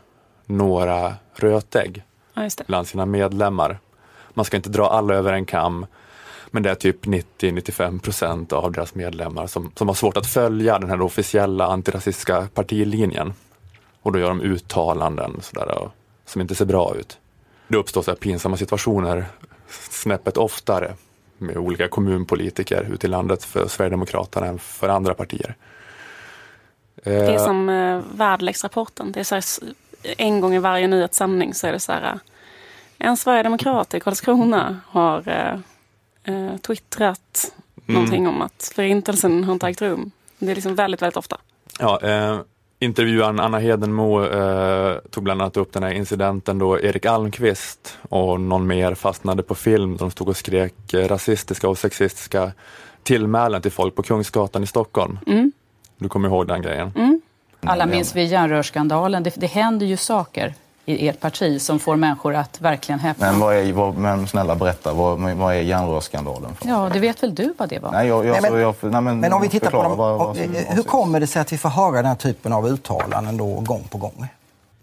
några 0.46 1.14
rötägg 1.36 2.04
Ja, 2.36 2.50
bland 2.68 2.88
sina 2.88 3.06
medlemmar. 3.06 3.80
Man 4.34 4.46
ska 4.46 4.58
inte 4.58 4.70
dra 4.70 4.88
alla 4.88 5.14
över 5.14 5.34
en 5.34 5.46
kam, 5.46 5.86
men 6.52 6.64
det 6.64 6.70
är 6.70 6.76
typ 6.76 7.06
90-95 7.06 8.00
procent 8.00 8.54
av 8.54 8.72
deras 8.72 8.96
medlemmar 8.96 9.48
som, 9.48 9.72
som 9.76 9.88
har 9.88 9.96
svårt 9.96 10.18
att 10.18 10.28
följa 10.28 10.80
den 10.80 10.90
här 10.90 11.02
officiella 11.02 11.66
antirasistiska 11.66 12.48
partilinjen. 12.54 13.34
Och 14.02 14.12
då 14.12 14.20
gör 14.20 14.28
de 14.28 14.42
uttalanden 14.42 15.40
sådär, 15.42 15.78
och, 15.78 15.92
som 16.26 16.42
inte 16.42 16.56
ser 16.56 16.66
bra 16.66 16.96
ut. 16.96 17.18
Det 17.68 17.78
uppstår 17.78 18.02
så 18.02 18.16
pinsamma 18.16 18.58
situationer 18.58 19.26
snäppet 19.90 20.38
oftare 20.38 20.94
med 21.38 21.58
olika 21.58 21.88
kommunpolitiker 21.88 22.90
ute 22.94 23.08
i 23.08 23.10
landet 23.10 23.44
för 23.44 23.68
Sverigedemokraterna 23.68 24.48
än 24.48 24.60
för 24.60 24.90
andra 24.90 25.14
partier. 25.14 25.56
Det 27.04 27.16
är 27.16 27.32
Eh, 27.32 27.46
som 27.46 27.70
eh, 27.70 28.02
väderleksrapporten. 28.14 29.12
Det 29.12 29.20
är 29.20 29.42
så 29.42 29.66
en 30.18 30.42
gång 30.42 30.54
i 30.56 30.60
varje 30.60 30.88
nyhetssändning 30.88 31.54
så 31.54 31.68
är 31.68 31.72
det 31.72 31.80
så 31.80 31.92
här. 31.92 32.20
En 32.98 33.18
sverigedemokrat 33.18 33.94
i 33.94 34.00
Karlskrona 34.00 34.80
har 34.88 35.24
eh, 35.28 35.60
eh, 36.36 36.58
twittrat 36.58 37.52
Mm. 37.88 37.94
någonting 37.94 38.28
om 38.28 38.42
att 38.42 38.72
förintelsen 38.76 39.44
har 39.44 39.54
inte 39.54 39.68
ägt 39.68 39.82
rum. 39.82 40.12
Det 40.40 40.52
är 40.52 40.56
liksom 40.56 40.76
väldigt, 40.76 41.02
väldigt 41.02 41.18
ofta. 41.18 41.38
Ja, 41.80 42.00
eh, 42.02 42.40
intervjuaren 42.80 43.40
Anna 43.40 43.60
Hedenmo 43.60 44.24
eh, 44.26 44.98
tog 45.12 45.24
bland 45.24 45.42
annat 45.42 45.58
upp 45.58 45.74
den 45.74 45.84
här 45.84 45.92
incidenten 45.92 46.60
då 46.60 46.80
Erik 46.80 47.06
Almqvist 47.06 47.98
och 48.10 48.42
någon 48.42 48.68
mer 48.68 48.96
fastnade 48.96 49.44
på 49.44 49.56
film. 49.56 49.98
De 49.98 50.12
stod 50.12 50.30
och 50.30 50.38
skrek 50.38 50.94
eh, 50.94 51.08
rasistiska 51.08 51.70
och 51.70 51.78
sexistiska 51.78 52.52
tillmälen 53.04 53.62
till 53.62 53.72
folk 53.72 53.96
på 53.96 54.04
Kungsgatan 54.04 54.64
i 54.64 54.68
Stockholm. 54.68 55.20
Mm. 55.28 55.52
Du 55.98 56.10
kommer 56.10 56.30
ihåg 56.30 56.48
den 56.48 56.62
grejen? 56.62 56.92
Mm. 56.96 57.22
Alla 57.68 57.86
minns 57.86 58.16
vi 58.16 58.24
järnrörsskandalen. 58.24 59.24
Det, 59.24 59.34
det 59.36 59.48
händer 59.48 59.86
ju 59.86 59.98
saker 59.98 60.54
i 60.86 61.08
ert 61.08 61.20
parti 61.20 61.62
som 61.62 61.80
får 61.80 61.96
människor 61.96 62.36
att 62.36 62.62
verkligen 62.62 63.00
häpna. 63.00 63.32
Men, 63.32 63.40
vad 63.40 63.56
är, 63.56 63.74
vad, 63.74 63.98
men 63.98 64.28
snälla 64.28 64.56
berätta, 64.56 64.94
vad, 64.94 65.20
vad 65.20 65.56
är 65.56 65.60
järnrörsskandalen? 65.62 66.56
för? 66.56 66.68
Ja, 66.70 66.90
det 66.94 67.00
vet 67.00 67.24
väl 67.24 67.36
du 67.36 67.54
vad 67.58 67.70
det 67.70 67.80
var? 67.80 67.92
Nej, 67.92 68.08
jag, 68.08 68.26
jag, 68.26 68.42
Nej, 68.42 68.52
men- 68.52 68.62
jag, 68.62 68.76
nej, 68.82 69.02
men, 69.02 69.20
Men 69.20 69.34
om 69.34 69.42
vi 69.42 69.50
tittar 69.50 69.72
på 69.72 69.84
dem, 69.84 69.98
vad- 69.98 70.18
vad 70.20 70.38
eh, 70.38 70.44
hur 70.44 70.70
avses. 70.72 70.86
kommer 70.86 71.20
det 71.20 71.28
sig 71.28 71.42
att 71.42 71.54
vi 71.54 71.58
får 71.58 71.70
höra 71.70 71.96
den 71.96 72.06
här 72.06 72.16
typen 72.16 72.54
av 72.54 72.68
uttalanden 72.68 73.38
då 73.38 73.46
gång 73.60 73.84
på 73.92 73.98
gång? 73.98 74.28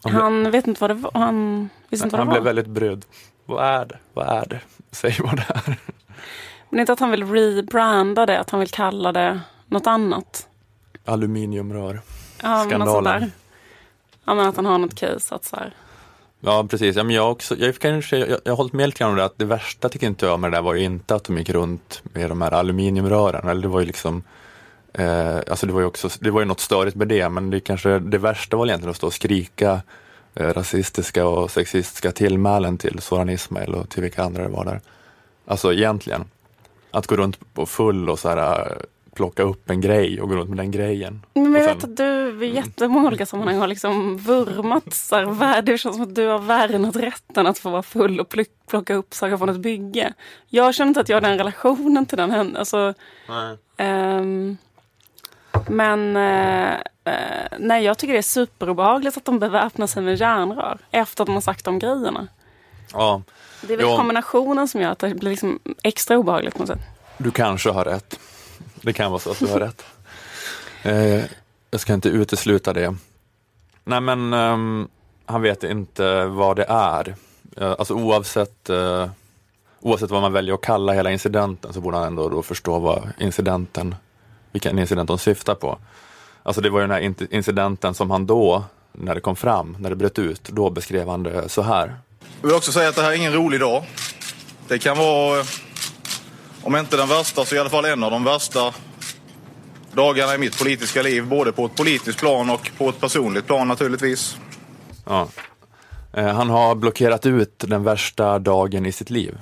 Han 0.04 0.50
vet 0.50 0.66
inte 0.66 0.80
vad 0.80 0.90
det 0.90 0.94
var. 0.94 1.10
Han 1.14 1.68
visste 1.88 2.06
inte 2.06 2.16
vad 2.16 2.26
Han 2.26 2.34
det 2.34 2.40
var. 2.40 2.40
blev 2.40 2.54
väldigt 2.54 2.74
brydd. 2.74 3.04
Vad 3.46 3.64
är 3.64 3.84
det? 3.84 3.98
Vad 4.14 4.26
är 4.28 4.46
det? 4.48 4.60
Säg 4.90 5.16
vad 5.24 5.36
det 5.36 5.46
är. 5.54 5.76
Men 6.70 6.80
inte 6.80 6.92
att 6.92 7.00
han 7.00 7.10
vill 7.10 7.24
rebranda 7.32 8.26
det, 8.26 8.40
att 8.40 8.50
han 8.50 8.60
vill 8.60 8.68
kalla 8.70 9.12
det 9.12 9.40
något 9.66 9.86
annat. 9.86 10.46
Aluminiumrör. 11.04 12.00
Ja, 12.42 12.58
sånt 12.58 12.70
Skandalen. 12.70 13.32
Ja, 14.24 14.34
men 14.34 14.46
att 14.48 14.56
han 14.56 14.66
har 14.66 14.78
något 14.78 14.94
case. 14.94 15.34
Att 15.34 15.44
så 15.44 15.56
här. 15.56 15.74
Ja, 16.40 16.66
precis. 16.70 16.96
Ja, 16.96 17.02
men 17.02 17.16
jag, 17.16 17.30
också, 17.30 17.56
jag, 17.56 17.78
kanske, 17.78 18.16
jag, 18.16 18.40
jag 18.44 18.52
har 18.52 18.56
hållit 18.56 18.72
med 18.72 18.88
lite 18.88 18.98
grann 18.98 19.10
om 19.10 19.16
det 19.16 19.24
att 19.24 19.38
det 19.38 19.44
värsta 19.44 19.88
tycker 19.88 20.06
inte 20.06 20.26
jag 20.26 20.40
med 20.40 20.52
det 20.52 20.56
där 20.56 20.62
var 20.62 20.74
ju 20.74 20.84
inte 20.84 21.14
att 21.14 21.24
de 21.24 21.38
gick 21.38 21.50
runt 21.50 22.02
med 22.02 22.28
de 22.28 22.42
här 22.42 22.54
aluminiumrören. 22.54 23.48
Eller 23.48 23.62
det 23.62 23.68
var 23.68 23.80
ju 23.80 23.86
liksom 23.86 24.22
Eh, 24.92 25.36
alltså 25.36 25.66
det 25.66 25.72
var 25.72 25.80
ju 25.80 25.86
också, 25.86 26.08
det 26.20 26.30
var 26.30 26.40
ju 26.40 26.46
något 26.46 26.60
störigt 26.60 26.96
med 26.96 27.08
det, 27.08 27.28
men 27.28 27.50
det 27.50 27.60
kanske, 27.60 27.98
det 27.98 28.18
värsta 28.18 28.56
var 28.56 28.66
egentligen 28.66 28.90
att 28.90 28.96
stå 28.96 29.06
och 29.06 29.14
skrika 29.14 29.80
eh, 30.34 30.46
rasistiska 30.46 31.26
och 31.26 31.50
sexistiska 31.50 32.12
tillmälen 32.12 32.78
till 32.78 32.98
Soran 32.98 33.28
Ismail 33.28 33.74
och 33.74 33.88
till 33.88 34.02
vilka 34.02 34.22
andra 34.22 34.42
det 34.42 34.48
var 34.48 34.64
där. 34.64 34.80
Alltså 35.46 35.72
egentligen, 35.72 36.24
att 36.90 37.06
gå 37.06 37.16
runt 37.16 37.54
på 37.54 37.66
full 37.66 38.10
och 38.10 38.18
så 38.18 38.28
här, 38.28 38.76
plocka 39.14 39.42
upp 39.42 39.70
en 39.70 39.80
grej 39.80 40.20
och 40.20 40.28
gå 40.28 40.34
runt 40.36 40.48
med 40.48 40.58
den 40.58 40.70
grejen. 40.70 41.22
Men 41.34 41.52
jag 41.54 41.64
sen- 41.64 41.74
vet 41.74 41.84
att 41.84 41.96
du 41.96 42.44
i 42.46 42.54
jättemånga 42.54 43.06
olika 43.08 43.26
sammanhang 43.26 43.56
har 43.58 43.66
liksom 43.66 44.16
vurmat. 44.18 44.94
Så 44.94 45.16
här, 45.16 45.24
vär- 45.24 45.62
det 45.62 45.78
känns 45.78 45.94
som 45.96 46.02
att 46.02 46.14
du 46.14 46.26
har 46.26 46.38
värnat 46.38 46.96
rätten 46.96 47.46
att 47.46 47.58
få 47.58 47.70
vara 47.70 47.82
full 47.82 48.20
och 48.20 48.28
plock- 48.28 48.66
plocka 48.68 48.94
upp 48.94 49.14
saker 49.14 49.36
från 49.36 49.48
ett 49.48 49.56
bygge. 49.60 50.12
Jag 50.48 50.74
känner 50.74 50.88
inte 50.88 51.00
att 51.00 51.08
jag 51.08 51.16
har 51.16 51.20
den 51.20 51.38
relationen 51.38 52.06
till 52.06 52.18
den. 52.18 52.56
Alltså, 52.56 52.94
ehm, 53.76 54.56
men 55.68 56.16
eh, 56.16 56.72
eh, 57.04 57.48
nej, 57.58 57.84
jag 57.84 57.98
tycker 57.98 58.12
det 58.12 58.18
är 58.20 58.22
superobehagligt 58.22 59.16
att 59.16 59.24
de 59.24 59.38
beväpnar 59.38 59.86
sig 59.86 60.02
med 60.02 60.16
järnrör 60.20 60.78
efter 60.90 61.22
att 61.22 61.26
de 61.26 61.32
har 61.32 61.40
sagt 61.40 61.64
de 61.64 61.78
grejerna. 61.78 62.28
Ja, 62.92 63.22
Det 63.62 63.72
är 63.72 63.76
väl 63.76 63.86
Jo. 63.90 63.96
kombinationen 63.96 64.68
som 64.68 64.80
gör 64.80 64.90
att 64.90 64.98
det 64.98 65.14
blir 65.14 65.30
liksom 65.30 65.58
extra 65.82 66.18
obehagligt 66.18 66.54
på 66.54 66.58
något 66.60 66.68
sätt. 66.68 66.80
du 67.18 67.30
kanske 67.30 67.70
har 67.70 67.84
rätt. 67.84 68.18
Det 68.82 68.92
kan 68.92 69.10
vara 69.10 69.20
så 69.20 69.30
att 69.30 69.38
du 69.38 69.46
har 69.46 69.60
rätt. 69.60 69.84
Eh, 70.82 71.24
jag 71.70 71.80
ska 71.80 71.94
inte 71.94 72.08
utesluta 72.08 72.72
det. 72.72 72.94
Nej 73.84 74.00
men 74.00 74.32
um, 74.34 74.88
han 75.26 75.42
vet 75.42 75.64
inte 75.64 76.24
vad 76.24 76.56
det 76.56 76.66
är. 76.68 77.14
Eh, 77.56 77.70
alltså 77.70 77.94
oavsett, 77.94 78.70
eh, 78.70 79.10
oavsett 79.80 80.10
vad 80.10 80.22
man 80.22 80.32
väljer 80.32 80.54
att 80.54 80.60
kalla 80.60 80.92
hela 80.92 81.10
incidenten 81.10 81.72
så 81.72 81.80
borde 81.80 81.96
han 81.96 82.06
ändå 82.06 82.28
då 82.28 82.42
förstå 82.42 82.78
vad 82.78 83.12
incidenten, 83.18 83.94
vilken 84.52 84.78
incident 84.78 85.08
de 85.08 85.18
syftar 85.18 85.54
på. 85.54 85.78
Alltså 86.42 86.60
det 86.60 86.70
var 86.70 86.80
ju 86.80 86.86
den 86.86 86.90
här 86.90 87.34
incidenten 87.34 87.94
som 87.94 88.10
han 88.10 88.26
då, 88.26 88.64
när 88.92 89.14
det 89.14 89.20
kom 89.20 89.36
fram, 89.36 89.76
när 89.80 89.90
det 89.90 89.96
bröt 89.96 90.18
ut, 90.18 90.44
då 90.44 90.70
beskrev 90.70 91.08
han 91.08 91.22
det 91.22 91.48
så 91.48 91.62
här. 91.62 91.96
Jag 92.40 92.48
vill 92.48 92.56
också 92.56 92.72
säga 92.72 92.88
att 92.88 92.96
det 92.96 93.02
här 93.02 93.10
är 93.10 93.16
ingen 93.16 93.32
rolig 93.32 93.60
dag. 93.60 93.84
Det 94.68 94.78
kan 94.78 94.98
vara, 94.98 95.44
om 96.62 96.76
inte 96.76 96.96
den 96.96 97.08
värsta, 97.08 97.44
så 97.44 97.54
i 97.54 97.58
alla 97.58 97.70
fall 97.70 97.84
en 97.84 98.04
av 98.04 98.10
de 98.10 98.24
värsta 98.24 98.74
dagarna 99.92 100.34
i 100.34 100.38
mitt 100.38 100.58
politiska 100.58 101.02
liv. 101.02 101.26
Både 101.26 101.52
på 101.52 101.66
ett 101.66 101.74
politiskt 101.74 102.18
plan 102.18 102.50
och 102.50 102.70
på 102.78 102.88
ett 102.88 103.00
personligt 103.00 103.46
plan 103.46 103.68
naturligtvis. 103.68 104.36
Ja. 105.06 105.28
Eh, 106.12 106.26
han 106.26 106.50
har 106.50 106.74
blockerat 106.74 107.26
ut 107.26 107.58
den 107.58 107.84
värsta 107.84 108.38
dagen 108.38 108.86
i 108.86 108.92
sitt 108.92 109.10
liv. 109.10 109.38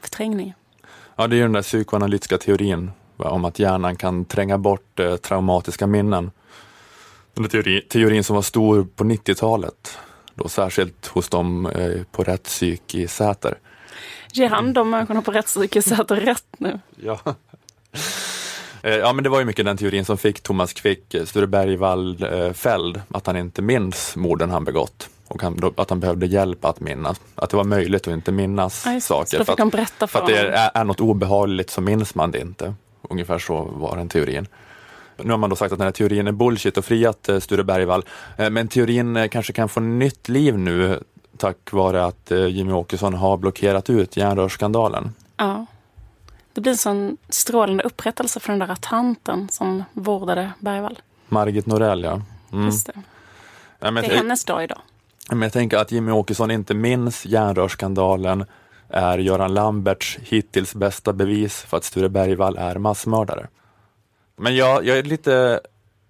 Förträngning. 0.00 0.54
Ja, 1.16 1.26
det 1.26 1.34
är 1.34 1.38
ju 1.38 1.42
den 1.42 1.52
där 1.52 1.62
psykoanalytiska 1.62 2.38
teorin 2.38 2.90
om 3.16 3.44
att 3.44 3.58
hjärnan 3.58 3.96
kan 3.96 4.24
tränga 4.24 4.58
bort 4.58 5.00
eh, 5.00 5.16
traumatiska 5.16 5.86
minnen. 5.86 6.30
Den 7.34 7.42
där 7.42 7.50
teori, 7.50 7.80
teorin 7.80 8.24
som 8.24 8.34
var 8.34 8.42
stor 8.42 8.86
på 8.96 9.04
90-talet, 9.04 9.98
då 10.34 10.48
särskilt 10.48 11.06
hos 11.06 11.28
dem 11.28 11.66
eh, 11.66 12.02
på 12.12 12.22
rättspsyk 12.22 12.94
i 12.94 13.08
Säter. 13.08 13.58
Ger 14.32 14.48
han 14.48 14.72
de 14.72 14.90
människorna 14.90 15.22
på 15.22 15.30
rättspsykiater 15.30 16.16
rätt 16.16 16.46
nu? 16.58 16.80
Ja. 17.02 17.20
Eh, 18.82 18.94
Ja, 18.94 19.12
men 19.12 19.24
det 19.24 19.30
var 19.30 19.38
ju 19.38 19.44
mycket 19.44 19.64
den 19.64 19.76
teorin 19.76 20.04
som 20.04 20.18
fick 20.18 20.40
Thomas 20.40 20.72
Quick, 20.72 21.14
eh, 21.14 21.24
Sture 21.24 21.46
Bergvall 21.46 22.22
eh, 22.22 22.52
fälld, 22.52 23.00
att 23.10 23.26
han 23.26 23.36
inte 23.36 23.62
minns 23.62 24.16
morden 24.16 24.50
han 24.50 24.64
begått 24.64 25.08
och 25.28 25.42
han, 25.42 25.72
att 25.76 25.90
han 25.90 26.00
behövde 26.00 26.26
hjälp 26.26 26.64
att 26.64 26.80
minnas. 26.80 27.20
Att 27.34 27.50
det 27.50 27.56
var 27.56 27.64
möjligt 27.64 28.08
att 28.08 28.12
inte 28.14 28.32
minnas 28.32 28.82
Ja, 28.86 29.00
saker. 29.00 29.44
För 29.44 29.52
att, 29.52 30.00
för 30.00 30.06
för 30.06 30.18
att 30.18 30.26
det 30.26 30.38
är, 30.38 30.70
är 30.74 30.84
något 30.84 31.00
obehagligt 31.00 31.70
så 31.70 31.80
minns 31.80 32.14
man 32.14 32.30
det 32.30 32.40
inte. 32.40 32.74
Ungefär 33.10 33.38
så 33.38 33.62
var 33.62 33.96
den 33.96 34.08
teorin. 34.08 34.46
Nu 35.22 35.30
har 35.30 35.38
man 35.38 35.50
då 35.50 35.56
sagt 35.56 35.72
att 35.72 35.78
den 35.78 35.86
här 35.86 35.92
teorin 35.92 36.26
är 36.26 36.32
bullshit 36.32 36.78
och 36.78 36.84
friat 36.84 37.28
Sture 37.40 37.64
Bergvall. 37.64 38.04
Men 38.50 38.68
teorin 38.68 39.28
kanske 39.30 39.52
kan 39.52 39.68
få 39.68 39.80
nytt 39.80 40.28
liv 40.28 40.58
nu 40.58 41.00
tack 41.36 41.72
vare 41.72 42.04
att 42.04 42.30
eh, 42.30 42.46
Jimmy 42.46 42.72
Åkesson 42.72 43.14
har 43.14 43.36
blockerat 43.36 43.90
ut 43.90 44.16
järnrörsskandalen. 44.16 45.14
Ja. 45.36 45.66
Det 46.52 46.60
blir 46.60 46.72
en 46.72 46.78
sån 46.78 47.16
strålande 47.28 47.84
upprättelse 47.84 48.40
för 48.40 48.52
den 48.52 48.68
där 48.68 48.74
tanten 48.80 49.48
som 49.48 49.84
vårdade 49.92 50.52
Bergvall. 50.58 50.98
Margit 51.28 51.66
Norell, 51.66 52.02
ja. 52.04 52.20
Mm. 52.52 52.64
Just 52.64 52.86
det. 52.86 52.92
Ja, 53.78 53.90
Det 53.90 54.00
är 54.00 54.10
jag- 54.10 54.16
hennes 54.16 54.44
dag 54.44 54.64
idag. 54.64 54.78
Men 55.30 55.42
jag 55.42 55.52
tänker 55.52 55.76
att 55.78 55.92
Jimmy 55.92 56.12
Åkesson 56.12 56.50
inte 56.50 56.74
minns 56.74 57.26
järnrörsskandalen 57.26 58.44
är 58.88 59.18
Göran 59.18 59.54
Lamberts 59.54 60.18
hittills 60.22 60.74
bästa 60.74 61.12
bevis 61.12 61.62
för 61.62 61.76
att 61.76 61.84
Sture 61.84 62.08
Bergvall 62.08 62.56
är 62.56 62.78
massmördare. 62.78 63.46
Men 64.36 64.56
jag, 64.56 64.84
jag 64.84 64.98
är 64.98 65.02
lite 65.02 65.60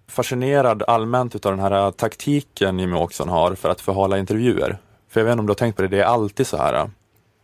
fascinerad 0.07 0.83
allmänt 0.87 1.35
utav 1.35 1.51
den 1.51 1.59
här 1.59 1.91
taktiken 1.91 2.79
Jimmy 2.79 2.95
Åkesson 2.95 3.29
har 3.29 3.55
för 3.55 3.69
att 3.69 3.81
förhala 3.81 4.17
intervjuer. 4.17 4.77
För 5.17 5.21
jag 5.21 5.25
vet 5.25 5.31
inte 5.31 5.39
om 5.39 5.45
du 5.45 5.51
har 5.51 5.55
tänkt 5.55 5.75
på 5.75 5.81
det, 5.81 5.87
det 5.87 5.99
är 5.99 6.05
alltid 6.05 6.47
så 6.47 6.57
här 6.57 6.73
äh, 6.73 6.87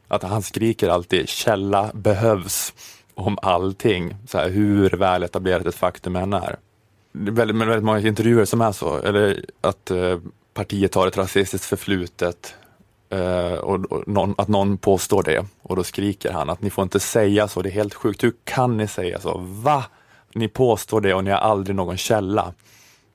att 0.07 0.23
han 0.23 0.41
skriker 0.41 0.89
alltid 0.89 1.29
källa 1.29 1.91
behövs 1.93 2.73
om 3.13 3.37
allting, 3.41 4.15
så 4.27 4.37
här, 4.37 4.49
hur 4.49 4.89
väl 4.89 5.23
etablerat 5.23 5.65
ett 5.65 5.75
faktum 5.75 6.15
än 6.15 6.33
är. 6.33 6.55
Det 7.11 7.29
är 7.29 7.33
väldigt, 7.33 7.57
väldigt 7.57 7.83
många 7.83 7.99
intervjuer 7.99 8.45
som 8.45 8.61
är 8.61 8.71
så, 8.71 8.97
eller 8.97 9.45
att 9.61 9.91
eh, 9.91 10.19
partiet 10.53 10.95
har 10.95 11.07
ett 11.07 11.17
rasistiskt 11.17 11.65
förflutet 11.65 12.55
eh, 13.09 13.53
och, 13.53 13.91
och 13.91 14.07
någon, 14.07 14.35
att 14.37 14.47
någon 14.47 14.77
påstår 14.77 15.23
det 15.23 15.45
och 15.61 15.75
då 15.75 15.83
skriker 15.83 16.31
han 16.31 16.49
att 16.49 16.61
ni 16.61 16.69
får 16.69 16.83
inte 16.83 16.99
säga 16.99 17.47
så, 17.47 17.61
det 17.61 17.69
är 17.69 17.71
helt 17.71 17.93
sjukt, 17.93 18.23
hur 18.23 18.33
kan 18.43 18.77
ni 18.77 18.87
säga 18.87 19.19
så? 19.19 19.37
Va? 19.37 19.85
Ni 20.33 20.47
påstår 20.47 21.01
det 21.01 21.13
och 21.13 21.23
ni 21.23 21.31
har 21.31 21.37
aldrig 21.37 21.75
någon 21.75 21.97
källa. 21.97 22.53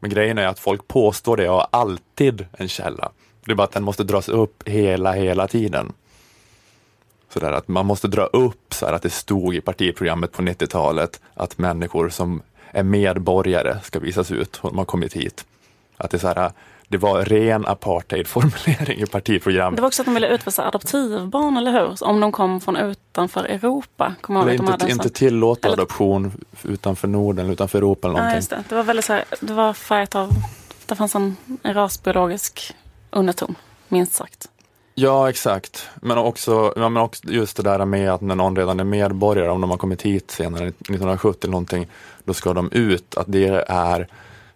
Men 0.01 0.11
grejen 0.11 0.39
är 0.39 0.47
att 0.47 0.59
folk 0.59 0.89
påstår 0.89 1.37
det 1.37 1.49
och 1.49 1.57
har 1.57 1.69
alltid 1.71 2.47
en 2.53 2.69
källa. 2.69 3.13
Det 3.49 3.53
är 3.53 3.57
bara 3.57 3.65
att 3.65 3.73
den 3.73 3.85
måste 3.85 4.05
dras 4.05 4.29
upp 4.29 4.69
hela, 4.69 5.13
hela 5.13 5.49
tiden. 5.49 5.93
Sådär 7.33 7.53
att 7.53 7.69
man 7.69 7.87
måste 7.87 8.09
dra 8.09 8.25
upp 8.25 8.75
så 8.75 8.87
här 8.87 8.93
att 8.93 9.03
det 9.03 9.11
stod 9.11 9.55
i 9.55 9.61
partiprogrammet 9.61 10.33
på 10.33 10.43
90-talet 10.43 11.21
att 11.35 11.59
människor 11.59 12.09
som 12.09 12.43
är 12.71 12.83
medborgare 12.83 13.77
ska 13.83 13.99
visas 13.99 14.31
ut 14.31 14.59
de 14.63 14.79
har 14.79 14.85
kommit 14.85 15.13
hit. 15.13 15.45
Att 15.97 16.11
det, 16.11 16.17
är 16.17 16.19
så 16.19 16.29
här, 16.29 16.53
det 16.89 16.97
var 16.97 17.25
ren 17.25 17.67
apartheidformulering 17.67 19.01
i 19.01 19.07
partiprogrammet. 19.07 19.77
Det 19.77 19.83
var 19.83 19.87
också 19.89 20.03
att 20.03 20.07
de 20.07 20.15
ville 20.15 20.29
utvisa 20.29 20.67
adoptivbarn, 20.69 21.57
eller 21.57 21.73
hur? 21.73 22.05
Om 22.05 22.21
de 22.21 22.33
kom 22.33 22.61
från 22.61 22.77
utanför 22.77 23.45
Europa. 23.45 24.15
Jag 24.29 24.43
Eller 24.49 24.59
de 24.59 24.73
inte, 24.73 24.91
inte 24.91 25.09
tillåta 25.11 25.69
Eller- 25.69 25.77
adoption 25.77 26.33
utanför 26.63 27.09
Norden, 27.09 27.51
utanför 27.51 27.79
Europa 27.79 28.09
eller 28.09 28.19
Ja, 28.19 28.23
någonting. 28.23 28.37
just 28.37 28.51
det. 28.51 28.65
Det 28.69 28.75
var 28.75 28.83
väldigt 28.83 29.05
så 29.05 29.13
här, 29.13 29.25
det 29.41 29.53
var 29.53 29.73
färgat 29.73 30.15
av, 30.15 30.31
det 30.87 30.95
fanns 30.97 31.15
en 31.15 31.37
rasbiologisk 31.63 32.75
underton, 33.11 33.55
minst 33.89 34.15
sagt. 34.15 34.49
Ja, 35.01 35.31
exakt. 35.31 35.89
Men 36.03 36.19
också, 36.19 36.73
ja, 36.77 36.89
men 36.89 37.03
också 37.03 37.29
just 37.29 37.57
det 37.57 37.63
där 37.63 37.85
med 37.85 38.11
att 38.11 38.21
när 38.21 38.35
någon 38.35 38.57
redan 38.57 38.81
är 38.81 38.85
medborgare, 38.85 39.51
om 39.51 39.61
de 39.61 39.71
har 39.71 39.77
kommit 39.77 40.03
hit 40.03 40.31
senare, 40.31 40.67
1970 40.67 41.39
eller 41.43 41.51
någonting, 41.51 41.87
då 42.25 42.35
ska 42.35 42.53
de 42.53 42.73
ut. 42.73 43.17
Att 43.17 43.27
det 43.29 43.65
är, 43.69 44.09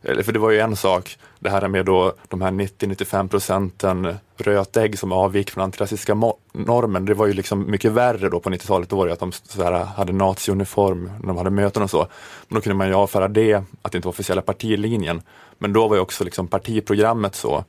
eller 0.03 0.23
för 0.23 0.33
det 0.33 0.39
var 0.39 0.51
ju 0.51 0.59
en 0.59 0.77
sak, 0.77 1.19
det 1.39 1.51
här 1.51 1.69
med 1.69 1.87
då 1.87 2.13
de 2.29 2.41
här 2.41 2.51
90-95 2.51 3.29
procenten 3.29 4.17
rötägg 4.37 4.99
som 4.99 5.13
avgick 5.13 5.51
från 5.51 5.65
antirasistiska 5.65 6.15
normen. 6.53 7.05
Det 7.05 7.15
var 7.15 7.27
ju 7.27 7.33
liksom 7.33 7.71
mycket 7.71 7.93
värre 7.93 8.29
då 8.29 8.41
på 8.41 8.51
90-talet. 8.51 8.89
Då 8.89 8.97
var 8.97 9.07
det 9.07 9.11
ju 9.11 9.13
att 9.13 9.21
de 9.21 9.33
så 9.33 9.63
här, 9.63 9.85
hade 9.85 10.13
naziuniform 10.13 11.11
när 11.21 11.27
de 11.27 11.37
hade 11.37 11.51
möten 11.51 11.83
och 11.83 11.91
så. 11.91 12.07
Men 12.49 12.55
då 12.55 12.61
kunde 12.61 12.77
man 12.77 12.89
ju 12.89 12.95
avfärda 12.95 13.29
det, 13.29 13.55
att 13.83 13.93
det 13.93 13.99
inte 13.99 14.07
var 14.07 14.13
officiella 14.13 14.43
partilinjen. 14.43 15.23
Men 15.59 15.73
då 15.73 15.89
var 15.89 15.97
ju 15.97 16.03
också 16.03 16.25
liksom 16.25 16.49
partiprogrammet 16.49 17.35
så 17.35 17.65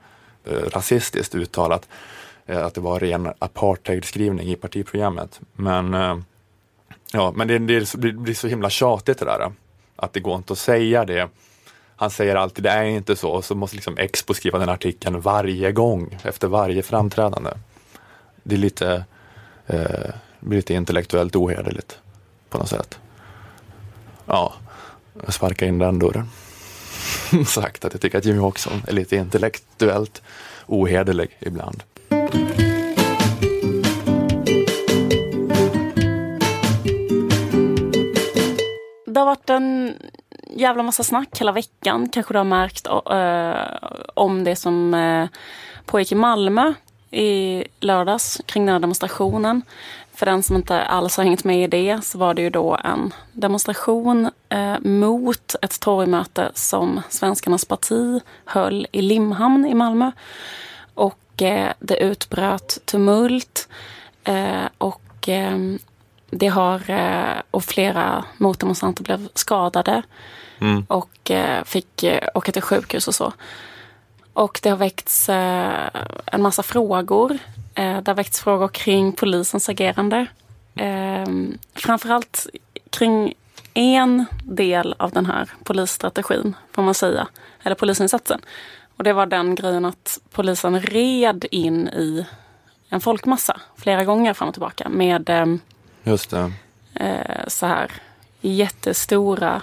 Eh, 0.45 0.69
rasistiskt 0.69 1.35
uttalat 1.35 1.87
eh, 2.45 2.65
att 2.65 2.73
det 2.73 2.81
var 2.81 2.99
ren 2.99 3.33
apartheidskrivning 3.39 4.47
i 4.47 4.55
partiprogrammet. 4.55 5.41
Men, 5.53 5.93
eh, 5.93 6.17
ja, 7.11 7.33
men 7.35 7.47
det, 7.47 7.59
det, 7.59 7.93
det 7.93 8.11
blir 8.11 8.33
så 8.33 8.47
himla 8.47 8.69
tjatigt 8.69 9.19
det 9.19 9.25
där. 9.25 9.51
Att 9.95 10.13
det 10.13 10.19
går 10.19 10.35
inte 10.35 10.53
att 10.53 10.59
säga 10.59 11.05
det. 11.05 11.29
Han 11.95 12.09
säger 12.09 12.35
alltid 12.35 12.63
det 12.63 12.69
är 12.69 12.83
inte 12.83 13.15
så 13.15 13.29
och 13.29 13.45
så 13.45 13.55
måste 13.55 13.75
liksom 13.75 13.97
Expo 13.97 14.33
skriva 14.33 14.59
den 14.59 14.69
artikeln 14.69 15.21
varje 15.21 15.71
gång 15.71 16.17
efter 16.23 16.47
varje 16.47 16.83
framträdande. 16.83 17.51
Det 18.43 18.55
är 18.55 18.59
lite, 18.59 19.05
eh, 19.67 20.13
blir 20.39 20.57
lite 20.57 20.73
intellektuellt 20.73 21.35
ohederligt 21.35 21.99
på 22.49 22.57
något 22.57 22.69
sätt. 22.69 22.99
Ja, 24.25 24.53
jag 25.25 25.33
sparkar 25.33 25.67
in 25.67 25.77
den 25.77 25.99
dörren. 25.99 26.29
Sagt 27.47 27.85
att 27.85 27.93
jag 27.93 28.01
tycker 28.01 28.17
att 28.17 28.25
Jimmy 28.25 28.39
Åkesson 28.39 28.81
är 28.87 28.93
lite 28.93 29.15
intellektuellt 29.15 30.21
ohederlig 30.67 31.37
ibland. 31.39 31.83
Det 39.05 39.19
har 39.19 39.25
varit 39.25 39.49
en 39.49 39.93
jävla 40.55 40.83
massa 40.83 41.03
snack 41.03 41.39
hela 41.39 41.51
veckan, 41.51 42.09
kanske 42.09 42.33
du 42.33 42.37
har 42.37 42.43
märkt, 42.43 42.87
uh, 42.87 43.89
om 44.13 44.43
det 44.43 44.55
som 44.55 44.93
uh, 44.93 45.27
pågick 45.85 46.11
i 46.11 46.15
Malmö 46.15 46.73
i 47.11 47.63
lördags 47.79 48.41
kring 48.45 48.65
den 48.65 48.73
här 48.73 48.79
demonstrationen 48.79 49.61
för 50.13 50.25
den 50.25 50.43
som 50.43 50.55
inte 50.55 50.81
alls 50.81 51.17
har 51.17 51.23
hängt 51.23 51.43
med 51.43 51.63
i 51.63 51.67
det 51.67 52.05
så 52.05 52.17
var 52.17 52.33
det 52.33 52.41
ju 52.41 52.49
då 52.49 52.77
en 52.83 53.13
demonstration 53.31 54.29
eh, 54.49 54.79
mot 54.79 55.55
ett 55.61 55.79
torgmöte 55.79 56.51
som 56.53 57.01
Svenskarnas 57.09 57.65
parti 57.65 58.21
höll 58.45 58.87
i 58.91 59.01
Limhamn 59.01 59.65
i 59.65 59.73
Malmö. 59.73 60.11
Och 60.93 61.41
eh, 61.41 61.73
det 61.79 61.97
utbröt 61.97 62.77
tumult 62.85 63.67
eh, 64.23 64.65
och 64.77 65.29
eh, 65.29 65.57
det 66.29 66.47
har 66.47 66.89
eh, 66.89 67.41
och 67.51 67.63
flera 67.63 68.25
motdemonstranter 68.37 69.03
blev 69.03 69.27
skadade 69.35 70.03
Mm. 70.59 70.85
och 70.89 71.31
eh, 71.31 71.63
fick 71.63 72.03
åka 72.33 72.51
till 72.51 72.61
sjukhus 72.61 73.07
och 73.07 73.15
så. 73.15 73.33
Och 74.33 74.59
det 74.63 74.69
har 74.69 74.77
väckts 74.77 75.29
en 76.25 76.41
massa 76.41 76.63
frågor. 76.63 77.37
Eh, 77.75 78.01
det 78.01 78.07
har 78.11 78.15
väckts 78.15 78.41
frågor 78.41 78.67
kring 78.67 79.11
polisens 79.13 79.69
agerande. 79.69 80.25
Eh, 80.75 81.25
framförallt 81.75 82.47
kring 82.89 83.33
en 83.73 84.25
del 84.43 84.95
av 84.99 85.11
den 85.11 85.25
här 85.25 85.49
polisstrategin, 85.63 86.55
får 86.71 86.81
man 86.83 86.93
säga. 86.93 87.27
Eller 87.63 87.75
polisinsatsen. 87.75 88.41
Och 88.97 89.03
det 89.03 89.13
var 89.13 89.25
den 89.25 89.55
grejen 89.55 89.85
att 89.85 90.19
polisen 90.31 90.81
red 90.81 91.45
in 91.51 91.87
i 91.87 92.25
en 92.89 93.01
folkmassa 93.01 93.61
flera 93.77 94.03
gånger 94.03 94.33
fram 94.33 94.47
och 94.47 94.53
tillbaka 94.53 94.89
med 94.89 95.29
eh, 95.29 95.45
eh, 96.95 97.47
så 97.47 97.65
här 97.65 97.91
jättestora 98.41 99.61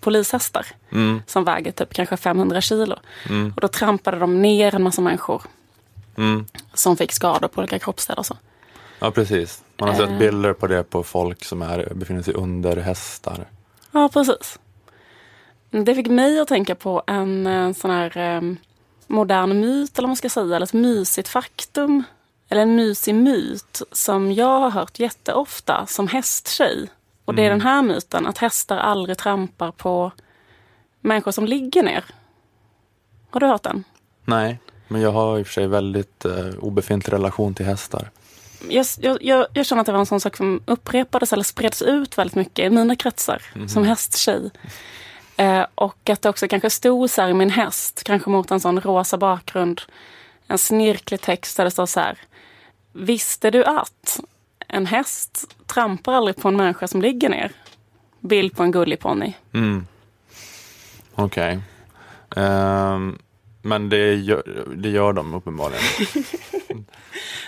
polishästar 0.00 0.66
Mm. 0.92 1.22
som 1.26 1.44
väger 1.44 1.72
typ 1.72 1.94
kanske 1.94 2.16
500 2.16 2.60
kilo. 2.60 2.96
Mm. 3.28 3.52
Och 3.56 3.60
då 3.60 3.68
trampade 3.68 4.18
de 4.18 4.42
ner 4.42 4.74
en 4.74 4.82
massa 4.82 5.02
människor 5.02 5.42
Mm. 6.16 6.46
som 6.74 6.96
fick 6.96 7.12
skador 7.12 7.48
på 7.48 7.58
olika 7.60 7.78
kroppsdelar 7.78 8.22
så. 8.22 8.36
Ja, 8.98 9.10
precis. 9.10 9.62
Man 9.78 9.88
har 9.88 10.02
Eh. 10.02 10.08
sett 10.08 10.18
bilder 10.18 10.52
på 10.52 10.66
det 10.66 10.82
på 10.84 11.02
folk 11.02 11.44
som 11.44 11.62
är, 11.62 11.92
befinner 11.94 12.22
sig 12.22 12.34
under 12.34 12.76
hästar. 12.76 13.44
Ja, 13.90 14.08
precis. 14.12 14.58
Det 15.70 15.94
fick 15.94 16.06
mig 16.06 16.40
att 16.40 16.48
tänka 16.48 16.74
på 16.74 17.02
en 17.06 17.46
eh, 17.46 17.72
sån 17.72 17.90
här 17.90 18.18
eh, 18.18 18.40
modern 19.06 19.60
myt, 19.60 19.98
eller 19.98 20.06
vad 20.06 20.10
man 20.10 20.16
ska 20.16 20.28
säga, 20.28 20.56
eller 20.56 20.66
ett 20.66 20.72
mysigt 20.72 21.28
faktum. 21.28 22.02
Eller 22.48 22.62
en 22.62 22.76
mysig 22.76 23.14
myt 23.14 23.82
som 23.92 24.32
jag 24.32 24.60
har 24.60 24.70
hört 24.70 24.98
jätteofta 24.98 25.86
som 25.86 26.08
hästtjej. 26.08 26.88
Och 27.24 27.34
det 27.34 27.42
är 27.42 27.46
Mm. 27.46 27.58
den 27.58 27.66
här 27.68 27.82
myten, 27.82 28.26
att 28.26 28.38
hästar 28.38 28.76
aldrig 28.76 29.18
trampar 29.18 29.70
på 29.72 30.12
människor 31.00 31.30
som 31.32 31.46
ligger 31.46 31.82
ner. 31.82 32.04
Har 33.30 33.40
du 33.40 33.46
hört 33.46 33.62
den? 33.62 33.84
Nej, 34.24 34.60
men 34.92 35.00
jag 35.00 35.12
har 35.12 35.38
i 35.38 35.42
och 35.42 35.46
för 35.46 35.52
sig 35.54 35.66
väldigt 35.66 36.24
eh, 36.24 36.46
obefintlig 36.60 37.12
relation 37.12 37.54
till 37.54 37.66
hästar. 37.66 38.10
Jag, 38.68 38.86
jag, 39.20 39.46
jag, 39.52 39.66
känner 39.66 39.80
att 39.80 39.86
det 39.86 39.92
var 39.92 40.00
en 40.00 40.06
sån 40.06 40.20
sak 40.20 40.36
som 40.36 40.60
upprepades 40.66 41.32
eller 41.32 41.44
spreds 41.44 41.82
ut 41.82 42.18
väldigt 42.18 42.34
mycket 42.36 42.64
i 42.66 42.70
mina 42.70 42.96
kretsar 42.96 43.42
Mhm. 43.54 43.68
som 43.68 43.84
hästtjej. 43.84 44.50
Eh, 45.36 45.66
och 45.74 46.10
att 46.10 46.22
det 46.22 46.28
också 46.28 46.48
kanske 46.48 46.70
stod 46.70 47.10
så 47.10 47.22
här 47.22 47.28
i 47.28 47.34
min 47.34 47.50
häst, 47.50 48.02
kanske 48.04 48.30
mot 48.30 48.50
en 48.50 48.60
sån 48.60 48.80
rosa 48.80 49.16
bakgrund, 49.16 49.80
en 50.46 50.58
snirklig 50.58 51.20
text 51.20 51.56
där 51.56 51.64
det 51.64 51.70
står 51.70 51.86
så 51.86 52.00
här. 52.00 52.18
Visste 52.92 53.50
du 53.50 53.64
att 53.64 54.20
en 54.68 54.86
häst 54.86 55.56
trampar 55.66 56.12
aldrig 56.12 56.36
på 56.36 56.48
en 56.48 56.56
människa 56.56 56.88
som 56.88 57.02
ligger 57.02 57.28
ner? 57.28 57.52
Bild 58.20 58.56
på 58.56 58.62
en 58.62 58.70
gullig 58.70 59.00
ponny. 59.00 59.32
Mm. 59.54 59.86
Okej. 61.14 61.58
Ehm, 62.36 63.18
men 63.62 63.88
det 63.88 64.14
gör, 64.14 64.42
det 64.76 64.88
gör 64.88 65.12
de 65.12 65.34
uppenbarligen. 65.34 65.82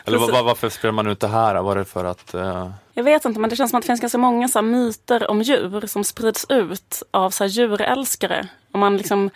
Eller 0.05 0.19
var, 0.19 0.33
var, 0.33 0.43
varför 0.43 0.69
spelar 0.69 0.93
man 0.93 1.07
ut 1.07 1.21
det 1.21 1.29
här? 1.29 1.62
Var 1.62 1.77
det 1.77 1.85
för 1.85 2.05
att... 2.05 2.35
eh, 2.35 2.71
Jag 2.95 3.05
vet 3.05 3.25
inte, 3.25 3.41
men 3.41 3.51
det 3.51 3.57
känns 3.57 3.71
som 3.71 3.79
att 3.79 3.83
det 3.83 3.87
finns 3.87 4.01
ganska 4.01 4.19
många 4.19 4.49
så 4.49 4.59
här, 4.59 4.67
myter 4.67 5.31
om 5.31 5.43
djur 5.43 5.87
som 5.87 6.05
sprids 6.05 6.47
ut 6.49 7.03
av 7.11 7.31
så 7.31 7.45
här, 7.45 7.49
djurälskare. 7.49 8.49
Och 8.73 8.79
man 8.79 8.97
liksom 8.97 9.31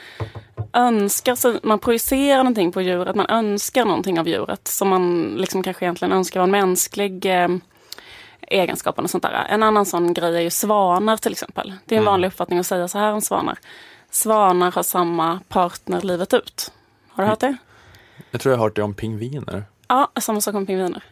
önskar 0.73 1.35
sig, 1.35 1.59
man 1.63 1.79
projicerar 1.79 2.39
någonting 2.39 2.73
på 2.73 2.83
djuret, 2.83 3.17
man 3.17 3.27
önskar 3.31 3.85
någonting 3.85 4.21
av 4.21 4.29
djuret 4.29 4.69
som 4.69 4.89
man 4.89 5.35
liksom 5.39 5.63
kanske 5.63 5.85
egentligen 5.85 6.13
önskar 6.13 6.41
var 6.41 6.45
en 6.45 6.51
mänsklig 6.51 7.27
eh, 7.43 7.49
egenskap 8.41 8.99
och 8.99 9.11
sånt 9.11 9.23
där. 9.23 9.47
En 9.51 9.63
annan 9.63 9.87
sån 9.87 10.15
grej 10.15 10.37
är 10.37 10.41
ju 10.41 10.51
svanar 10.51 11.17
till 11.17 11.33
exempel. 11.33 11.73
Det 11.87 11.95
är 11.95 11.99
en 11.99 12.03
Mm. 12.03 12.13
vanlig 12.13 12.29
uppfattning 12.29 12.59
att 12.59 12.67
säga 12.67 12.89
så 12.89 12.99
här 12.99 13.13
om 13.13 13.21
svanar. 13.21 13.59
Svanar 14.11 14.73
har 14.73 14.83
samma 14.83 15.41
partner 15.49 16.01
livet 16.01 16.35
ut. 16.35 16.73
Har 17.09 17.25
du 17.25 17.31
hört 17.31 17.41
det? 17.41 17.57
jag 18.31 18.41
tror 18.41 18.53
jag 18.53 18.59
har 18.59 18.65
hört 18.65 18.77
det 18.77 18.83
om 18.83 18.95
pingviner. 18.95 19.65
Ja, 19.89 20.11
samma 20.21 20.41
sak 20.41 20.55
om 20.55 20.67
pingviner. 20.67 21.03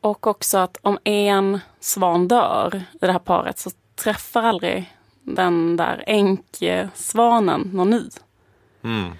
Och 0.00 0.26
också 0.26 0.58
att 0.58 0.78
om 0.82 0.98
en 1.04 1.60
svan 1.80 2.28
dör 2.28 2.82
i 2.92 3.06
det 3.06 3.12
här 3.12 3.18
paret 3.18 3.58
så 3.58 3.70
träffar 3.94 4.42
aldrig 4.42 4.96
den 5.22 5.76
där 5.76 6.04
änkesvanen 6.06 7.70
någon 7.72 7.90
ny. 7.90 8.08
Mm. 8.84 9.12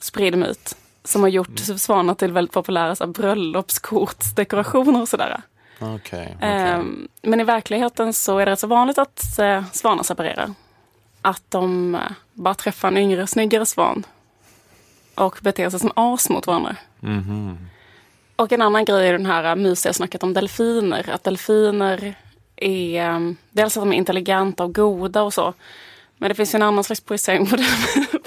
Spridd 0.00 0.38
myt. 0.38 0.76
Som 1.04 1.22
har 1.22 1.28
gjort 1.28 1.58
svanar 1.58 2.14
till 2.14 2.32
väldigt 2.32 2.54
populära 2.54 2.96
så 2.96 3.04
här, 3.04 3.12
bröllopskortsdekorationer 3.12 5.00
och 5.00 5.08
sådär. 5.08 5.42
Okej. 5.80 6.36
Ehm, 6.40 7.08
men 7.22 7.40
i 7.40 7.44
verkligheten 7.44 8.12
så 8.12 8.38
är 8.38 8.46
det 8.46 8.52
rätt 8.52 8.60
så 8.60 8.66
vanligt 8.66 8.98
att 8.98 9.38
eh, 9.38 9.64
svanar 9.72 10.02
separerar. 10.02 10.54
Att 11.22 11.42
de 11.48 11.94
eh, 11.94 12.00
bara 12.34 12.54
träffar 12.54 12.88
en 12.88 12.96
yngre, 12.96 13.26
snyggare 13.26 13.66
svan. 13.66 14.06
Och 15.14 15.38
beter 15.42 15.70
sig 15.70 15.80
som 15.80 15.92
as 15.96 16.30
mot 16.30 16.46
varandra. 16.46 16.76
Mhm. 17.00 17.58
Och 18.36 18.52
en 18.52 18.62
annan 18.62 18.84
grej 18.84 19.08
är 19.08 19.12
den 19.12 19.26
här 19.26 19.56
mysiga 19.56 19.92
snacket 19.92 20.22
om 20.22 20.32
delfiner. 20.34 21.10
Att 21.10 21.24
delfiner 21.24 22.14
är 22.56 23.10
um, 23.10 23.36
dels 23.50 23.76
att 23.76 23.82
de 23.82 23.92
är 23.92 23.96
intelligenta 23.96 24.64
och 24.64 24.74
goda 24.74 25.22
och 25.22 25.34
så. 25.34 25.54
Men 26.18 26.28
det 26.28 26.34
finns 26.34 26.54
ju 26.54 26.56
en 26.56 26.62
annan 26.62 26.84
slags 26.84 27.00
projicering 27.00 27.46
på, 27.50 27.56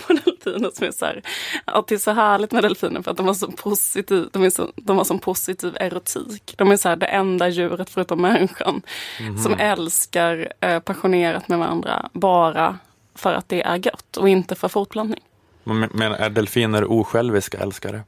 på 0.07 0.13
delfiner 0.13 0.69
som 0.73 0.87
är 0.87 0.91
så 0.91 1.05
här, 1.05 1.21
att 1.65 1.87
det 1.87 1.95
är 1.95 1.99
så 1.99 2.11
härligt 2.11 2.51
med 2.51 2.63
delfiner 2.63 3.01
för 3.01 3.11
att 3.11 3.17
de 3.17 3.25
har 3.27 3.33
så 3.33 3.51
positiv, 3.51 4.29
de 4.33 4.43
är 4.43 4.49
så, 4.49 4.71
de 4.75 4.97
har 4.97 5.03
sån 5.03 5.19
positiv 5.19 5.77
erotik. 5.79 6.53
De 6.57 6.71
är 6.71 6.77
så 6.77 6.89
här 6.89 6.95
det 6.95 7.05
enda 7.05 7.47
djuret 7.49 7.89
förutom 7.89 8.21
människan 8.21 8.81
Mhm. 9.19 9.37
som 9.37 9.53
älskar 9.59 10.53
eh, 10.61 10.79
passionerat 10.79 11.47
med 11.47 11.59
varandra 11.59 12.09
bara 12.13 12.77
för 13.17 13.33
att 13.33 13.49
det 13.49 13.61
är 13.61 13.75
gött 13.75 14.17
och 14.17 14.29
inte 14.29 14.55
för 14.55 14.67
fortplantning. 14.67 15.23
Men, 15.63 16.01
är 16.01 16.29
delfiner 16.29 16.91
osjälviska 16.91 17.57
älskare? 17.57 18.01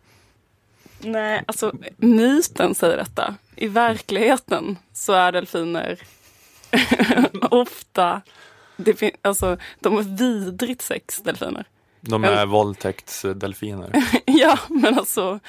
Nej, 1.00 1.44
alltså 1.48 1.74
myten 1.98 2.76
säger 2.76 2.98
detta. 2.98 3.36
I 3.56 3.68
verkligheten 3.68 4.78
så 4.94 5.14
är 5.14 5.32
delfiner 5.32 6.00
ofta, 7.52 8.22
det 8.78 9.12
alltså, 9.22 9.58
de 9.80 9.98
är 9.98 10.02
vidrigt 10.02 10.82
sex, 10.82 11.18
delfiner. 11.18 11.66
De 12.02 12.24
är 12.24 12.46
våldtäktsdelfiner. 12.46 13.92
ja, 14.26 14.60
men 14.68 15.00
alltså 15.00 15.40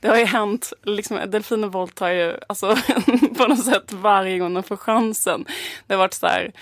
det 0.00 0.08
har 0.08 0.16
ju 0.16 0.24
hänt, 0.24 0.72
liksom, 0.82 1.20
delfiner 1.26 1.68
våldtar 1.68 2.10
ju 2.10 2.36
alltså, 2.48 2.76
på 3.36 3.46
något 3.46 3.64
sätt 3.64 3.92
varje 3.92 4.38
gång 4.38 4.54
de 4.54 4.62
får 4.62 4.76
chansen. 4.76 5.44
Det 5.86 5.94
har 5.94 5.98
varit 5.98 6.14
så 6.14 6.26
här, 6.26 6.52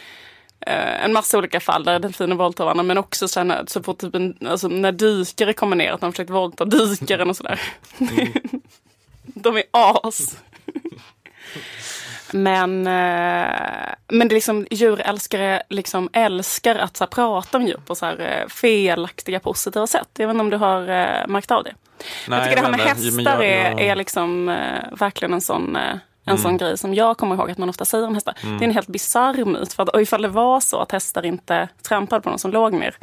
en 0.67 1.13
massa 1.13 1.39
olika 1.39 1.61
fall 1.61 1.85
där 1.85 1.99
delfiner 1.99 2.37
våldtar 2.37 2.65
varandra 2.65 2.83
men 2.83 2.99
också 2.99 3.29
så, 3.29 3.41
här, 3.41 3.45
när, 3.45 3.65
så 3.67 3.83
fort 3.83 3.99
typ 3.99 4.15
en, 4.15 4.37
alltså, 4.49 4.69
när 4.69 4.93
dykare 4.93 5.53
kommer 5.53 5.77
ner 5.77 5.93
att 5.93 6.01
de 6.01 6.13
försökt 6.13 6.31
våldta 6.31 6.65
dykaren 6.65 7.31
och 7.31 7.37
sådär. 7.37 7.61
de 9.25 9.57
är 9.57 9.63
as. 9.71 10.37
Men, 12.33 12.87
eh, 12.87 13.95
men 14.09 14.29
det 14.29 14.33
är 14.33 14.35
liksom, 14.35 14.67
djurälskare 14.71 15.63
liksom 15.69 16.09
älskar 16.13 16.77
att 16.77 16.97
så 16.97 17.05
här, 17.05 17.09
prata 17.09 17.59
om 17.59 17.67
djur 17.67 17.81
på 17.87 17.95
så 17.95 18.07
här, 18.07 18.19
eh, 18.43 18.49
felaktiga, 18.49 19.41
positiva 19.41 19.87
sätt. 19.87 20.09
Jag 20.19 20.27
vet 20.27 20.35
inte 20.35 20.41
om 20.41 20.51
du 20.51 20.57
har 20.57 20.81
eh, 20.81 21.27
märkt 21.27 21.51
av 21.51 21.65
det? 21.65 21.75
Nej, 22.29 22.39
jag 22.39 22.45
tycker 22.49 22.57
det 22.57 22.63
här 22.63 22.71
med 22.71 22.81
hästar 22.81 23.23
jag- 23.43 23.45
är, 23.45 23.71
jag- 23.71 23.81
är 23.81 23.97
liksom 23.97 24.49
eh, 24.49 24.83
verkligen 24.99 25.35
en 25.35 25.41
sån 25.41 25.77
eh, 25.77 25.97
en 26.31 26.37
Mm. 26.37 26.43
sån 26.43 26.57
grej 26.57 26.79
som 26.79 26.95
jag 26.95 27.17
kommer 27.19 27.35
ihåg 27.37 27.51
att 27.51 27.59
man 27.59 27.69
ofta 27.69 27.85
säger 27.85 28.07
om 28.07 28.15
hästar. 28.15 28.35
Mm. 28.43 28.59
Det 28.59 28.65
är 28.65 28.69
en 28.69 28.75
helt 28.75 28.89
bisarr 28.89 29.45
myt. 29.45 29.73
För 29.73 29.83
att, 29.83 29.89
och 29.89 30.03
ifall 30.03 30.23
det 30.23 30.29
var 30.29 30.61
så 30.61 30.79
att 30.81 30.93
hästar 30.93 31.27
inte 31.27 31.69
trampade 31.83 32.21
på 32.23 32.29
någon 32.31 32.39
som 32.39 32.51
låg 32.51 32.73
ner. 32.73 32.97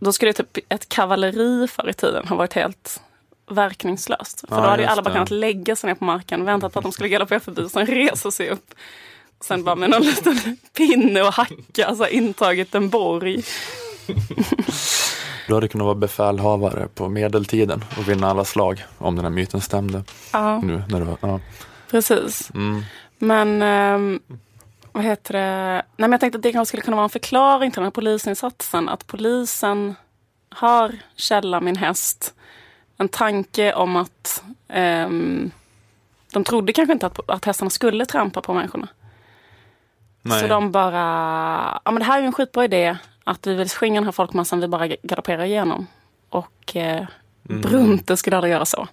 Då 0.00 0.12
skulle 0.12 0.32
typ 0.32 0.58
ett 0.68 0.88
kavalleri 0.88 1.68
förr 1.68 1.88
i 1.90 1.92
tiden 1.92 2.28
ha 2.28 2.36
varit 2.36 2.52
helt 2.52 3.00
verkningslöst. 3.50 4.44
För 4.48 4.56
Ja, 4.56 4.62
då 4.62 4.68
hade 4.68 4.82
ju 4.82 4.88
alla 4.88 5.02
bara 5.02 5.14
kunnat 5.14 5.30
lägga 5.30 5.76
sig 5.76 5.88
ner 5.88 5.94
på 5.94 6.04
marken, 6.04 6.44
väntat 6.44 6.72
på 6.72 6.78
att 6.78 6.82
de 6.82 6.92
skulle 6.92 7.08
galoppera 7.08 7.40
förbi 7.40 7.62
och 7.62 7.70
sen 7.70 7.86
resa 7.86 8.30
sig 8.30 8.48
upp. 8.50 8.74
Sen 9.40 9.64
bara 9.64 9.74
med 9.76 9.90
någon 9.90 10.02
liten 10.02 10.56
pinne 10.76 11.22
och 11.22 11.32
hacka, 11.34 11.86
alltså 11.86 12.08
intagit 12.08 12.74
en 12.74 12.88
borg. 12.88 13.42
Du 15.48 15.54
hade 15.54 15.68
kunnat 15.68 15.84
vara 15.84 15.94
befälhavare 15.94 16.88
på 16.94 17.08
medeltiden 17.08 17.84
och 17.98 18.08
vinna 18.08 18.30
alla 18.30 18.44
slag 18.44 18.84
om 18.98 19.16
den 19.16 19.24
här 19.24 19.30
myten 19.30 19.60
stämde. 19.60 20.02
Ja. 20.32 20.58
Nu 20.60 20.82
när 20.88 21.00
du 21.00 21.06
ja. 21.20 21.40
Precis. 21.92 22.50
Mm. 22.54 22.82
Men 23.18 23.62
ehm, 23.62 24.20
vad 24.92 25.04
heter 25.04 25.32
det? 25.32 25.74
Nej, 25.74 25.84
men 25.96 26.12
jag 26.12 26.20
tänkte 26.20 26.36
att 26.36 26.42
det 26.42 26.52
kanske 26.52 26.70
skulle 26.70 26.82
kunna 26.82 26.96
vara 26.96 27.04
en 27.04 27.10
förklaring 27.10 27.70
till 27.70 27.80
den 27.80 27.84
här 27.86 27.90
polisinsatsen. 27.90 28.88
Att 28.88 29.06
polisen 29.06 29.94
har 30.48 30.98
Källa, 31.16 31.60
min 31.60 31.76
häst, 31.76 32.34
en 32.96 33.08
tanke 33.08 33.74
om 33.74 33.96
att 33.96 34.42
ehm, 34.68 35.50
de 36.32 36.44
trodde 36.44 36.72
kanske 36.72 36.92
inte 36.92 37.06
att, 37.06 37.30
att 37.30 37.44
hästarna 37.44 37.70
skulle 37.70 38.06
trampa 38.06 38.40
på 38.40 38.54
människorna. 38.54 38.88
Nej. 40.22 40.40
Så 40.40 40.46
de 40.46 40.72
bara, 40.72 41.00
ja 41.84 41.90
men 41.90 41.98
det 41.98 42.04
här 42.04 42.16
är 42.16 42.20
ju 42.20 42.26
en 42.26 42.32
skitbra 42.32 42.64
idé. 42.64 42.96
Att 43.24 43.46
vi 43.46 43.54
vill 43.54 43.68
skingra 43.68 44.00
den 44.00 44.04
här 44.04 44.12
folkmassan 44.12 44.60
vi 44.60 44.68
bara 44.68 44.86
galopperar 44.86 45.44
igenom. 45.44 45.86
Och 46.28 46.76
eh, 46.76 47.06
Mm. 47.48 47.60
Brunte 47.60 48.16
skulle 48.16 48.36
aldrig 48.36 48.52
göra 48.52 48.64
så. 48.64 48.88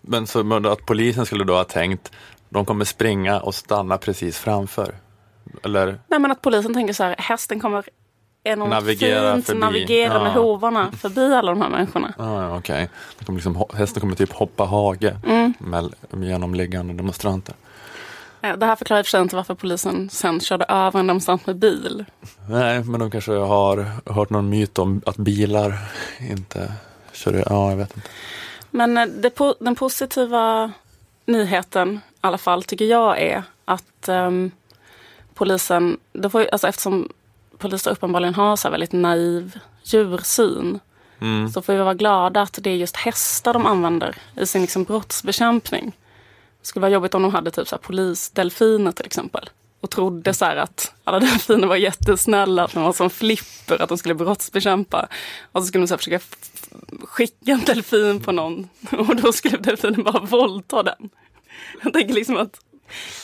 Men 0.00 0.26
så 0.26 0.68
att 0.68 0.86
polisen 0.86 1.26
skulle 1.26 1.44
då 1.44 1.54
ha 1.54 1.64
tänkt, 1.64 2.12
de 2.54 2.64
kommer 2.64 2.84
springa 2.84 3.40
och 3.40 3.54
stanna 3.54 3.98
precis 3.98 4.38
framför. 4.38 4.94
Eller, 5.62 5.98
Nej 6.08 6.18
men 6.20 6.30
att 6.30 6.40
polisen 6.42 6.74
tänker 6.74 6.94
så 6.94 7.04
här, 7.04 7.14
hästen 7.18 7.60
kommer 7.60 7.84
enormt 8.44 8.70
Navigera 8.70 9.34
fint 9.34 9.46
förbi. 9.46 9.60
navigera 9.60 10.22
med 10.22 10.32
Ja. 10.36 10.40
hovarna 10.42 10.92
förbi 10.98 11.34
alla 11.34 11.52
de 11.52 11.60
här 11.62 11.68
människorna. 11.68 12.14
ja. 12.18 12.60
De 13.18 13.24
kommer 13.24 13.36
liksom, 13.38 13.64
Hästen 13.74 14.00
kommer 14.00 14.14
typ 14.16 14.32
hoppa 14.32 14.64
hage 14.64 15.16
Mm. 15.26 15.54
med, 15.58 15.94
genom 16.10 16.54
liggande 16.54 16.94
demonstranter. 16.94 17.54
Eh, 18.42 18.56
Det 18.56 18.66
här 18.66 18.76
förklarar 18.76 19.00
i 19.00 19.02
och 19.02 19.06
för 19.06 19.10
sig 19.10 19.20
inte 19.22 19.36
varför 19.36 19.54
polisen 19.54 20.10
sen 20.10 20.40
körde 20.40 20.64
över 20.64 21.00
en 21.00 21.06
demonstrant 21.06 21.46
med 21.46 21.56
bil. 21.56 22.04
Nej, 22.48 22.84
men 22.84 23.00
de 23.00 23.10
kanske 23.10 23.32
har 23.32 23.86
hört 24.12 24.30
någon 24.30 24.48
myt 24.48 24.78
om 24.78 25.02
att 25.06 25.16
bilar 25.16 25.74
inte 26.30 26.72
kör, 27.12 27.44
ja 27.50 27.70
jag 27.70 27.76
vet 27.76 27.96
inte. 27.96 28.08
Men 28.70 28.98
eh, 28.98 29.06
det, 29.06 29.32
den 29.60 29.74
positiva 29.74 30.72
nyheten 31.26 32.00
alla 32.26 32.38
fall 32.38 32.62
tycker 32.62 32.84
jag 32.84 33.20
är 33.20 33.42
att 33.64 34.08
ehm, 34.08 34.50
polisen, 35.34 35.96
det 36.12 36.30
får, 36.30 36.48
alltså 36.52 36.68
eftersom 36.68 37.08
poliser 37.58 37.90
uppenbarligen 37.90 38.34
har 38.34 38.56
så 38.56 38.68
här 38.68 38.72
väldigt 38.72 38.92
naiv 38.92 39.58
djursyn 39.82 40.80
Mm. 41.20 41.48
så 41.48 41.62
får 41.62 41.72
vi 41.72 41.78
vara 41.78 41.94
glada 41.94 42.42
att 42.42 42.58
det 42.62 42.70
är 42.70 42.76
just 42.76 42.96
hästar 42.96 43.52
de 43.52 43.66
använder 43.66 44.16
i 44.36 44.46
sin 44.46 44.62
liksom 44.62 44.84
brottsbekämpning. 44.84 45.96
Det 46.60 46.66
skulle 46.66 46.80
vara 46.80 46.92
jobbigt 46.92 47.14
om 47.14 47.22
de 47.22 47.34
hade 47.34 47.50
typ 47.50 47.68
så 47.68 47.76
här 47.76 47.82
polisdelfiner 47.82 48.92
till 48.92 49.06
exempel. 49.06 49.50
Och 49.80 49.90
trodde 49.90 50.34
så 50.34 50.44
här 50.44 50.56
att 50.56 50.94
alla 51.04 51.20
delfiner 51.20 51.66
var 51.66 51.76
jättesnälla, 51.76 52.64
att 52.64 52.74
de 52.74 52.82
var 52.82 52.92
som 52.92 53.10
flipper, 53.10 53.82
att 53.82 53.88
de 53.88 53.98
skulle 53.98 54.14
brottsbekämpa. 54.14 55.08
Och 55.52 55.62
så 55.62 55.66
skulle 55.66 55.82
de 55.82 55.88
så 55.88 55.96
försöka 55.96 56.20
skicka 57.04 57.52
en 57.52 57.64
delfin 57.64 58.20
på 58.20 58.32
någon 58.32 58.68
och 58.92 59.16
då 59.16 59.32
skulle 59.32 59.56
delfinen 59.58 60.02
bara 60.02 60.20
våldta 60.20 60.82
den. 60.82 61.10
Jag 61.82 61.92
tänker 61.92 62.14
liksom 62.14 62.36
att 62.36 62.60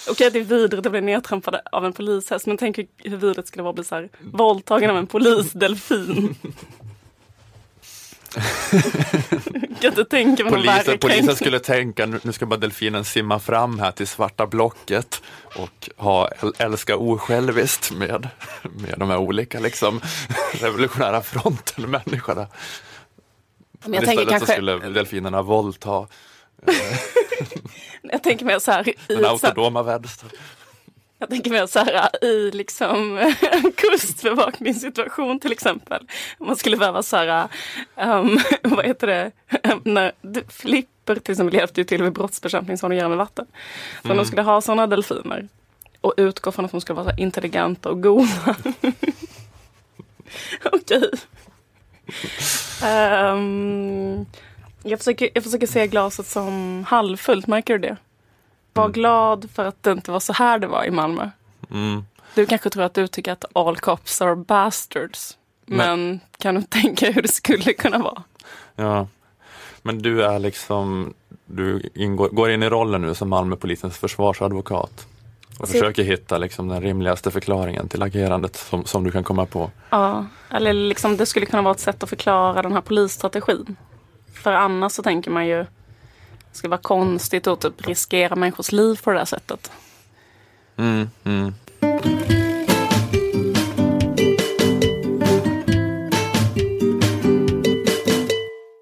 Okej 0.09 0.27
att 0.27 0.33
det 0.33 0.39
är 0.39 0.45
vidrigt 0.45 0.87
att 0.87 0.93
bli 0.93 1.01
nedtrampad 1.01 1.57
av 1.73 1.85
en 1.87 1.93
polishäst 1.93 2.47
men 2.47 2.57
tänk 2.57 2.79
hur 2.79 2.87
hur 2.99 3.17
vidrigt 3.17 3.37
det 3.37 3.47
skulle 3.47 3.63
vara 3.63 3.71
att 3.71 3.75
bli 3.75 3.85
så 3.85 3.95
här, 3.95 4.09
våldtagen 4.21 4.91
av 4.91 4.97
en 4.97 5.07
polisdelfin. 5.07 6.35
Jag 9.71 9.81
kan 9.81 9.91
inte 9.91 10.05
tänka 10.05 10.45
mig 10.45 10.53
Polisen, 10.53 10.99
polisen 10.99 11.37
skulle 11.37 11.59
tänka, 11.59 12.07
nu 12.07 12.33
ska 12.33 12.47
bara 12.47 12.57
delfinen 12.61 13.05
simma 13.05 13.39
fram 13.39 13.79
här 13.79 13.91
till 13.93 14.07
svarta 14.07 14.47
blocket 14.47 15.23
och 15.57 15.91
ha, 15.97 16.29
äl- 16.29 16.55
älska 16.59 16.97
osjälviskt 16.97 17.93
med, 17.93 18.29
med 18.63 18.95
de 18.99 19.11
här 19.11 19.19
olika 19.19 19.61
liksom, 19.61 20.01
revolutionära 20.53 21.23
fronten-människorna. 21.23 22.47
Men 23.85 23.93
jag 23.93 24.05
tänker 24.05 24.23
istället 24.23 24.29
kanske- 24.31 24.47
så 24.47 24.53
skulle 24.53 24.79
delfinerna 24.89 25.43
våldta 25.43 26.07
Jag 28.03 28.23
tänker 28.23 28.45
mer 28.45 28.59
så 28.59 28.73
här 28.73 28.89
i 28.89 28.95
den 29.09 29.25
autonoma 29.25 29.83
vänster. 29.83 30.29
jag 31.19 31.29
tänker 31.31 31.51
mer 31.51 31.67
så 31.67 31.79
här 31.79 32.25
i 32.25 32.51
liksom 32.51 33.19
en 33.53 33.73
kustbevakningssituation 33.77 35.41
till 35.41 35.53
exempel. 35.53 36.07
Man 36.39 36.57
skulle 36.57 36.77
behöva 36.77 37.03
så 37.03 37.17
här, 37.17 37.49
um, 37.97 38.41
vad 38.63 38.87
heter 38.87 39.07
det, 39.07 39.31
när 39.85 40.13
d- 40.23 40.43
flipper 40.49 41.15
till 41.17 41.33
exempel 41.33 41.55
hjälpte 41.55 41.81
ju 41.81 41.85
till 41.85 42.03
vid 42.03 42.13
brottsbekämpning 42.13 42.79
som 42.79 42.91
de 42.91 42.97
gör 42.97 43.09
med 43.09 43.19
vatten. 43.19 43.47
Så 44.03 44.07
Mm. 44.09 44.17
de 44.17 44.25
skulle 44.27 44.43
ha 44.43 44.61
sådana 44.61 44.87
delfiner 44.87 45.49
och 46.01 46.15
utgå 46.17 46.53
från 46.53 46.65
att 46.65 46.71
de 46.71 46.81
ska 46.81 46.95
vara 46.95 47.15
intelligenta 47.17 47.89
och 47.91 48.03
goda. 48.03 48.57
Okej. 50.73 51.11
Ehm, 52.83 54.27
jag, 54.83 54.99
försöker, 54.99 55.29
jag 55.35 55.45
försöker 55.45 55.67
se 55.67 55.87
glaset 55.87 56.27
som 56.27 56.85
halvfullt, 56.89 57.47
märker 57.47 57.79
du 57.79 57.89
det? 57.89 57.97
Var 58.73 58.89
glad 58.89 59.51
för 59.55 59.65
att 59.65 59.83
det 59.83 59.93
inte 59.93 60.11
var 60.11 60.21
så 60.21 60.33
här 60.33 60.59
det 60.59 60.67
var 60.67 60.85
i 60.85 60.91
Malmö. 60.91 61.31
Mm. 61.71 62.05
Du 62.35 62.47
kanske 62.47 62.71
tror 62.71 62.83
att 62.83 62.95
du 62.95 63.07
tycker 63.07 63.33
att 63.33 63.45
all 63.53 63.77
cops 63.77 64.23
are 64.23 64.37
bastards. 64.37 65.37
Men, 65.67 65.77
Men- 66.09 66.21
kan 66.39 66.55
du 66.55 66.63
tänka 66.63 67.11
hur 67.11 67.23
det 67.23 67.29
skulle 67.33 67.73
kunna 67.73 67.99
vara? 67.99 68.23
Ja. 68.77 69.07
Men 69.83 69.99
du 70.03 70.23
är 70.25 70.39
liksom, 70.39 71.15
du 71.47 71.91
ingår, 71.95 72.29
går 72.29 72.51
in 72.51 72.63
i 72.63 72.69
rollen 72.69 73.03
nu 73.03 73.15
som 73.15 73.29
Malmöpolisens 73.29 73.99
försvarsadvokat 73.99 75.07
och 75.59 75.67
Så- 75.69 75.73
försöker 75.73 76.03
hitta 76.03 76.39
liksom 76.39 76.69
den 76.69 76.81
rimligaste 76.83 77.31
förklaringen 77.31 77.89
till 77.89 78.03
agerandet 78.03 78.57
som, 78.57 78.85
som 78.85 79.05
du 79.05 79.11
kan 79.13 79.25
komma 79.25 79.47
på. 79.47 79.71
Ja, 79.91 80.27
eller 80.51 80.73
liksom 80.73 81.17
det 81.17 81.27
skulle 81.27 81.47
kunna 81.47 81.63
vara 81.63 81.73
ett 81.75 81.81
sätt 81.81 82.03
att 82.03 82.09
förklara 82.09 82.63
den 82.63 82.73
här 82.73 82.81
polisstrategin. 82.81 83.77
För 84.43 84.53
annars 84.53 84.93
så 84.93 85.03
tänker 85.03 85.31
man 85.31 85.47
ju 85.47 85.57
det 85.57 85.67
skulle 86.57 86.71
vara 86.71 86.81
konstigt 86.81 87.47
att 87.47 87.61
typ 87.61 87.87
riskera 87.87 88.37
människors 88.37 88.73
liv 88.73 89.01
på 89.05 89.11
det 89.13 89.19
här 89.19 89.25
sättet. 89.25 89.71
Mm, 90.77 91.11
mm. 91.25 91.55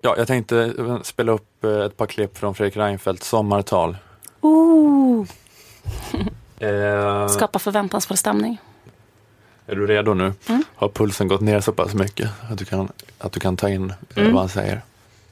Ja, 0.03 0.15
jag 0.19 0.27
tänkte 0.27 0.75
spela 1.03 1.33
upp 1.33 1.65
eh, 1.65 1.71
ett 1.81 1.97
par 1.97 2.07
klipp 2.07 2.39
från 2.39 2.55
Fredrik 2.55 2.77
Reinfeldts 2.77 3.29
sommartal. 3.29 3.97
Ooh. 4.41 5.27
Eh, 6.59 7.29
Skapa 7.29 7.59
förväntansfull 7.59 8.17
stämning. 8.17 8.61
Är 9.67 9.77
du 9.77 9.87
redo 9.87 10.15
nu? 10.15 10.33
Mm. 10.49 10.65
Har 10.75 10.89
pulsen 10.89 11.29
gått 11.29 11.41
ner 11.41 11.61
så 11.61 11.73
pass 11.73 11.95
mycket 11.95 12.31
att 12.51 12.59
du 12.59 12.65
kan, 12.65 12.89
att 13.19 13.33
du 13.33 13.41
kan 13.41 13.57
ta 13.57 13.69
in 13.69 13.91
eh, 13.91 13.97
Mm. 14.23 14.33
vad 14.33 14.43
han 14.43 14.49
säger? 14.49 14.81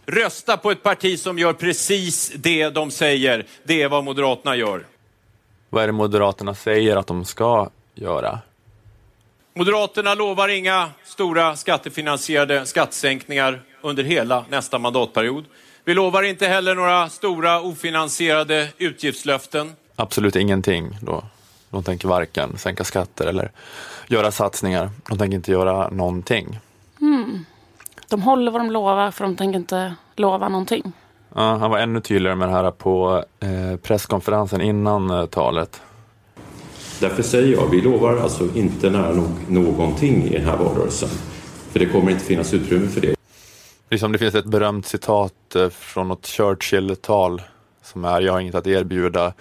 Rösta 0.07 0.57
på 0.57 0.71
ett 0.71 0.83
parti 0.83 1.19
som 1.19 1.39
gör 1.39 1.53
precis 1.53 2.33
det 2.37 2.71
de 2.71 2.91
säger. 2.91 3.47
Det 3.65 3.83
är 3.83 3.89
vad 3.89 4.05
Moderaterna 4.05 4.57
gör. 4.57 4.87
Vad 5.71 5.83
är 5.83 5.87
det 5.87 5.93
Moderaterna 5.93 6.55
säger 6.55 6.97
att 6.97 7.07
de 7.07 7.25
ska 7.25 7.71
göra? 7.95 8.39
Moderaterna 9.55 10.15
lovar 10.15 10.49
inga 10.49 10.91
stora 11.05 11.57
skattefinansierade 11.57 12.67
skattesänkningar 12.67 13.63
under 13.83 14.05
hela 14.05 14.45
nästa 14.49 14.79
mandatperiod. 14.79 15.45
Vi 15.85 15.95
lovar 15.95 16.23
inte 16.23 16.47
heller 16.47 16.75
några 16.75 17.09
stora 17.09 17.61
ofinansierade 17.61 18.69
utgiftslöften. 18.79 19.73
Absolut 19.97 20.37
ingenting 20.37 20.99
då. 21.03 21.25
De 21.71 21.85
tänker 21.85 22.09
varken 22.09 22.59
sänka 22.59 22.85
skatter 22.85 23.27
eller 23.27 23.51
göra 24.09 24.31
satsningar. 24.31 24.91
De 25.09 25.19
tänker 25.19 25.37
inte 25.37 25.51
göra 25.51 25.89
någonting. 25.89 26.59
Hmm. 26.99 27.45
De 28.09 28.23
håller 28.23 28.53
vad 28.53 28.61
de 28.61 28.71
lovar 28.71 29.11
för 29.11 29.25
de 29.25 29.37
tänker 29.37 29.59
inte 29.59 29.95
lova 30.17 30.49
någonting. 30.49 30.93
Ja, 31.35 31.57
han 31.57 31.71
var 31.71 31.79
ännu 31.79 32.01
tydligare 32.01 32.37
med 32.37 32.49
det 32.49 32.53
här 32.53 32.71
på 32.71 33.25
eh, 33.41 33.77
presskonferensen 33.83 34.61
innan 34.61 35.11
eh, 35.11 35.27
talet. 35.27 35.81
Därför 37.01 37.23
säger 37.23 37.53
jag, 37.57 37.71
vi 37.71 37.81
lovar 37.81 38.17
alltså 38.17 38.49
inte 38.55 38.91
nära 38.91 39.13
nog 39.13 39.29
någonting 39.49 40.25
i 40.25 40.39
den 40.39 40.45
här 40.45 40.57
valrörelsen. 40.57 41.09
För 41.71 41.79
det 41.79 41.87
kommer 41.87 42.11
inte 42.11 42.25
finnas 42.25 42.55
utrymme 42.55 42.89
för 42.89 43.01
det. 43.01 43.17
Liksom 43.91 44.13
det 44.13 44.19
finns 44.19 44.35
ett 44.35 44.45
berömt 44.45 44.87
citat 44.87 45.55
eh, 45.57 45.69
från 45.69 46.09
något 46.09 46.27
Churchill-tal 46.27 47.43
som 47.83 48.05
är 48.05 48.21
Jag 48.21 48.33
har 48.33 48.41
inget 48.41 48.55
att 48.55 48.67
erbjuda 48.67 49.33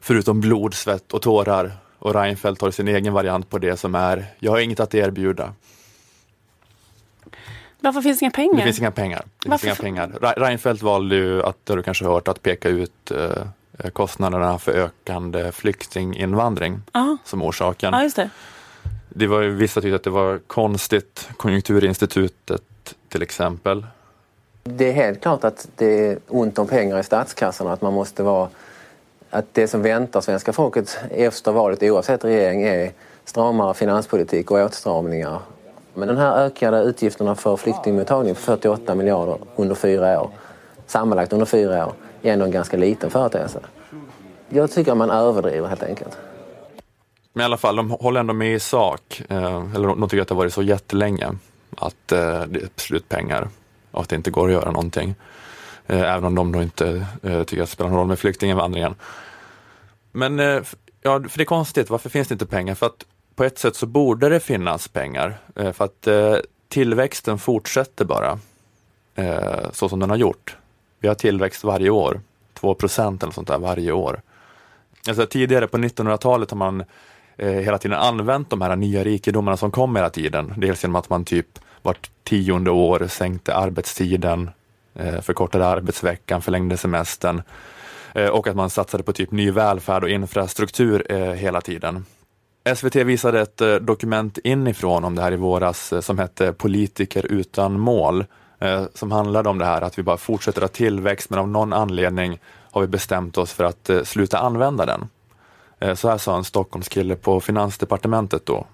förutom 0.00 0.40
blod, 0.40 0.74
svett 0.74 1.12
och 1.12 1.22
tårar. 1.22 1.72
Och 1.98 2.14
Reinfeldt 2.14 2.62
har 2.62 2.70
sin 2.70 2.88
egen 2.88 3.12
variant 3.12 3.50
på 3.50 3.58
det 3.58 3.76
som 3.76 3.94
är 3.94 4.26
Jag 4.38 4.52
har 4.52 4.58
inget 4.58 4.80
att 4.80 4.94
erbjuda. 4.94 5.52
Varför 7.80 8.00
finns 8.00 8.18
det 8.18 8.24
inga 8.24 8.30
pengar? 8.30 8.56
Det 8.56 8.62
finns 8.62 8.78
inga 8.78 8.90
pengar. 8.90 9.24
Det 9.44 9.50
finns 9.50 9.64
inga 9.64 9.74
pengar. 9.74 10.08
Re- 10.20 10.34
Reinfeldt 10.40 10.82
valde 10.82 11.16
ju 11.16 11.42
att, 11.42 11.56
har 11.68 11.76
du 11.76 11.82
kanske 11.82 12.04
hört, 12.04 12.28
att 12.28 12.42
peka 12.42 12.68
ut 12.68 13.10
eh, 13.10 13.90
kostnaderna 13.92 14.58
för 14.58 14.72
ökande 14.72 15.52
flyktinginvandring 15.52 16.80
Ja. 16.92 17.16
som 17.24 17.42
orsaken. 17.42 17.92
Ja, 17.94 18.02
just 18.02 18.16
det. 18.16 18.30
Det 19.08 19.26
var 19.26 19.40
ju 19.42 19.50
vissa 19.50 19.80
tyckte 19.80 19.96
att 19.96 20.02
det 20.02 20.10
var 20.10 20.38
konstigt. 20.46 21.28
Konjunkturinstitutet 21.36 22.62
till 23.08 23.22
exempel. 23.22 23.86
Det 24.64 24.88
är 24.88 24.92
helt 24.92 25.20
klart 25.22 25.44
att 25.44 25.68
det 25.76 26.06
är 26.06 26.18
ont 26.28 26.58
om 26.58 26.66
pengar 26.68 26.98
i 26.98 27.04
statskassan 27.04 27.66
och 27.66 27.72
att 27.72 27.82
man 27.82 27.92
måste 27.92 28.22
vara... 28.22 28.48
Att 29.30 29.44
det 29.52 29.68
som 29.68 29.82
väntar 29.82 30.20
svenska 30.20 30.52
folket 30.52 30.98
efter 31.10 31.52
valet 31.52 31.82
oavsett 31.82 32.24
regering 32.24 32.62
är 32.62 32.92
stramare 33.24 33.74
finanspolitik 33.74 34.50
och 34.50 34.58
åtstramningar. 34.58 35.38
Men 35.96 36.08
den 36.08 36.16
här 36.16 36.44
ökade 36.44 36.82
utgifterna 36.82 37.34
för 37.34 37.56
flyktingmottagning 37.56 38.34
på 38.34 38.40
48 38.40 38.94
miljarder 38.94 39.38
under 39.56 39.74
fyra 39.74 40.20
år, 40.20 40.30
sammanlagt 40.86 41.32
under 41.32 41.46
fyra 41.46 41.86
år, 41.86 41.92
är 42.22 42.32
ändå 42.32 42.44
en 42.44 42.50
ganska 42.50 42.76
liten 42.76 43.10
företeelse. 43.10 43.60
Jag 44.48 44.70
tycker 44.70 44.92
att 44.92 44.98
man 44.98 45.10
överdriver 45.10 45.68
helt 45.68 45.82
enkelt. 45.82 46.18
Men 47.32 47.42
i 47.42 47.44
alla 47.44 47.56
fall, 47.56 47.76
de 47.76 47.90
håller 47.90 48.20
ändå 48.20 48.34
med 48.34 48.54
i 48.54 48.60
sak. 48.60 49.22
Eh, 49.28 49.74
eller 49.74 49.88
de 49.88 50.08
tycker 50.08 50.22
att 50.22 50.28
det 50.28 50.34
har 50.34 50.42
varit 50.42 50.52
så 50.52 50.62
jättelänge 50.62 51.26
att 51.76 52.12
eh, 52.12 52.42
det 52.42 52.60
är 52.62 52.68
slutpengar 52.76 53.48
och 53.90 54.02
att 54.02 54.08
det 54.08 54.16
inte 54.16 54.30
går 54.30 54.46
att 54.46 54.52
göra 54.52 54.70
någonting. 54.70 55.14
Eh, 55.86 56.00
även 56.00 56.24
om 56.24 56.34
de 56.34 56.52
då 56.52 56.62
inte 56.62 57.06
tycker 57.22 57.38
att 57.40 57.48
det 57.48 57.66
spelar 57.66 57.90
någon 57.90 57.98
roll 57.98 58.08
med 58.08 58.18
flyktinginvandringen. 58.18 58.94
Men 60.12 60.38
ja, 61.02 61.20
för 61.28 61.38
det 61.38 61.42
är 61.42 61.44
konstigt, 61.44 61.90
varför 61.90 62.10
finns 62.10 62.28
det 62.28 62.32
inte 62.32 62.46
pengar? 62.46 62.74
För 62.74 62.86
att 62.86 63.04
på 63.36 63.44
ett 63.44 63.58
sätt 63.58 63.76
så 63.76 63.86
borde 63.86 64.28
det 64.28 64.40
finnas 64.40 64.88
pengar. 64.88 65.38
Eh, 65.56 65.72
för 65.72 65.84
att 65.84 66.06
eh, 66.06 66.36
tillväxten 66.68 67.38
fortsätter 67.38 68.04
bara 68.04 68.38
eh, 69.14 69.70
så 69.72 69.88
som 69.88 70.00
den 70.00 70.10
har 70.10 70.16
gjort. 70.16 70.56
Vi 71.00 71.08
har 71.08 71.14
tillväxt 71.14 71.64
varje 71.64 71.90
år, 71.90 72.20
2 72.54 72.74
procent 72.74 73.22
eller 73.22 73.32
sånt 73.32 73.48
där 73.48 73.58
varje 73.58 73.92
år. 73.92 74.20
Alltså 75.08 75.26
tidigare 75.26 75.66
på 75.66 75.78
1900-talet 75.78 76.50
har 76.50 76.58
man 76.58 76.84
hela 77.38 77.78
tiden 77.78 77.98
använt 77.98 78.50
de 78.50 78.60
här 78.60 78.76
nya 78.76 79.04
rikedomarna 79.04 79.56
som 79.56 79.70
kom 79.70 79.96
hela 79.96 80.10
tiden. 80.10 80.54
Dels 80.56 80.84
genom 80.84 80.96
att 80.96 81.10
man 81.10 81.24
typ 81.24 81.46
vart 81.82 82.10
tionde 82.22 82.70
år 82.70 83.06
sänkte 83.08 83.54
arbetstiden, 83.54 84.50
förkortade 85.22 85.66
arbetsveckan, 85.66 86.42
förlängde 86.42 86.76
semestern 86.76 87.42
och 88.32 88.46
att 88.46 88.56
man 88.56 88.70
satsade 88.70 89.02
på 89.02 89.12
typ 89.12 89.30
ny 89.30 89.50
välfärd 89.50 90.02
och 90.02 90.10
infrastruktur 90.10 91.34
hela 91.34 91.60
tiden. 91.60 92.04
SVT 92.74 92.96
visade 92.96 93.40
ett 93.40 93.60
eh, 93.60 93.74
dokument 93.74 94.38
inifrån 94.38 95.04
om 95.04 95.14
det 95.14 95.22
här 95.22 95.32
i 95.32 95.36
våras 95.36 95.92
eh, 95.92 96.00
som 96.00 96.18
hette 96.18 96.52
Politiker 96.52 97.26
utan 97.26 97.80
mål, 97.80 98.24
eh, 98.58 98.84
som 98.94 99.12
handlade 99.12 99.48
om 99.48 99.58
det 99.58 99.64
här 99.64 99.82
att 99.82 99.98
vi 99.98 100.02
bara 100.02 100.16
fortsätter 100.16 100.60
ha 100.60 100.68
tillväxt 100.68 101.30
men 101.30 101.38
av 101.38 101.48
någon 101.48 101.72
anledning 101.72 102.40
har 102.72 102.80
vi 102.80 102.86
bestämt 102.86 103.38
oss 103.38 103.52
för 103.52 103.64
att 103.64 103.90
sluta 104.04 104.38
använda 104.38 104.86
den. 104.86 105.08
Så 105.96 106.08
här 106.08 106.18
sa 106.18 106.36
en 106.36 106.44
Stockholmskille 106.44 107.16
på 107.16 107.40
Finansdepartementet 107.40 108.46
då. 108.46 108.66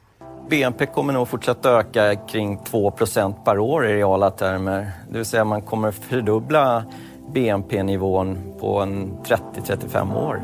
BNP 0.50 0.86
kommer 0.86 1.12
nog 1.12 1.28
fortsätta 1.28 1.70
öka 1.70 2.16
kring 2.16 2.58
2% 2.58 3.44
per 3.44 3.58
år 3.58 3.86
i 3.86 3.94
reala 3.94 4.30
termer. 4.30 4.90
Det 5.10 5.18
vill 5.18 5.26
säga 5.26 5.44
man 5.44 5.62
kommer 5.62 5.90
fördubbla 5.90 6.84
BNP-nivån 7.34 8.54
på 8.60 8.80
en 8.80 9.12
30-35 9.24 10.16
år. 10.16 10.42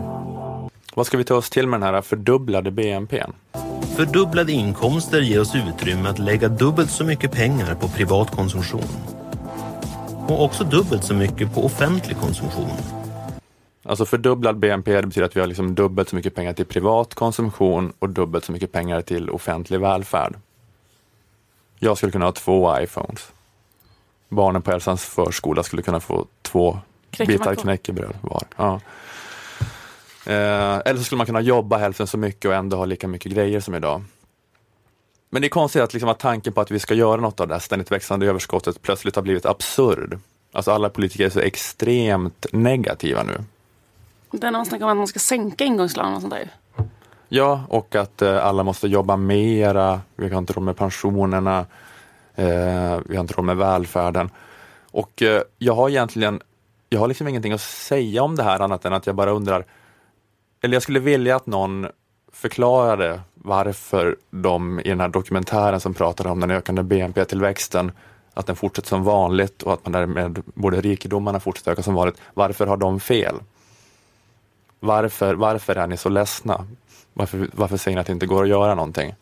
Vad 0.99 1.07
ska 1.07 1.17
vi 1.17 1.25
ta 1.25 1.35
oss 1.35 1.51
till 1.51 1.67
med 1.67 1.81
den 1.81 1.95
här 1.95 2.03
fördubblade 2.03 2.71
BNP? 2.71 3.25
Fördubblade 3.97 4.53
inkomster 4.53 5.21
ger 5.21 5.41
oss 5.41 5.55
utrymme 5.55 6.09
att 6.09 6.19
lägga 6.19 6.49
dubbelt 6.49 6.91
så 6.91 7.05
mycket 7.05 7.33
pengar 7.33 7.75
på 7.75 7.89
privat 7.89 8.31
konsumtion. 8.31 8.89
Och 10.29 10.45
också 10.45 10.65
dubbelt 10.65 11.05
så 11.05 11.15
mycket 11.15 11.55
på 11.55 11.65
offentlig 11.65 12.17
konsumtion. 12.17 12.71
Alltså 13.83 14.05
fördubblad 14.05 14.59
BNP 14.59 15.01
det 15.01 15.07
betyder 15.07 15.27
att 15.27 15.37
vi 15.37 15.41
har 15.41 15.47
liksom 15.47 15.75
dubbelt 15.75 16.09
så 16.09 16.17
mycket 16.17 16.35
pengar 16.35 16.53
till 16.53 16.67
privat 16.67 17.15
konsumtion 17.15 17.93
och 17.99 18.11
dubbelt 18.11 18.45
så 18.45 18.53
mycket 18.53 18.73
pengar 18.73 19.01
till 19.01 19.31
offentlig 19.31 19.81
välfärd. 19.81 20.35
Jag 21.79 21.97
skulle 21.97 22.13
kunna 22.13 22.25
ha 22.25 22.33
två 22.33 22.81
iPhones. 22.81 23.33
Barnen 24.29 24.63
på 24.63 24.73
Elsans 24.73 25.05
förskola 25.05 25.63
skulle 25.63 25.83
kunna 25.83 26.01
få 26.01 26.27
två 26.43 26.79
bitar 27.19 27.55
knäckebröd 27.55 28.15
var. 28.21 28.43
Ja. 28.57 28.81
Eh, 30.29 30.83
eller 30.85 30.97
så 30.97 31.05
skulle 31.05 31.17
man 31.17 31.27
kunna 31.27 31.41
jobba 31.41 31.77
hälften 31.77 32.07
så 32.07 32.19
mycket 32.19 32.45
och 32.45 32.55
ändå 32.55 32.77
ha 32.77 32.85
lika 32.85 33.09
mycket 33.09 33.33
grejer 33.33 33.61
som 33.61 33.75
idag. 33.75 34.03
Men 35.31 35.43
det 35.43 35.49
är 35.49 35.51
konstigt 35.51 35.83
att, 35.83 35.93
liksom, 35.93 36.11
att 36.11 36.19
tanken 36.19 36.53
på 36.53 36.61
att 36.61 36.71
vi 36.71 36.79
ska 36.79 36.95
göra 36.95 37.21
något 37.21 37.41
av 37.41 37.49
det 37.49 37.55
här 37.55 37.61
ständigt 37.61 37.93
växande 37.93 38.27
överskottet 38.27 38.83
plötsligt 38.83 39.17
har 39.17 39.23
blivit 39.23 39.47
absurd. 39.47 40.19
Alltså 40.53 40.71
alla 40.71 40.89
politiker 40.91 41.25
är 41.25 41.31
så 41.31 41.41
extremt 41.41 42.47
negativa 42.53 43.23
nu. 43.23 43.45
Det 44.31 44.47
är 44.47 44.51
man 44.51 44.67
snackar 44.67 44.85
om 44.85 44.91
att 44.91 44.97
man 44.97 45.07
ska 45.07 45.19
sänka 45.19 45.65
ingångslönen 45.65 46.15
och 46.15 46.21
sånt 46.21 46.35
där. 46.35 46.51
Ja, 47.29 47.65
och 47.69 47.95
att 47.95 48.23
eh, 48.23 48.47
alla 48.47 48.63
måste 48.63 48.89
jobba 48.89 49.17
mera. 49.17 50.01
Vi 50.17 50.29
har 50.29 50.39
inte 50.39 50.53
råd 50.53 50.65
med 50.65 50.77
pensionerna. 50.77 51.67
Eh, 52.35 53.01
vi 53.05 53.17
har 53.17 53.21
inte 53.21 53.35
råd 53.35 53.45
med 53.45 53.57
välfärden. 53.57 54.31
Och 54.91 55.23
eh, 55.23 55.43
jag 55.59 55.75
har 55.75 55.89
egentligen, 55.89 56.41
jag 56.89 57.01
har 57.01 57.09
liksom 57.09 57.29
ingenting 57.29 57.53
att 57.53 57.61
säga 57.61 58.23
om 58.23 58.37
det 58.37 58.43
här 58.43 58.61
annat 58.61 58.85
än 58.85 58.93
att 58.93 59.07
jag 59.07 59.17
bara 59.17 59.31
undrar, 59.31 59.65
eller 60.61 60.75
jag 60.75 60.83
skulle 60.83 61.01
vilja 61.01 61.37
att 61.37 61.47
någon 61.47 61.87
förklarade 62.33 63.21
varför 63.35 64.17
de 64.31 64.81
i 64.81 64.89
den 64.89 65.01
här 65.01 65.09
dokumentären 65.09 65.81
som 65.81 65.95
pratade 65.95 66.29
om 66.29 66.41
den 66.41 66.51
ökande 66.51 66.83
BNP-tillväxten, 66.83 67.93
att 68.35 68.47
den 68.47 68.57
fortsätter 68.57 68.89
som 68.89 69.05
vanligt 69.05 69.63
och 69.63 69.73
att 69.73 69.85
man 69.87 69.93
därmed 69.93 70.43
borde 70.55 70.81
rikedomarna 70.81 71.41
fortsätta 71.41 71.73
öka 71.73 71.83
som 71.83 71.95
vanligt. 71.95 72.21
Varför 72.35 72.67
har 72.67 72.77
de 72.77 73.01
fel? 73.01 73.35
Varför, 74.81 75.35
varför 75.35 75.77
är 75.77 75.87
ni 75.87 75.97
så 75.97 76.09
ledsna? 76.09 76.67
Varför, 77.13 77.51
varför 77.53 77.77
säger 77.77 77.97
ni 77.97 78.01
att 78.01 78.07
det 78.07 78.13
inte 78.13 78.27
går 78.27 78.43
att 78.43 78.49
göra 78.49 78.75
någonting? 78.75 79.15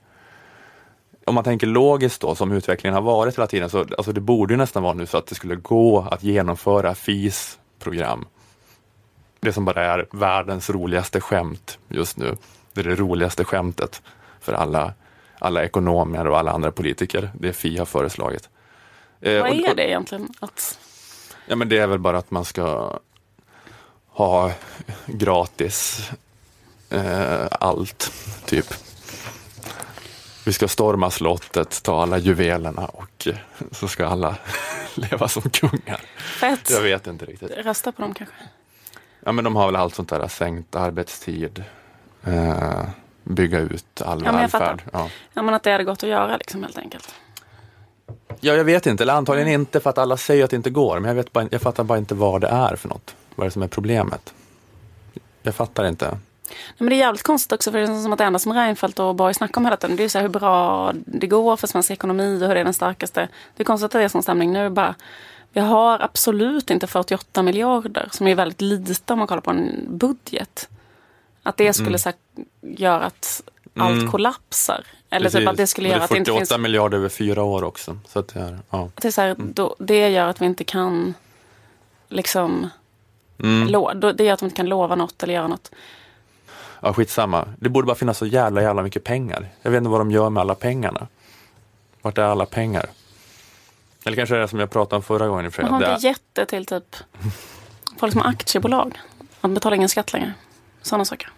Om 1.24 1.34
man 1.34 1.44
tänker 1.44 1.66
logiskt 1.66 2.20
då, 2.20 2.34
som 2.34 2.52
utvecklingen 2.52 2.94
har 2.94 3.02
varit 3.02 3.38
hela 3.38 3.46
tiden, 3.46 3.70
så 3.70 3.78
alltså 3.78 4.12
det 4.12 4.20
borde 4.20 4.54
ju 4.54 4.58
nästan 4.58 4.82
vara 4.82 4.94
nu 4.94 5.06
så 5.06 5.18
att 5.18 5.26
det 5.26 5.34
skulle 5.34 5.56
gå 5.56 6.08
att 6.10 6.22
genomföra 6.22 6.94
FIS-program. 6.94 8.24
Det 9.40 9.52
som 9.52 9.64
bara 9.64 9.84
är 9.84 10.06
världens 10.10 10.70
roligaste 10.70 11.20
skämt 11.20 11.78
just 11.88 12.16
nu. 12.16 12.36
Det 12.72 12.80
är 12.80 12.84
det 12.84 12.94
roligaste 12.94 13.44
skämtet 13.44 14.02
för 14.40 14.52
alla, 14.52 14.94
alla 15.38 15.64
ekonomer 15.64 16.26
och 16.26 16.38
alla 16.38 16.50
andra 16.50 16.72
politiker. 16.72 17.30
Det 17.34 17.52
Fi 17.52 17.78
har 17.78 17.86
föreslagit. 17.86 18.48
Eh, 19.20 19.42
Vad 19.42 19.50
och- 19.50 19.56
är 19.56 19.74
det 19.74 19.88
egentligen? 19.88 20.28
Att, 20.40 20.78
Ja 21.46 21.56
men 21.56 21.68
det 21.68 21.78
är 21.78 21.86
väl 21.86 21.98
bara 21.98 22.18
att 22.18 22.30
man 22.30 22.44
ska 22.44 22.98
ha 24.08 24.52
gratis 25.06 26.10
eh, 26.90 27.46
allt, 27.50 28.12
typ. 28.44 28.66
Vi 30.46 30.52
ska 30.52 30.68
storma 30.68 31.10
slottet, 31.10 31.82
ta 31.82 32.02
alla 32.02 32.18
juvelerna 32.18 32.84
och 32.86 33.28
så 33.72 33.88
ska 33.88 34.06
alla 34.06 34.36
leva 34.94 35.28
som 35.28 35.42
kungar. 35.42 36.00
Fett. 36.40 36.70
Jag 36.70 36.82
vet 36.82 37.06
inte 37.06 37.24
riktigt. 37.26 37.50
rösta 37.50 37.92
på 37.92 38.02
dem 38.02 38.14
kanske. 38.14 38.34
Ja 39.26 39.32
men 39.32 39.44
de 39.44 39.56
har 39.56 39.66
väl 39.66 39.76
allt 39.76 39.94
sånt 39.94 40.08
där, 40.08 40.28
sänkt 40.28 40.76
arbetstid, 40.76 41.64
eh, 42.24 42.82
bygga 43.24 43.58
ut 43.58 44.02
all 44.04 44.22
Ja, 44.24 44.32
välfärd. 44.32 44.82
Ja. 44.92 45.08
Ja, 45.34 45.42
men 45.42 45.54
att 45.54 45.62
det 45.62 45.72
hade 45.72 45.84
gått 45.84 46.02
att 46.02 46.08
göra 46.08 46.36
liksom 46.36 46.62
helt 46.62 46.78
enkelt. 46.78 47.14
ja, 48.40 48.54
jag 48.54 48.64
vet 48.64 48.86
inte, 48.86 49.04
eller 49.04 49.12
antagligen 49.14 49.48
inte 49.48 49.80
för 49.80 49.90
att 49.90 49.98
alla 49.98 50.16
säger 50.16 50.44
att 50.44 50.50
det 50.50 50.56
inte 50.56 50.70
går, 50.70 51.00
men 51.00 51.08
jag, 51.08 51.14
vet 51.14 51.32
bara, 51.32 51.48
jag 51.50 51.60
fattar 51.62 51.84
bara 51.84 51.98
inte 51.98 52.14
vad 52.14 52.40
det 52.40 52.46
är 52.48 52.76
för 52.76 52.88
något. 52.88 53.14
Vad 53.34 53.44
är 53.44 53.48
det 53.48 53.52
som 53.52 53.62
är 53.62 53.68
problemet? 53.68 54.34
Jag 55.42 55.54
fattar 55.54 55.84
inte. 55.86 56.06
Nej, 56.10 56.18
men 56.78 56.88
det 56.88 56.94
är 56.94 56.98
jävligt 56.98 57.22
konstigt 57.22 57.52
också 57.52 57.72
för 57.72 57.78
det 57.78 57.86
känns 57.86 58.02
som 58.02 58.12
att 58.12 58.18
det 58.18 58.24
enda 58.24 58.38
som 58.38 58.52
Reinfeldt 58.52 58.98
och 58.98 59.14
Borg 59.14 59.34
snackar 59.34 59.60
om 59.60 59.64
hela 59.64 59.76
tiden 59.76 59.96
det 59.96 60.00
är 60.00 60.04
ju 60.04 60.08
så 60.08 60.18
här 60.18 60.22
hur 60.22 60.28
bra 60.28 60.92
det 60.94 61.26
går 61.26 61.56
för 61.56 61.66
svensk 61.66 61.90
ekonomi 61.90 62.42
och 62.42 62.46
hur 62.46 62.54
det 62.54 62.60
är 62.60 62.64
den 62.64 62.74
starkaste. 62.74 63.28
Det 63.56 63.62
är 63.62 63.64
konstigt 63.64 63.84
att 63.84 63.92
det 63.92 64.02
är 64.02 64.08
sån 64.08 64.22
stämning 64.22 64.52
nu 64.52 64.70
bara. 64.70 64.94
Vi 65.56 65.62
har 65.62 66.00
absolut 66.00 66.70
inte 66.70 66.86
48 66.86 67.42
miljarder 67.42 68.08
som 68.12 68.26
är 68.26 68.34
väldigt 68.34 68.60
lite 68.60 69.12
om 69.12 69.18
man 69.18 69.28
kollar 69.28 69.40
på 69.40 69.50
en 69.50 69.86
budget. 69.88 70.68
Att 71.42 71.56
det 71.56 71.72
skulle 71.72 71.88
Mm. 71.88 71.98
så 71.98 72.12
göra 72.60 73.04
att 73.04 73.42
allt 73.76 73.98
Mm. 73.98 74.10
kollapsar. 74.10 74.84
Eller 75.10 75.28
typ 75.30 75.32
Precis. 75.34 75.48
att 75.48 75.56
det 75.56 75.66
skulle 75.66 75.88
göra 75.88 76.02
att 76.04 76.10
det 76.10 76.16
inte 76.18 76.30
48 76.30 76.54
finns... 76.54 76.62
miljarder 76.62 76.98
över 76.98 77.08
fyra 77.08 77.42
år 77.42 77.64
också. 77.64 77.98
Så 78.08 78.18
att 78.18 78.28
det, 78.28 78.40
är, 78.40 78.58
ja. 78.70 78.88
Det, 78.94 79.08
är 79.08 79.12
så 79.12 79.20
här, 79.20 79.36
då, 79.38 79.76
det 79.78 80.08
gör 80.08 80.28
att 80.28 80.40
vi 80.42 80.46
inte 80.46 80.64
kan 80.64 81.14
liksom... 82.08 82.68
Mm. 83.38 83.68
Lo, 83.68 83.92
då, 83.94 84.12
det 84.12 84.24
gör 84.24 84.32
att 84.34 84.42
vi 84.42 84.46
inte 84.46 84.56
kan 84.56 84.66
lova 84.66 84.94
något 84.94 85.22
eller 85.22 85.34
göra 85.34 85.48
något. 85.48 85.70
ja, 86.80 86.92
skitsamma. 86.92 87.48
Det 87.58 87.68
borde 87.68 87.86
bara 87.86 87.96
finnas 87.96 88.18
så 88.18 88.26
jävla, 88.26 88.62
jävla 88.62 88.82
mycket 88.82 89.04
pengar. 89.04 89.48
Jag 89.62 89.70
vet 89.70 89.78
inte 89.78 89.90
vad 89.90 90.00
de 90.00 90.10
gör 90.10 90.30
med 90.30 90.40
alla 90.40 90.54
pengarna. 90.54 91.06
Vart 92.02 92.18
är 92.18 92.22
alla 92.22 92.46
pengar? 92.46 92.86
Eller 94.06 94.16
kanske 94.16 94.36
är 94.36 94.40
det 94.40 94.48
som 94.48 94.60
jag 94.60 94.70
pratade 94.70 94.96
om 94.96 95.02
förra 95.02 95.28
gången 95.28 95.52
för 95.52 95.62
Man 95.62 95.72
har 95.72 95.78
inte 95.80 95.90
är- 95.90 95.98
gett 96.10 96.22
det 96.32 96.46
till 96.46 96.66
typ 96.66 96.96
folk 97.98 98.12
som 98.12 98.20
har 98.22 98.28
aktiebolag. 98.30 98.98
Man 99.40 99.54
betalar 99.54 99.76
ingen 99.76 99.88
skatt 99.88 100.12
längre. 100.12 100.32
Sådana 100.82 101.04
saker. 101.04 101.30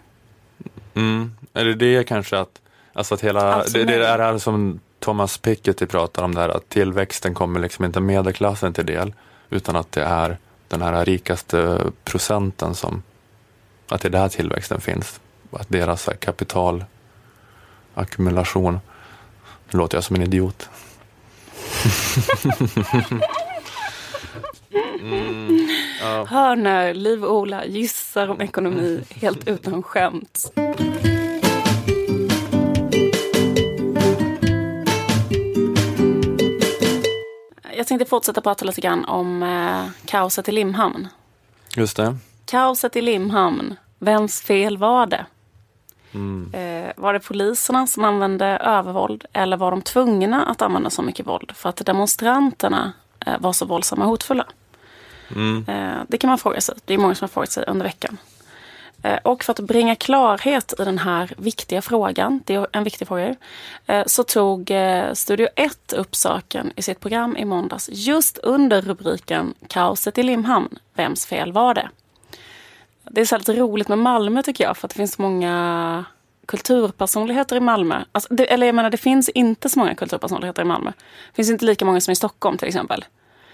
Mm. 0.93 1.31
Är 1.53 1.65
det 1.65 1.73
det 1.75 2.03
kanske 2.03 2.39
att, 2.39 2.61
alltså 2.93 3.13
att 3.15 3.21
hela, 3.21 3.53
Allt 3.53 3.69
som 3.69 3.79
det, 3.79 3.85
det 3.85 3.93
är- 3.95 3.99
är 3.99 4.17
det 4.17 4.23
här 4.23 4.37
som 4.37 4.79
Thomas 4.99 5.37
Piketty 5.37 5.85
pratar 5.85 6.23
om, 6.23 6.35
det 6.35 6.41
här, 6.41 6.49
att 6.49 6.69
tillväxten 6.69 7.33
kommer 7.33 7.59
liksom 7.59 7.85
inte 7.85 7.99
medelklassen 7.99 8.73
till 8.73 8.85
del, 8.85 9.13
utan 9.49 9.75
att 9.75 9.91
det 9.91 10.03
är 10.03 10.37
den 10.67 10.81
här 10.81 11.05
rikaste 11.05 11.81
procenten 12.03 12.75
som, 12.75 13.03
att 13.89 14.01
det 14.01 14.07
är 14.07 14.11
där 14.11 14.29
tillväxten 14.29 14.81
finns. 14.81 15.19
Att 15.51 15.69
deras 15.69 16.09
kapitalackumulation, 16.19 18.79
nu 19.71 19.79
låter 19.79 19.97
jag 19.97 20.03
som 20.03 20.15
en 20.15 20.21
idiot. 20.21 20.69
Mm, 25.01 25.69
ja. 26.01 26.25
Hör 26.25 26.55
när 26.55 26.93
Liv 26.93 27.25
och 27.25 27.35
Ola 27.35 27.65
gissar 27.65 28.27
om 28.27 28.41
ekonomi 28.41 29.03
helt 29.09 29.47
utan 29.47 29.83
skämt. 29.83 30.51
Jag 37.77 37.87
tänkte 37.87 38.05
fortsätta 38.05 38.41
prata 38.41 38.65
lite 38.65 38.81
grann 38.81 39.05
om 39.05 39.43
eh, 39.43 39.85
kaoset 40.05 40.49
i 40.49 40.51
Limhamn. 40.51 41.07
Just 41.75 41.97
det. 41.97 42.17
Kaoset 42.45 42.95
i 42.95 43.01
Limhamn. 43.01 43.75
Vems 43.99 44.41
fel 44.41 44.77
var 44.77 45.05
det? 45.05 45.25
Mm. 46.11 46.53
Eh, 46.53 46.91
var 46.97 47.13
det 47.13 47.19
poliserna 47.19 47.87
som 47.87 48.03
använde 48.03 48.45
övervåld 48.45 49.25
eller 49.33 49.57
var 49.57 49.71
de 49.71 49.81
tvungna 49.81 50.45
att 50.45 50.61
använda 50.61 50.89
så 50.89 51.01
mycket 51.01 51.27
våld 51.27 51.51
för 51.55 51.69
att 51.69 51.85
demonstranterna 51.85 52.93
eh, 53.25 53.39
var 53.39 53.53
så 53.53 53.65
våldsamma 53.65 54.03
och 54.03 54.09
hotfulla? 54.09 54.45
Mm. 55.35 55.65
Eh, 55.67 56.01
det 56.07 56.17
kan 56.17 56.27
man 56.27 56.37
fråga 56.37 56.61
sig. 56.61 56.75
Det 56.85 56.93
är 56.93 56.97
många 56.97 57.15
som 57.15 57.23
har 57.23 57.29
frågat 57.29 57.51
sig 57.51 57.63
under 57.67 57.85
veckan. 57.85 58.17
Eh, 59.03 59.17
och 59.23 59.43
för 59.43 59.51
att 59.51 59.59
bringa 59.59 59.95
klarhet 59.95 60.73
i 60.79 60.83
den 60.83 60.97
här 60.97 61.33
viktiga 61.37 61.81
frågan, 61.81 62.41
det 62.45 62.55
är 62.55 62.67
en 62.71 62.83
viktig 62.83 63.07
fråga 63.07 63.27
ju, 63.27 63.35
eh, 63.95 64.03
så 64.05 64.23
tog 64.23 64.71
eh, 64.71 65.13
Studio 65.13 65.47
1 65.55 65.93
upp 65.93 66.15
saken 66.15 66.71
i 66.75 66.81
sitt 66.81 66.99
program 66.99 67.37
i 67.37 67.45
måndags 67.45 67.89
just 67.91 68.37
under 68.37 68.81
rubriken 68.81 69.53
Kaoset 69.67 70.17
i 70.17 70.23
Limhamn. 70.23 70.79
Vems 70.93 71.25
fel 71.25 71.51
var 71.51 71.73
det? 71.73 71.89
Det 73.09 73.21
är 73.21 73.25
så 73.25 73.37
lite 73.37 73.53
roligt 73.53 73.87
med 73.87 73.97
Malmö 73.97 74.43
tycker 74.43 74.63
jag, 74.63 74.77
för 74.77 74.87
att 74.87 74.91
det 74.91 74.97
finns 74.97 75.13
så 75.13 75.21
många 75.21 76.05
kulturpersonligheter 76.45 77.55
i 77.55 77.59
Malmö. 77.59 78.03
Alltså, 78.11 78.33
det, 78.33 78.45
eller 78.53 78.65
jag 78.65 78.75
menar, 78.75 78.89
det 78.89 78.97
finns 78.97 79.29
inte 79.29 79.69
så 79.69 79.79
många 79.79 79.95
kulturpersonligheter 79.95 80.61
i 80.61 80.65
Malmö. 80.65 80.91
Det 81.31 81.35
finns 81.35 81.49
inte 81.49 81.65
lika 81.65 81.85
många 81.85 82.01
som 82.01 82.11
i 82.11 82.15
Stockholm 82.15 82.57
till 82.57 82.67
exempel. 82.67 83.05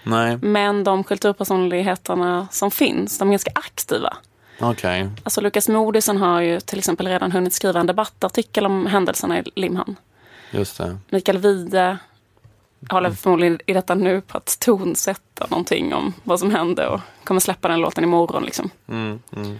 Nej, 0.02 0.36
Men 0.36 0.84
de 0.84 1.04
kulturpersonligheterna 1.04 2.48
som 2.50 2.70
finns, 2.70 3.18
de 3.18 3.28
är 3.28 3.32
ganska 3.32 3.50
aktiva. 3.54 4.16
okej. 4.60 5.08
Alltså 5.24 5.40
Lukas 5.40 5.68
Moodysson 5.68 6.16
har 6.16 6.40
ju 6.40 6.60
till 6.60 6.78
exempel 6.78 7.06
redan 7.06 7.32
hunnit 7.32 7.52
skriva 7.52 7.80
en 7.80 7.86
debattartikel 7.86 8.66
om 8.66 8.86
händelserna 8.86 9.38
i 9.38 9.42
Limhamn. 9.54 9.96
Just 10.50 10.78
det. 10.78 10.98
Mikael 11.10 11.38
Wide 11.38 11.98
håller 12.90 13.10
förmodligen 13.10 13.58
i 13.66 13.72
detta 13.72 13.94
nu 13.94 14.20
på 14.20 14.36
att 14.38 14.60
tonsätta 14.60 15.46
någonting 15.50 15.94
om 15.94 16.12
vad 16.24 16.40
som 16.40 16.50
hände 16.50 16.88
och 16.88 17.00
kommer 17.24 17.40
släppa 17.40 17.68
den 17.68 17.80
låten 17.80 18.04
imorgon. 18.04 18.42
Liksom. 18.42 18.70
Mm, 18.88 19.18
mm. 19.36 19.58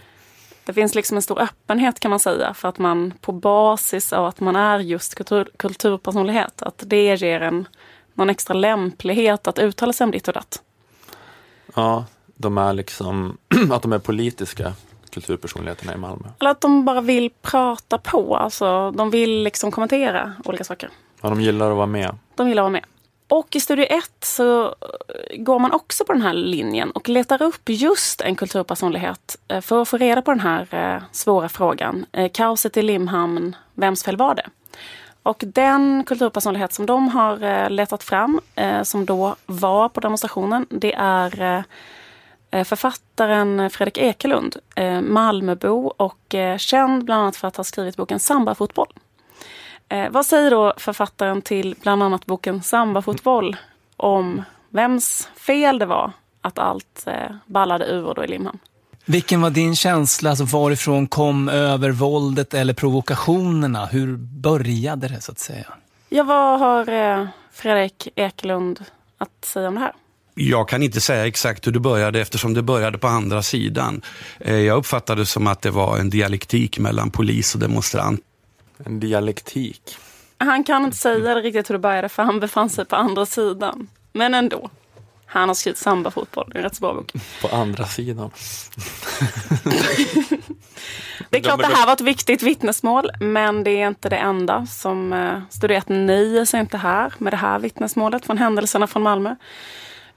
Det 0.64 0.72
finns 0.72 0.95
liksom 0.95 1.16
en 1.16 1.22
stor 1.22 1.41
öppenhet 1.41 2.01
kan 2.01 2.11
man 2.11 2.20
säga 2.20 2.55
för 2.55 2.68
att 2.68 2.79
man 2.79 3.12
på 3.20 3.33
basis 3.33 4.12
av 4.12 4.27
att 4.27 4.41
man 4.41 4.57
är 4.57 4.79
just 4.79 5.14
kultur, 5.14 5.49
kulturpersonlighet, 5.57 6.62
att 6.62 6.83
det 6.87 7.16
ger 7.16 7.43
en 7.43 7.68
någon 8.14 8.31
extra 8.31 8.55
lämplighet 8.55 9.47
att 9.47 9.59
uttala 9.59 9.93
sig 9.93 10.05
om 10.05 10.11
ditt 10.11 10.29
och 10.29 10.35
datt. 10.35 10.62
Ja, 11.74 12.05
de 12.27 12.59
är 12.59 12.72
liksom, 12.72 13.39
att 13.72 13.83
de 13.83 13.93
är 13.93 13.99
politiska 13.99 14.72
kulturpersonligheterna 15.11 15.95
i 15.95 15.97
Malmö. 15.97 16.29
Eller 16.41 16.51
att 16.51 16.61
de 16.61 16.85
bara 16.85 17.01
vill 17.01 17.31
prata 17.43 17.99
på, 17.99 18.37
alltså 18.37 18.91
de 18.91 19.11
vill 19.11 19.43
liksom 19.43 19.70
kommentera 19.70 20.33
olika 20.45 20.64
saker. 20.64 20.91
Ja, 21.20 21.29
de 21.29 21.41
gillar 21.41 21.70
att 21.70 21.77
vara 21.77 21.87
med. 21.87 22.18
De 22.35 22.47
vill 22.47 22.59
vara 22.61 22.68
med. 22.68 22.85
Och 23.29 23.57
i 23.57 23.61
Studio 23.61 23.85
1 23.85 24.11
så 24.20 24.64
eh, 24.64 24.72
går 25.37 25.59
man 25.59 25.72
också 25.72 26.05
på 26.05 26.12
den 26.12 26.22
här 26.22 26.33
linjen 26.33 26.91
och 26.91 27.09
letar 27.09 27.43
upp 27.43 27.68
just 27.68 28.20
en 28.20 28.37
kulturpersonlighet 28.37 29.39
eh, 29.49 29.61
för 29.61 29.83
att 29.83 29.89
få 29.89 29.97
reda 29.97 30.22
på 30.22 30.31
den 30.31 30.41
här 30.41 30.74
eh, 30.74 31.03
svåra 31.12 31.49
frågan. 31.49 32.07
Kaoset 32.33 32.77
i 32.77 32.83
Limhamn, 32.83 33.57
vems 33.74 34.05
fel 34.05 34.16
var 34.16 34.35
det? 34.35 34.47
Och 35.22 35.45
den 35.47 36.05
kulturpersonlighet 36.07 36.72
som 36.72 36.87
de 36.87 37.09
har 37.09 37.70
letat 37.70 38.03
fram, 38.03 38.41
som 38.83 39.07
då 39.07 39.37
var 39.47 39.89
på 39.89 40.01
demonstrationen, 40.01 40.66
det 40.70 40.95
är 40.95 41.64
författaren 42.64 43.70
Fredrik 43.70 43.99
Ekelund, 43.99 44.57
Malmöbo 45.03 45.93
och 45.97 46.35
känd 46.59 47.05
bland 47.05 47.22
annat 47.22 47.37
för 47.37 47.49
att 47.49 47.57
ha 47.57 47.64
skrivit 47.64 47.97
boken 47.97 48.20
Samba-fotboll. 48.20 48.93
Eh, 49.89 50.11
vad 50.11 50.26
säger 50.26 50.51
då 50.51 50.74
författaren 50.76 51.43
till 51.43 51.74
bland 51.82 52.03
annat 52.03 52.26
boken 52.26 52.62
Samba-fotboll 52.62 53.57
om 53.97 54.43
vems 54.70 55.28
fel 55.37 55.78
det 55.78 55.87
var 55.87 56.12
att 56.41 56.59
allt 56.59 57.05
eh, 57.07 57.37
ballade 57.47 57.84
ur 57.87 58.14
då 58.16 58.24
i 58.24 58.26
Limhamn? 58.28 58.59
Vilken 59.05 59.41
var 59.41 59.51
din 59.51 59.76
känsla? 59.76 60.30
Alltså 60.30 60.45
varifrån 60.45 61.07
kom 61.07 61.49
övervåldet 61.49 62.55
eller 62.55 62.74
provokationerna? 62.74 63.87
Hur 63.87 64.16
började 64.16 65.09
det 65.09 65.20
så 65.20 65.32
att 65.32 65.39
säga? 65.39 65.66
Ja, 66.09 66.24
vad 66.24 66.61
har 66.61 66.89
eh, 66.89 67.26
Fredrik 67.53 68.09
Ekelund 68.16 68.84
att 69.18 69.45
säga 69.45 69.68
om 69.68 69.74
det 69.74 69.80
här? 69.80 69.93
Jag 70.34 70.68
kan 70.68 70.82
inte 70.82 71.01
säga 71.01 71.26
exakt 71.26 71.66
hur 71.66 71.72
det 71.72 71.80
började 71.80 72.20
eftersom 72.20 72.55
det 72.55 72.62
började 72.62 72.99
på 72.99 73.07
andra 73.09 73.43
sidan. 73.43 74.03
Eh, 74.41 74.57
Jag 74.57 74.78
uppfattade 74.78 75.22
det 75.22 75.26
som 75.26 75.47
att 75.47 75.62
det 75.62 75.70
var 75.70 75.99
en 75.99 76.11
dialektik 76.11 76.78
mellan 76.78 77.11
polis 77.11 77.55
och 77.55 77.61
demonstrant. 77.61 78.20
En 78.85 79.01
dialektik? 79.01 79.97
Han 80.39 80.64
kan 80.64 80.85
inte 80.85 80.97
säga 80.97 81.35
det 81.35 81.41
riktigt 81.41 81.70
hur 81.70 81.74
det 81.74 81.79
började 81.79 82.09
för 82.09 82.22
han 82.22 82.41
befann 82.41 82.70
sig 82.70 82.85
på 82.85 82.97
andra 82.97 83.27
sidan. 83.27 83.89
Men 84.12 84.35
ändå. 84.35 84.70
Han 85.27 85.49
har 85.49 85.55
skrivit 85.55 85.79
Samba-fotboll, 85.79 86.51
det 86.51 86.57
är 86.57 86.59
en 86.59 86.64
rätt 86.64 86.77
så 86.77 86.81
bra 86.81 86.95
bok. 86.95 87.12
På 87.43 87.49
andra 87.57 87.87
sidan. 87.87 88.31
Det 91.31 91.37
är 91.37 91.43
klart 91.43 91.61
det 91.61 91.66
här 91.66 91.87
var 91.87 91.93
ett 91.93 92.01
viktigt 92.01 92.43
vittnesmål, 92.43 93.11
men 93.20 93.64
det 93.64 93.70
är 93.70 93.89
inte 93.89 94.09
det 94.09 94.16
enda 94.16 94.66
som 94.66 95.12
eh, 95.12 95.41
studerat 95.51 95.89
nöjer 95.89 96.45
sig 96.45 96.61
inte 96.61 96.77
här 96.77 97.14
med 97.18 97.33
det 97.33 97.37
här 97.37 97.59
vittnesmålet 97.59 98.27
från 98.27 98.39
händelserna 98.39 98.87
från 98.87 99.03
Malmö. 99.03 99.37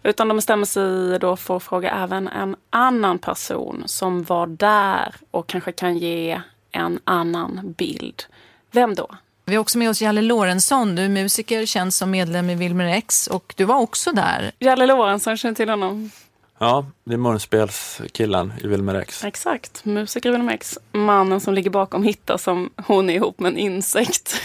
Utan 0.04 0.28
de 0.28 0.38
bestämmer 0.38 0.66
sig 0.66 1.20
då 1.20 1.36
för 1.36 1.58
att 1.58 1.64
fråga 1.64 1.92
även 1.92 2.28
en 2.28 2.56
annan 2.70 3.20
person 3.20 3.84
som 3.86 4.24
var 4.24 4.48
där 4.48 5.16
och 5.32 5.48
kanske 5.48 5.72
kan 5.72 5.98
ge 5.98 6.42
en 6.72 7.00
annan 7.04 7.74
bild. 7.78 8.24
Vem 8.72 8.96
då? 8.96 9.08
Vi 9.46 9.56
har 9.56 9.62
också 9.62 9.78
med 9.78 9.90
oss 9.90 10.02
Jalle 10.02 10.22
Lorentzon. 10.22 10.96
Du 10.96 11.02
är 11.02 11.10
musiker, 11.10 11.66
känd 11.66 11.94
som 11.94 12.12
medlem 12.12 12.50
i 12.50 12.56
Wilmer 12.56 12.86
X 12.86 13.28
och 13.28 13.54
du 13.58 13.66
var 13.66 13.76
också 13.76 14.12
där. 14.12 14.52
Jalle 14.60 14.86
Lorentzon, 14.86 15.38
känner 15.38 15.56
till 15.56 15.70
honom? 15.70 16.12
Ja, 16.60 16.86
det 17.04 17.14
är 17.14 17.18
munspelskillen 17.18 18.54
i 18.64 18.68
Wilmer 18.68 18.96
X. 18.96 19.24
Exakt, 19.24 19.86
musiker 19.86 20.30
i 20.30 20.32
Wilmer 20.32 20.54
X. 20.54 20.78
Mannen 20.92 21.40
som 21.40 21.54
ligger 21.54 21.70
bakom 21.70 22.04
hittar 22.04 22.38
som 22.38 22.70
hon 22.78 23.10
är 23.10 23.14
ihop 23.14 23.40
med 23.40 23.52
en 23.52 23.58
insekt. 23.58 24.42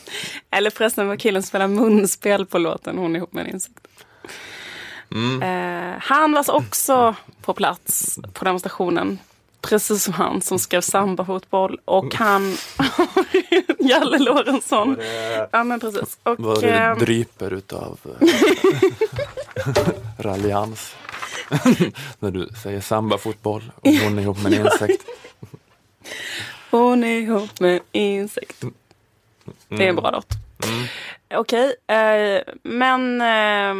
Eller 0.50 0.70
förresten 0.70 1.08
var 1.08 1.16
killen 1.16 1.42
som 1.42 1.48
spelar 1.48 1.68
munspel 1.68 2.46
på 2.46 2.58
låten 2.58 2.98
Hon 2.98 3.14
är 3.14 3.18
ihop 3.18 3.32
med 3.32 3.46
en 3.46 3.50
insekt. 3.50 3.86
Mm. 5.12 5.42
Eh, 5.42 5.98
han 6.00 6.32
var 6.32 6.50
också 6.50 7.14
på 7.42 7.54
plats 7.54 8.18
på 8.32 8.44
demonstrationen. 8.44 9.18
Precis 9.60 10.04
som 10.04 10.14
han 10.14 10.40
som 10.40 10.58
skrev 10.58 10.80
samba-fotboll. 10.80 11.78
Och 11.84 12.14
han... 12.14 12.56
Jalle 13.78 14.18
Lorentzon. 14.18 14.96
Ja 15.50 15.64
men 15.64 15.80
precis. 15.80 16.18
Och, 16.22 16.36
Vad 16.38 16.60
det 16.60 16.70
ehm, 16.70 16.98
dryper 16.98 17.52
utav 17.52 17.98
eh, 18.20 18.28
raljans. 20.18 20.96
När 22.18 22.30
du 22.30 22.48
säger 22.62 22.80
samba-fotboll 22.80 23.72
och 23.80 23.90
hon 23.90 24.18
är 24.18 24.22
ihop 24.22 24.42
med 24.42 24.52
en 24.52 24.66
insekt. 24.66 25.04
Hon 26.70 27.04
är 27.04 27.20
ihop 27.20 27.60
med 27.60 27.74
en 27.74 27.80
insekt. 27.92 28.64
Det 29.68 29.84
är 29.84 29.88
en 29.88 29.96
bra 29.96 30.10
låt. 30.10 30.32
Mm. 30.64 30.86
Okej, 31.34 31.74
eh, 31.86 32.42
men 32.62 33.20
eh, 33.20 33.74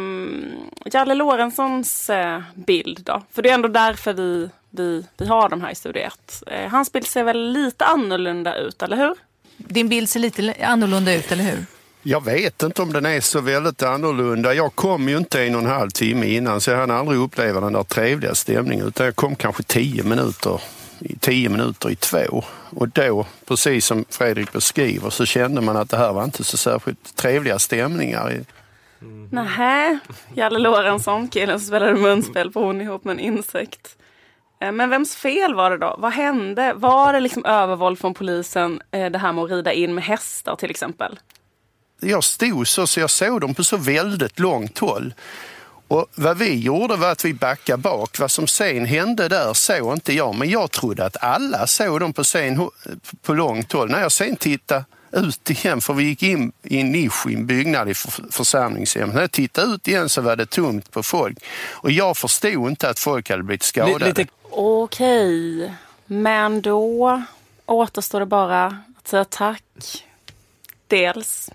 Jalle 0.93 1.13
Lorentzons 1.13 2.09
eh, 2.09 2.41
bild 2.55 3.01
då? 3.03 3.21
För 3.31 3.41
det 3.41 3.49
är 3.49 3.53
ändå 3.53 3.67
därför 3.67 4.13
vi, 4.13 4.49
vi, 4.71 5.05
vi 5.17 5.27
har 5.27 5.49
de 5.49 5.61
här 5.61 5.71
i 5.71 5.75
Studio 5.75 6.01
1. 6.01 6.43
Eh, 6.47 6.69
hans 6.69 6.91
bild 6.91 7.07
ser 7.07 7.23
väl 7.23 7.51
lite 7.51 7.85
annorlunda 7.85 8.55
ut, 8.57 8.81
eller 8.83 8.97
hur? 8.97 9.15
Din 9.57 9.89
bild 9.89 10.09
ser 10.09 10.19
lite 10.19 10.55
annorlunda 10.63 11.13
ut, 11.13 11.31
eller 11.31 11.43
hur? 11.43 11.65
Jag 12.03 12.23
vet 12.25 12.63
inte 12.63 12.81
om 12.81 12.93
den 12.93 13.05
är 13.05 13.21
så 13.21 13.41
väldigt 13.41 13.83
annorlunda. 13.83 14.53
Jag 14.53 14.75
kom 14.75 15.09
ju 15.09 15.17
inte 15.17 15.43
en 15.43 15.55
och 15.55 15.61
en 15.61 15.67
halv 15.67 15.89
timme 15.89 16.25
innan 16.27 16.61
så 16.61 16.71
jag 16.71 16.77
hann 16.77 16.91
aldrig 16.91 17.19
uppleva 17.19 17.61
den 17.61 17.73
där 17.73 17.83
trevliga 17.83 18.35
stämningen 18.35 18.87
utan 18.87 19.05
jag 19.05 19.15
kom 19.15 19.35
kanske 19.35 19.63
tio 19.63 20.03
minuter, 20.03 20.61
i 20.99 21.15
tio 21.19 21.49
minuter 21.49 21.89
i 21.89 21.95
två. 21.95 22.43
Och 22.69 22.89
då, 22.89 23.25
precis 23.47 23.85
som 23.85 24.05
Fredrik 24.09 24.51
beskriver, 24.51 25.09
så 25.09 25.25
kände 25.25 25.61
man 25.61 25.77
att 25.77 25.89
det 25.89 25.97
här 25.97 26.13
var 26.13 26.23
inte 26.23 26.43
så 26.43 26.57
särskilt 26.57 27.15
trevliga 27.15 27.59
stämningar. 27.59 28.31
i- 28.33 28.45
Nähä, 29.31 29.99
Jalle 30.33 30.59
Lorentzon, 30.59 31.27
killen 31.27 31.59
som 31.59 31.67
spelade 31.67 31.93
munspel 31.93 32.51
på 32.51 32.61
Hon 32.63 32.81
ihop 32.81 33.03
med 33.03 33.11
en 33.13 33.19
insekt. 33.19 33.95
Eh, 34.61 34.71
Men 34.71 34.89
vems 34.89 35.15
fel 35.15 35.55
var 35.55 35.71
det 35.71 35.77
då? 35.77 35.95
Vad 35.99 36.11
hände? 36.13 36.73
Var 36.75 37.13
det 37.13 37.19
liksom 37.19 37.45
övervåld 37.45 37.99
från 37.99 38.13
polisen, 38.13 38.81
eh, 38.91 39.05
det 39.11 39.17
här 39.19 39.33
med 39.33 39.43
att 39.43 39.51
rida 39.51 39.73
in 39.73 39.95
med 39.95 40.03
hästar 40.03 40.55
till 40.55 40.69
exempel? 40.69 41.19
Jag 42.01 42.23
stod 42.23 42.67
så, 42.67 42.87
så 42.87 42.99
jag 42.99 43.09
såg 43.09 43.41
dem 43.41 43.53
på 43.55 43.63
så 43.63 43.77
väldigt 43.77 44.39
långt 44.39 44.77
håll. 44.79 45.13
Och 45.87 46.05
vad 46.15 46.37
vi 46.37 46.59
gjorde 46.59 46.95
var 46.95 47.11
att 47.11 47.25
vi 47.25 47.33
backade 47.33 47.77
bak. 47.77 48.19
Vad 48.19 48.31
som 48.31 48.47
sen 48.47 48.85
hände 48.85 49.27
där 49.27 49.53
såg 49.53 49.93
inte 49.93 50.13
jag, 50.13 50.35
men 50.35 50.49
jag 50.49 50.71
trodde 50.71 51.05
att 51.05 51.23
alla 51.23 51.67
såg 51.67 51.99
dem 51.99 52.13
på, 52.13 52.23
sen, 52.23 52.69
på 53.21 53.33
långt 53.33 53.71
håll. 53.71 53.89
När 53.91 54.01
jag 54.01 54.11
sen 54.11 54.35
tittade 54.35 54.85
ut 55.11 55.49
igen, 55.49 55.81
för 55.81 55.93
vi 55.93 56.03
gick 56.03 56.23
in 56.23 56.51
i 56.63 56.79
en 56.79 56.91
nisch 56.91 57.27
i 57.27 57.33
en 57.35 57.45
byggnad 57.45 57.89
i 57.89 57.93
för- 57.93 58.31
församlingshemmet. 58.31 59.15
När 59.15 59.21
jag 59.21 59.31
tittade 59.31 59.67
ut 59.73 59.87
igen 59.87 60.09
så 60.09 60.21
var 60.21 60.35
det 60.35 60.45
tomt 60.45 60.91
på 60.91 61.03
folk. 61.03 61.37
Och 61.71 61.91
jag 61.91 62.17
förstod 62.17 62.69
inte 62.69 62.89
att 62.89 62.99
folk 62.99 63.29
hade 63.29 63.43
blivit 63.43 63.63
skadade. 63.63 64.25
Okej, 64.51 65.73
men 66.05 66.61
då 66.61 67.21
återstår 67.65 68.19
det 68.19 68.25
bara 68.25 68.65
att 68.97 69.07
säga 69.07 69.25
tack. 69.25 70.05
Dels 70.87 71.49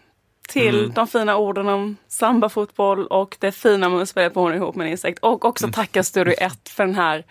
till 0.48 0.78
Mm. 0.78 0.92
de 0.92 1.06
fina 1.06 1.36
orden 1.36 1.68
om 1.68 1.96
sambafotboll 2.08 3.06
och 3.06 3.36
det 3.40 3.52
fina 3.52 3.88
munspelet 3.88 4.34
på 4.34 4.40
Hon 4.40 4.54
ihop 4.54 4.74
med 4.74 4.84
en 4.84 4.90
insekt. 4.90 5.18
Och 5.18 5.44
också 5.44 5.68
tacka 5.72 6.02
Studio 6.02 6.34
1 6.38 6.68
för 6.68 6.86
den 6.86 6.94
här 6.94 7.24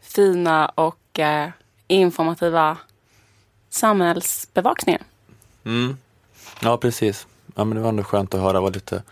fina 0.00 0.68
och 0.68 1.18
eh, 1.18 1.48
informativa 1.86 2.76
samhällsbevakningen. 3.70 5.02
Mm. 5.64 5.96
Ja, 6.60 6.76
precis. 6.76 7.26
Ja, 7.54 7.64
men 7.64 7.76
det 7.76 7.82
var 7.82 7.88
ändå 7.88 8.02
skönt 8.04 8.34
att 8.34 8.40
höra 8.40 8.60
vad 8.60 8.74
lite... 8.74 9.02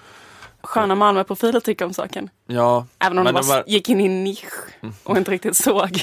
Sköna 0.67 0.95
Malmöprofiler 0.95 1.61
tycker 1.61 1.85
om 1.85 1.93
saken. 1.95 2.31
Ja, 2.47 2.87
Även 2.99 3.19
om 3.19 3.25
de 3.25 3.33
bara 3.33 3.43
var- 3.45 3.65
gick 3.67 3.89
in 3.89 4.01
i 4.01 4.05
en 4.07 4.25
nisch 4.25 4.53
och 5.05 5.17
inte 5.17 5.31
riktigt 5.31 5.57
såg. 5.57 6.03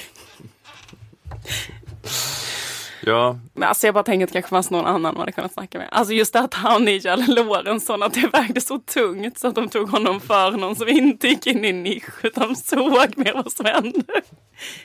Ja, 3.05 3.39
Men 3.53 3.69
alltså 3.69 3.87
jag 3.87 3.93
bara 3.93 4.03
tänker 4.03 4.23
att 4.23 4.29
det 4.29 4.33
kanske 4.33 4.49
fanns 4.49 4.69
någon 4.69 4.85
annan 4.85 5.01
man 5.01 5.17
hade 5.17 5.31
kunnat 5.31 5.53
snacka 5.53 5.77
med. 5.77 5.87
Alltså 5.91 6.13
just 6.13 6.33
det 6.33 6.39
att 6.39 6.53
han 6.53 6.87
Jalle 7.01 7.25
Lorentzon, 7.27 8.03
att 8.03 8.13
det 8.13 8.27
vägde 8.33 8.61
så 8.61 8.79
tungt 8.79 9.39
så 9.39 9.47
att 9.47 9.55
de 9.55 9.69
tog 9.69 9.89
honom 9.89 10.19
för 10.21 10.51
någon 10.51 10.75
som 10.75 10.87
inte 10.87 11.27
gick 11.27 11.47
in 11.47 11.65
i 11.65 11.69
en 11.69 11.83
nisch 11.83 12.25
utan 12.25 12.55
såg 12.55 13.17
mer 13.17 13.33
vad 13.33 13.51
som 13.51 13.65
hände. 13.65 14.03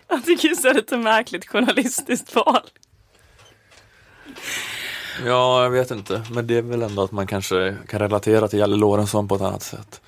Jag 0.08 0.24
tycker 0.24 0.62
det 0.62 0.68
är 0.68 0.74
lite 0.74 0.96
märkligt 0.96 1.46
journalistiskt 1.48 2.34
val. 2.34 2.60
Ja, 5.26 5.62
jag 5.62 5.70
vet 5.70 5.90
inte. 5.90 6.22
Men 6.30 6.46
det 6.46 6.56
är 6.56 6.62
väl 6.62 6.82
ändå 6.82 7.02
att 7.02 7.12
man 7.12 7.26
kanske 7.26 7.76
kan 7.88 8.00
relatera 8.00 8.48
till 8.48 8.58
Jalle 8.58 8.76
Lorentzon 8.76 9.28
på 9.28 9.34
ett 9.34 9.42
annat 9.42 9.62
sätt. 9.62 10.00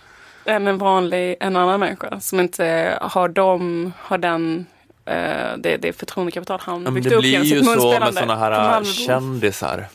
Än 0.44 0.66
en 0.66 0.78
vanlig, 0.78 1.36
en 1.40 1.56
annan 1.56 1.80
människa 1.80 2.20
som 2.20 2.40
inte 2.40 2.98
har 3.00 3.28
dem, 3.28 3.92
har 3.98 4.18
den, 4.18 4.66
eh, 5.04 5.14
det, 5.58 5.76
det 5.76 5.92
förtroendekapital 5.92 6.61
han 6.62 6.74
Ja, 6.74 6.80
men 6.80 6.94
byggt 6.94 7.08
det 7.08 7.14
upp 7.14 7.20
blir 7.20 7.30
genom 7.30 7.46
ju 7.46 7.56
sitt 7.56 7.64
så 7.64 7.70
med 7.70 7.78
munspelande 7.78 8.20
sådana 8.20 8.36
här 8.36 8.84
kändisar. 8.84 9.88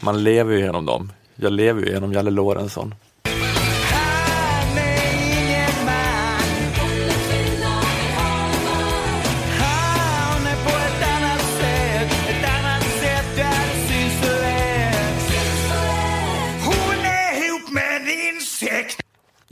Man 0.00 0.24
lever 0.24 0.52
ju 0.52 0.60
genom 0.60 0.86
dem. 0.86 1.12
Jag 1.34 1.52
lever 1.52 1.82
ju 1.82 1.92
genom 1.92 2.12
Jalle 2.12 2.30
Lorentzon. 2.30 2.94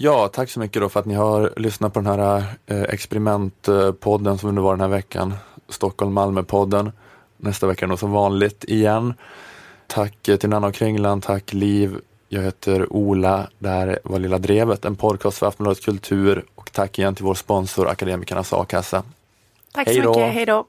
Ja, 0.01 0.29
tack 0.29 0.51
så 0.51 0.61
mycket 0.61 0.83
då 0.83 0.89
för 0.89 1.01
att 1.01 1.07
ni 1.07 1.15
har 1.15 1.53
lyssnat 1.57 1.93
på 1.93 2.01
den 2.01 2.21
här 2.21 2.45
eh, 2.67 2.83
experimentpodden 2.83 4.39
som 4.39 4.55
det 4.55 4.61
var 4.61 4.73
den 4.73 4.81
här 4.81 4.89
veckan. 4.89 5.35
Stockholm-Malmö-podden. 5.69 6.93
Nästa 7.37 7.67
vecka 7.67 7.87
är 7.87 7.91
det 7.91 7.97
som 7.97 8.11
vanligt 8.11 8.65
igen. 8.65 9.15
Tack 9.87 10.29
eh, 10.29 10.37
till 10.37 10.49
Nanna 10.49 10.67
och 10.67 10.75
Kringland, 10.75 11.23
tack 11.23 11.53
Liv. 11.53 12.01
Jag 12.29 12.43
heter 12.43 12.93
Ola. 12.93 13.49
Det 13.59 13.69
här 13.69 13.99
var 14.05 14.19
Lilla 14.19 14.39
Drevet, 14.39 14.85
en 14.85 14.97
podcast 14.97 15.39
för 15.39 15.47
Aftonbladet 15.47 15.85
Kultur. 15.85 16.45
Och 16.55 16.73
tack 16.73 16.99
igen 16.99 17.15
till 17.15 17.25
vår 17.25 17.35
sponsor 17.35 17.89
Akademikernas 17.89 18.53
A-kassa. 18.53 19.03
Tack 19.73 19.95
så 19.95 20.01
då. 20.01 20.09
mycket, 20.09 20.33
hej 20.33 20.47
då. 20.47 20.65